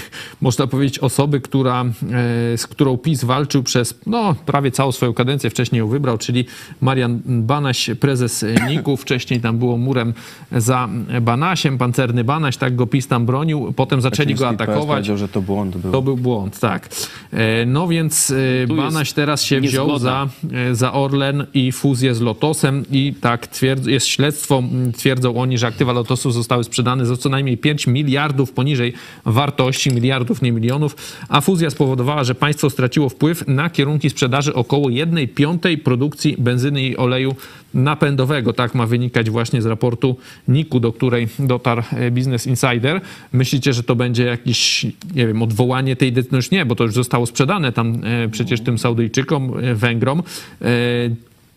[0.40, 5.50] można powiedzieć, osoby, która, e, z którą PiS walczył przez no, prawie całą swoją kadencję,
[5.50, 6.44] wcześniej ją wybrał, czyli
[6.80, 8.96] Marian Banaś, prezes NIK-u.
[8.96, 10.14] Wcześniej tam było murem
[10.52, 10.88] za
[11.22, 13.72] Banasiem, pancerny Banaś, tak go PiS tam bronił.
[13.76, 14.86] Potem zaczęli go atakować.
[14.86, 15.92] powiedział, że to błąd był.
[15.92, 16.88] To był błąd, tak.
[17.32, 18.32] E, No więc
[18.64, 23.46] e, Banaś teraz się wziął za, e, za Orlen i fuzję z Lotosem i tak
[23.46, 24.62] twierdz, jest śledztwo,
[24.96, 28.92] twierdzą oni, że aktywa Lotosu zostały sprzedane za co najmniej 5 miliardów poniżej
[29.24, 30.96] wartości, miliardów, nie milionów,
[31.28, 36.82] a fuzja spowodowała, że państwo straciło wpływ na kierunki sprzedaży około 1 piątej produkcji benzyny
[36.82, 37.34] i oleju
[37.74, 38.52] napędowego.
[38.52, 40.16] Tak ma wynikać właśnie z raportu
[40.48, 43.00] NIK-u, do której dotarł e, Business Insider.
[43.32, 46.28] Myślicie, że to będzie jakieś, nie wiem, odwołanie tej decyzji?
[46.32, 50.22] No nie, bo to już zostało sprzedane tam e, przecież tym Saudyjczykom, e, Węgrom.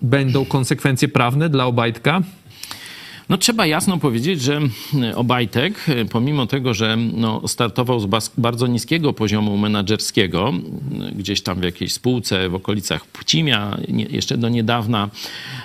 [0.02, 2.22] Będą konsekwencje prawne dla Obajtka?
[3.32, 4.62] No trzeba jasno powiedzieć, że
[5.16, 10.54] Obajtek, e, pomimo tego, że no, startował z bardzo niskiego poziomu menedżerskiego,
[11.16, 15.10] gdzieś tam w jakiejś spółce w okolicach Pcimia, nie, jeszcze do niedawna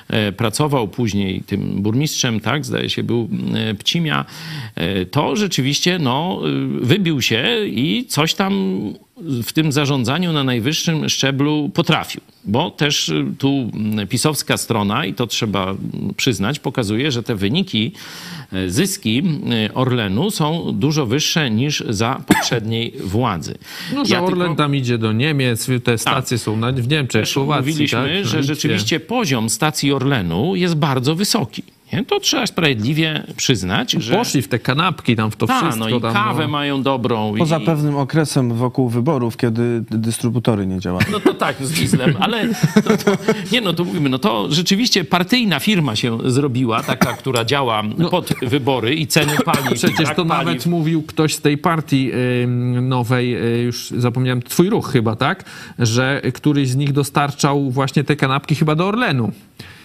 [0.08, 4.24] e, pracował, później tym burmistrzem, tak, zdaje się, był e, Pcimia,
[5.10, 6.40] to rzeczywiście no,
[6.80, 8.80] wybił się i coś tam
[9.16, 12.20] w tym zarządzaniu na najwyższym szczeblu potrafił.
[12.44, 17.34] Bo też y, tu mm, pisowska strona, i to trzeba mm, przyznać, pokazuje, że te
[17.34, 17.92] wyniki,
[18.52, 19.22] y, zyski
[19.68, 23.58] y, Orlenu są dużo wyższe niż za poprzedniej władzy.
[23.94, 24.58] No, że Ja Orlen tylko- Tak.
[24.58, 27.70] tam idzie do Niemiec, te stacje są na, w Niemczech, też Słowacji.
[27.70, 28.26] mówiliśmy, tak?
[28.26, 31.62] że rzeczywiście poziom stacji Orlenu jest bardzo wysoki.
[31.92, 32.04] Nie?
[32.04, 34.16] To trzeba sprawiedliwie przyznać, że...
[34.16, 35.88] Poszli w te kanapki tam, w to Ta, wszystko.
[35.88, 36.48] no i tam, kawę no.
[36.48, 37.34] mają dobrą.
[37.38, 37.66] Poza i...
[37.66, 41.04] pewnym okresem wokół wyborów, kiedy dystrybutory nie działały.
[41.12, 43.16] No to tak, z dieslem, ale to, to,
[43.52, 48.34] nie no, to mówimy, no to rzeczywiście partyjna firma się zrobiła, taka, która działa pod
[48.42, 49.72] wybory i ceny paliw.
[49.72, 50.46] i Przecież to paliw.
[50.46, 52.10] nawet mówił ktoś z tej partii
[52.82, 55.44] nowej, y, już zapomniałem, Twój Ruch chyba, tak?
[55.78, 59.32] Że któryś z nich dostarczał właśnie te kanapki chyba do Orlenu.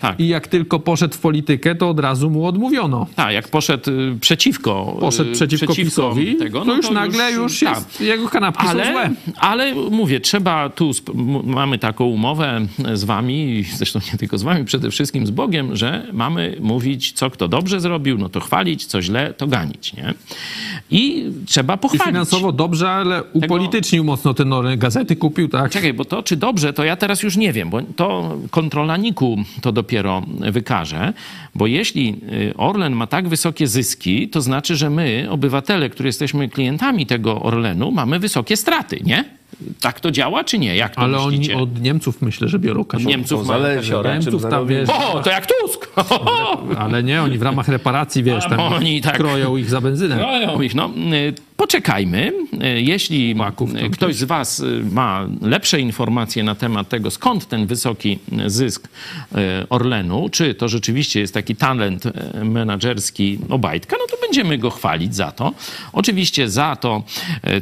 [0.02, 0.20] Tak.
[0.20, 3.08] I jak tylko poszedł w politykę, to od razu mu odmówiono.
[3.16, 7.60] Tak, jak poszedł y, przeciwko, Poszedł y, przeciwko, PiSowi, tego, to no już nagle już
[7.60, 7.76] tak.
[7.76, 9.10] jest, jego kanapki są Ale, złe.
[9.38, 10.92] ale mówię, trzeba tu,
[11.44, 12.62] mamy taką umowę
[12.94, 17.12] z wami, i zresztą nie tylko z wami, przede wszystkim z Bogiem, że mamy mówić,
[17.12, 20.14] co kto dobrze zrobił, no to chwalić, co źle, to ganić, nie?
[20.92, 22.06] I trzeba I pochwalić.
[22.06, 24.52] finansowo dobrze, ale upolitycznił mocno ten.
[24.78, 25.72] Gazety kupił, tak?
[25.72, 29.38] Czekaj, bo to czy dobrze, to ja teraz już nie wiem, bo to kontrola NIK-u
[29.62, 31.14] to dopiero dopiero wykaże,
[31.56, 36.50] bo jeśli y, Orlen ma tak wysokie zyski, to znaczy, że my, obywatele, którzy jesteśmy
[36.50, 39.26] klientami tego Orlenu, mamy wysokie straty, nie?
[39.82, 40.76] Tak to działa, czy nie?
[40.76, 41.58] Jak to Ale oni myślicie?
[41.60, 43.10] od Niemców myślę, że biorą kasiorę.
[43.10, 44.10] Niemców mają zależy, nie?
[44.14, 45.88] Niemców tam, wiesz, O, to jak Tusk!
[46.78, 50.28] ale nie, oni w ramach reparacji, wiesz, tam oni tak- kroją ich za benzynę.
[50.48, 52.34] No, ich, no, y, poczekajmy.
[52.78, 53.36] Y, Jeśli
[53.86, 58.88] y, ktoś z Was y, ma lepsze informacje na temat tego, skąd ten wysoki zysk
[59.70, 62.04] Orlenu, czy to rzeczywiście jest taki talent
[62.44, 65.54] menadżerski Obajtka, no to będziemy go chwalić za to.
[65.94, 67.04] Oczywiście za to,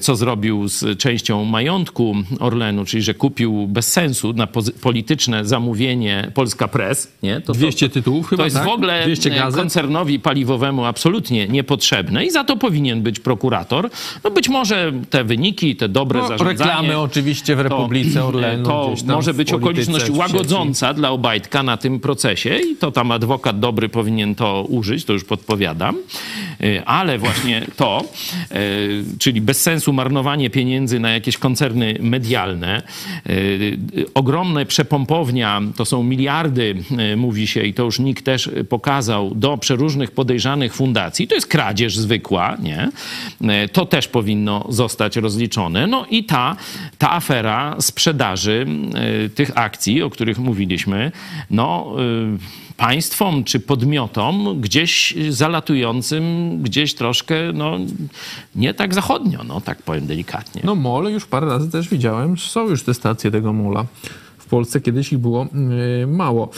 [0.02, 4.48] co zrobił z częścią majątku Orlenu, czyli że kupił bez sensu na
[4.82, 7.42] polityczne zamówienie Polska Press, nie?
[7.42, 8.66] To, to, 200 tytułów chyba, To jest tak?
[8.66, 13.89] w ogóle 200 e, koncernowi paliwowemu absolutnie niepotrzebne i za to powinien być prokurator.
[14.24, 16.72] No być może te wyniki, te dobre No, zarządzanie...
[16.72, 18.66] reklamy oczywiście w Republice Orlenu.
[18.66, 23.90] To może być okoliczność łagodząca dla Obajtka na tym procesie i to tam adwokat dobry
[23.90, 25.96] powinien to użyć, to już podpowiadam.
[26.64, 28.04] Y, Ale właśnie to,
[28.52, 32.82] y, czyli bez sensu marnowanie pieniędzy na jakieś koncerny medialne,
[33.30, 33.78] y,
[34.14, 36.76] ogromne przepompownia, to są miliardy,
[37.18, 41.28] mówi się i to już NIK też pokazał, do przeróżnych podejrzanych fundacji.
[41.28, 42.90] To jest kradzież zwykła, nie?
[43.66, 45.88] Y, To też powinno zostać rozliczone.
[45.88, 46.56] No i ta,
[46.98, 48.68] ta afera sprzedaży
[49.26, 51.12] y, tych akcji, o których mówiliśmy,
[51.52, 57.78] no y, państwom czy podmiotom gdzieś zalatującym, gdzieś troszkę, no
[58.56, 60.62] nie tak zachodnio, no tak powiem delikatnie.
[60.66, 63.86] No mole już parę razy też widziałem, są już te stacje tego mola.
[64.38, 65.48] W Polsce kiedyś ich było
[66.00, 66.50] yy, mało.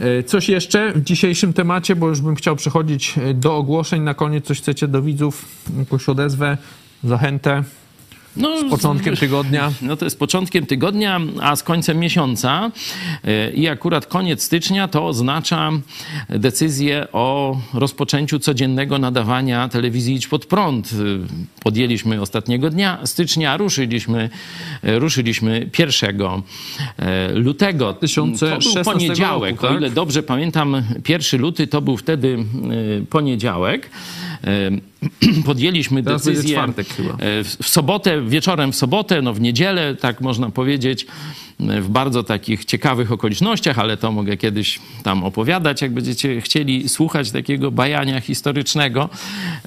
[0.00, 4.02] Yy, Coś jeszcze w dzisiejszym temacie, bo już bym chciał przechodzić yy, do ogłoszeń.
[4.02, 5.44] Na koniec coś chcecie do widzów,
[5.78, 6.58] jakąś odezwę,
[7.04, 7.64] zachętę
[8.36, 9.72] No, z początkiem tygodnia.
[9.82, 12.70] No to jest początkiem tygodnia, a z końcem miesiąca
[13.24, 15.70] y, i akurat koniec stycznia to oznacza
[16.28, 20.92] decyzję o rozpoczęciu codziennego nadawania telewizji Idź Pod Prąd.
[20.92, 21.20] Y,
[21.62, 24.30] Podjęliśmy ostatniego dnia stycznia, ruszyliśmy,
[24.84, 27.92] y, ruszyliśmy 1 y, lutego.
[27.92, 29.78] To 2016 był poniedziałek, roku, o tak?
[29.78, 32.38] ile dobrze pamiętam, 1 luty to był wtedy
[33.10, 33.90] poniedziałek.
[35.46, 36.62] Podjęliśmy Teraz decyzję.
[37.18, 41.06] E, w w sobotę, wieczorem w sobotę, no w niedzielę, tak można powiedzieć,
[41.60, 47.30] w bardzo takich ciekawych okolicznościach, ale to mogę kiedyś tam opowiadać, jak będziecie chcieli słuchać
[47.30, 49.08] takiego bajania historycznego.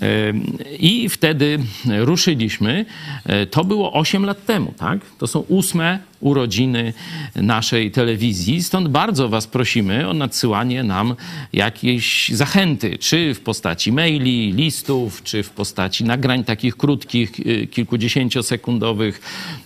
[0.01, 0.33] E,
[0.79, 2.85] I wtedy ruszyliśmy.
[3.25, 4.99] E, To było 8 lat temu, tak?
[5.17, 6.93] To są ósme urodziny
[7.35, 8.63] naszej telewizji.
[8.63, 11.15] Stąd bardzo Was prosimy o nadsyłanie nam
[11.53, 19.21] jakiejś zachęty, czy w postaci maili, listów, czy w postaci nagrań takich krótkich, y, kilkudziesięciosekundowych.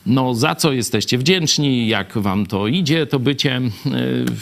[0.05, 3.61] No, za co jesteście wdzięczni, jak Wam to idzie, to bycie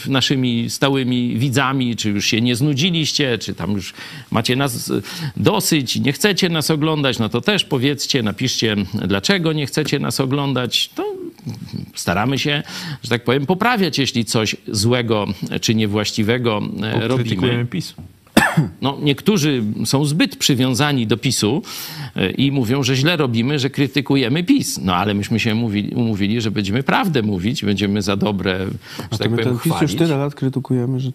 [0.06, 3.94] y, naszymi stałymi widzami, czy już się nie znudziliście, czy tam już
[4.30, 5.02] macie nas y,
[5.36, 10.90] dosyć, nie chcecie nas oglądać, no to też powiedzcie, napiszcie, dlaczego nie chcecie nas oglądać.
[10.94, 11.16] To
[11.94, 12.62] staramy się,
[13.02, 15.26] że tak powiem, poprawiać, jeśli coś złego
[15.60, 17.66] czy niewłaściwego e, robimy.
[17.70, 17.94] PiS.
[18.82, 21.62] No, niektórzy są zbyt przywiązani do PiSu
[22.16, 24.78] e, i mówią, że źle robimy, że krytykujemy PiS.
[24.82, 28.68] No ale myśmy się umówili, umówili że będziemy prawdę mówić, będziemy za dobre, że
[28.98, 31.10] A tak to my powiem, ten PiS już tyle lat krytykujemy, że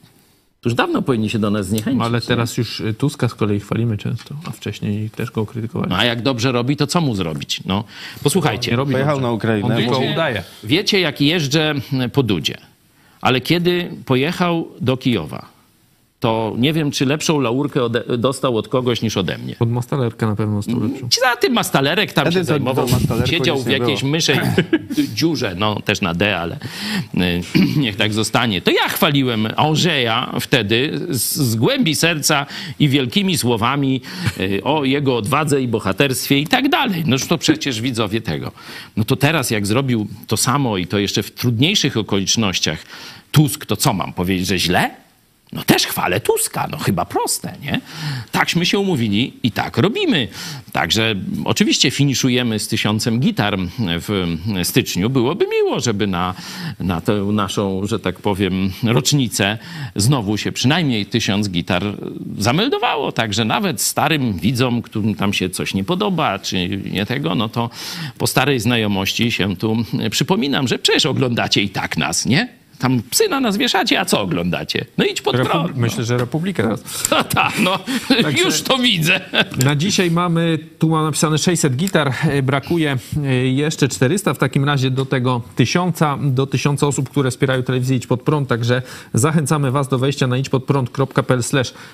[0.65, 1.99] Już dawno powinni się do nas zniechęcić.
[1.99, 5.89] No, ale teraz już y, Tuska z kolei chwalimy często, a wcześniej też go krytykowali.
[5.89, 7.63] No a jak dobrze robi, to co mu zrobić?
[7.65, 7.83] No,
[8.23, 8.75] posłuchajcie.
[8.77, 9.21] Pojechał dobrze.
[9.21, 9.67] na Ukrainę.
[9.75, 10.43] On tylko Wiecie- udaje.
[10.63, 11.73] Wiecie, jak jeżdżę
[12.13, 12.57] po Dudzie,
[13.21, 15.45] ale kiedy pojechał do Kijowa,
[16.21, 19.55] to nie wiem, czy lepszą laurkę ode- dostał od kogoś niż ode mnie.
[19.55, 21.07] Pod mastalerkę na pewno stał lepszą.
[21.21, 22.87] Za tym mastalerek tam Wtedy się zajmował.
[23.25, 24.11] Siedział w jakiejś było.
[24.11, 24.39] myszej
[25.15, 27.41] dziurze, no też na D, ale y,
[27.81, 28.61] niech tak zostanie.
[28.61, 32.45] To ja chwaliłem Andrzeja wtedy z, z głębi serca
[32.79, 34.01] i wielkimi słowami
[34.39, 37.03] y, o jego odwadze i bohaterstwie i tak dalej.
[37.05, 38.51] Noż to przecież widzowie tego.
[38.97, 42.79] No to teraz jak zrobił to samo i to jeszcze w trudniejszych okolicznościach
[43.31, 44.89] Tusk, to co mam powiedzieć, że źle?
[45.53, 47.81] No też chwalę Tuska, no chyba proste, nie?
[48.31, 50.27] Takśmy się umówili i tak robimy.
[50.71, 51.15] Także
[51.45, 55.09] oczywiście finiszujemy z tysiącem gitar w styczniu.
[55.09, 56.33] Byłoby miło, żeby na,
[56.79, 59.57] na tę naszą, że tak powiem, rocznicę
[59.95, 61.83] znowu się przynajmniej tysiąc gitar
[62.37, 63.11] zameldowało.
[63.11, 67.69] Także nawet starym widzom, którym tam się coś nie podoba, czy nie tego, no to
[68.17, 69.77] po starej znajomości się tu
[70.11, 72.60] przypominam, że przecież oglądacie i tak nas, nie?
[72.81, 74.85] Tam psy na nas wieszacie, a co oglądacie?
[74.97, 75.75] No idź pod Repu- prąd.
[75.75, 75.81] No.
[75.81, 76.83] Myślę, że Republikę teraz.
[77.11, 77.79] No tak, no
[78.45, 79.21] już to widzę.
[79.63, 84.65] Na dzisiaj mamy, tu mam napisane 600 gitar, e, brakuje e, jeszcze 400, w takim
[84.65, 88.81] razie do tego 1000, do 1000 osób, które wspierają telewizję Idź Pod Prąd, także
[89.13, 91.41] zachęcamy Was do wejścia na idźpodprąd.pl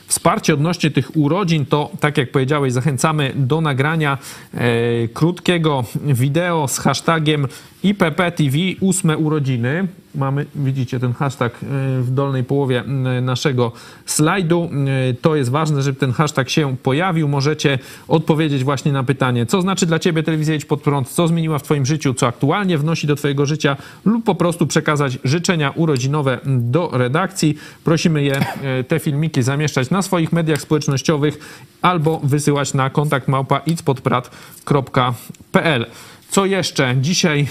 [0.07, 4.17] wsparcie odnośnie tych urodzin, to tak jak powiedziałeś, zachęcamy do nagrania
[4.53, 7.47] e, krótkiego wideo z hashtagiem
[7.87, 9.87] IPPTV, ósme urodziny.
[10.15, 11.57] Mamy, widzicie ten hashtag e,
[12.01, 12.83] w dolnej połowie
[13.21, 13.71] naszego
[14.05, 14.69] slajdu.
[15.09, 17.27] E, To jest ważne, żeby ten hashtag się pojawił.
[17.27, 21.59] Możecie odpowiedzieć właśnie na pytanie, co znaczy dla Ciebie telewizja Idź Pod Prąd, co zmieniła
[21.59, 26.39] w Twoim życiu, co aktualnie wnosi do Twojego życia lub po prostu przekazać życzenia urodzinowe
[26.45, 27.57] do redakcji.
[27.83, 31.39] Prosimy je, e, te filmiki zamieszczać na swoich mediach społecznościowych
[31.81, 35.85] albo wysyłać na kontakt małpa idźpodprad.pl.
[36.29, 36.95] Co jeszcze?
[37.01, 37.45] Dzisiaj e,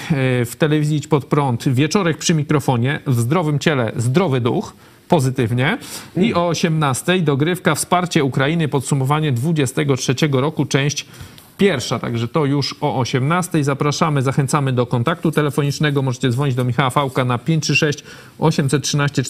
[0.45, 4.73] w telewizji Idź Pod Prąd wieczorek przy mikrofonie, w zdrowym ciele zdrowy duch,
[5.09, 5.79] pozytywnie.
[6.17, 11.07] I o 18 dogrywka wsparcie Ukrainy, podsumowanie 23 roku, część
[11.59, 11.99] pierwsza.
[11.99, 13.65] Także to już o 18.
[13.65, 16.03] Zapraszamy, zachęcamy do kontaktu telefonicznego.
[16.03, 18.05] Możecie dzwonić do Michała Fałka na 536
[18.39, 19.23] 813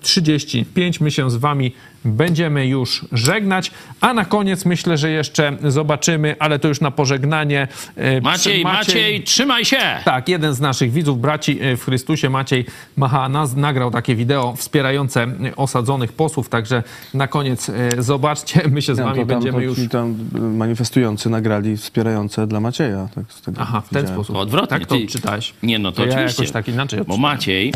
[0.00, 1.00] 435.
[1.00, 1.72] My się z wami
[2.04, 3.70] będziemy już żegnać.
[4.00, 7.68] A na koniec myślę, że jeszcze zobaczymy, ale to już na pożegnanie.
[7.96, 9.78] e, Maciej, Maciej, trzymaj się!
[10.04, 12.64] tak, jeden z naszych widzów, braci e, w Chrystusie, Maciej
[12.96, 16.82] Mahanas, nagrał takie wideo wspierające e, osadzonych posłów, także
[17.14, 19.78] na koniec zobaczcie, my się z No, wami tam, będziemy to, już...
[19.90, 23.08] tam manifestujący nagrali wspierające dla Macieja.
[23.14, 24.16] Tak, z tego Aha, w ten widziałem.
[24.24, 24.36] sposób.
[24.36, 24.78] Odwrotnie.
[24.78, 25.54] Tak to Ty- czytałeś.
[25.62, 26.42] Nie, no to, To ja oczywiście.
[26.42, 27.16] jakoś tak inaczej Bo.
[27.16, 27.72] Maciej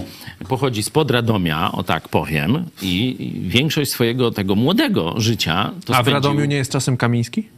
[0.49, 6.01] pochodzi z Radomia, o tak powiem, i większość swojego tego młodego życia to A w
[6.01, 6.15] spędził...
[6.15, 7.49] Radomiu nie jest czasem Kamiński?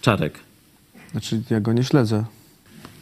[0.00, 0.38] Czarek.
[1.12, 2.24] Znaczy, ja go nie śledzę.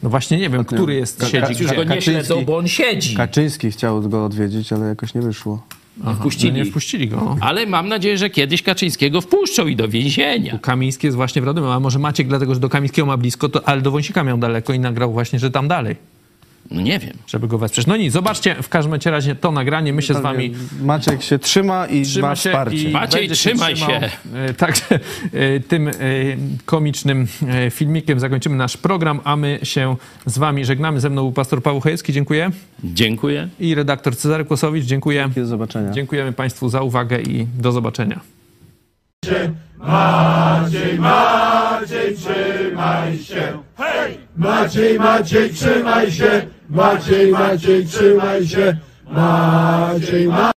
[0.03, 2.67] No właśnie nie wiem, który jest, Ka- siedzi Już go nie Kaczyński- śledzą, bo on
[2.67, 3.15] siedzi.
[3.15, 5.63] Kaczyński chciał go odwiedzić, ale jakoś nie wyszło.
[6.07, 6.51] Nie wpuścili.
[6.51, 7.15] No nie wpuścili go.
[7.15, 7.37] no.
[7.41, 10.59] Ale mam nadzieję, że kiedyś Kaczyńskiego wpuszczą i do więzienia.
[10.59, 13.67] Kamiński jest właśnie w Radomiu, a może Maciek dlatego, że do Kamińskiego ma blisko, to,
[13.67, 15.95] ale do Wąsika miał daleko i nagrał właśnie, że tam dalej,
[16.71, 17.13] No nie wiem.
[17.27, 17.87] żeby go wesprzeć.
[17.87, 21.85] No nic, zobaczcie w każdym razie to nagranie, my się z wami Maciek się trzyma
[21.85, 22.89] i trzyma ma się wsparcie.
[22.89, 24.01] i Maciej, trzymaj trzymał.
[24.01, 24.09] się.
[24.33, 24.85] E, Także
[25.33, 25.91] e, tym e,
[26.65, 27.27] komicznym
[27.71, 30.99] filmikiem zakończymy nasz program, a my się z wami żegnamy.
[30.99, 32.51] Ze mną był pastor Paweł Chojecki, dziękuję.
[32.83, 33.49] Dziękuję.
[33.59, 35.29] I redaktor Cezary Kłosowicz, dziękuję.
[35.35, 35.91] Do zobaczenia.
[35.91, 38.19] Dziękujemy Państwu za uwagę i do zobaczenia.
[44.35, 46.47] Maciej, Maciej, trzymaj się!
[46.69, 48.77] Maciej, Maciej, trzymaj się!
[49.11, 50.54] Maciej, Maciej.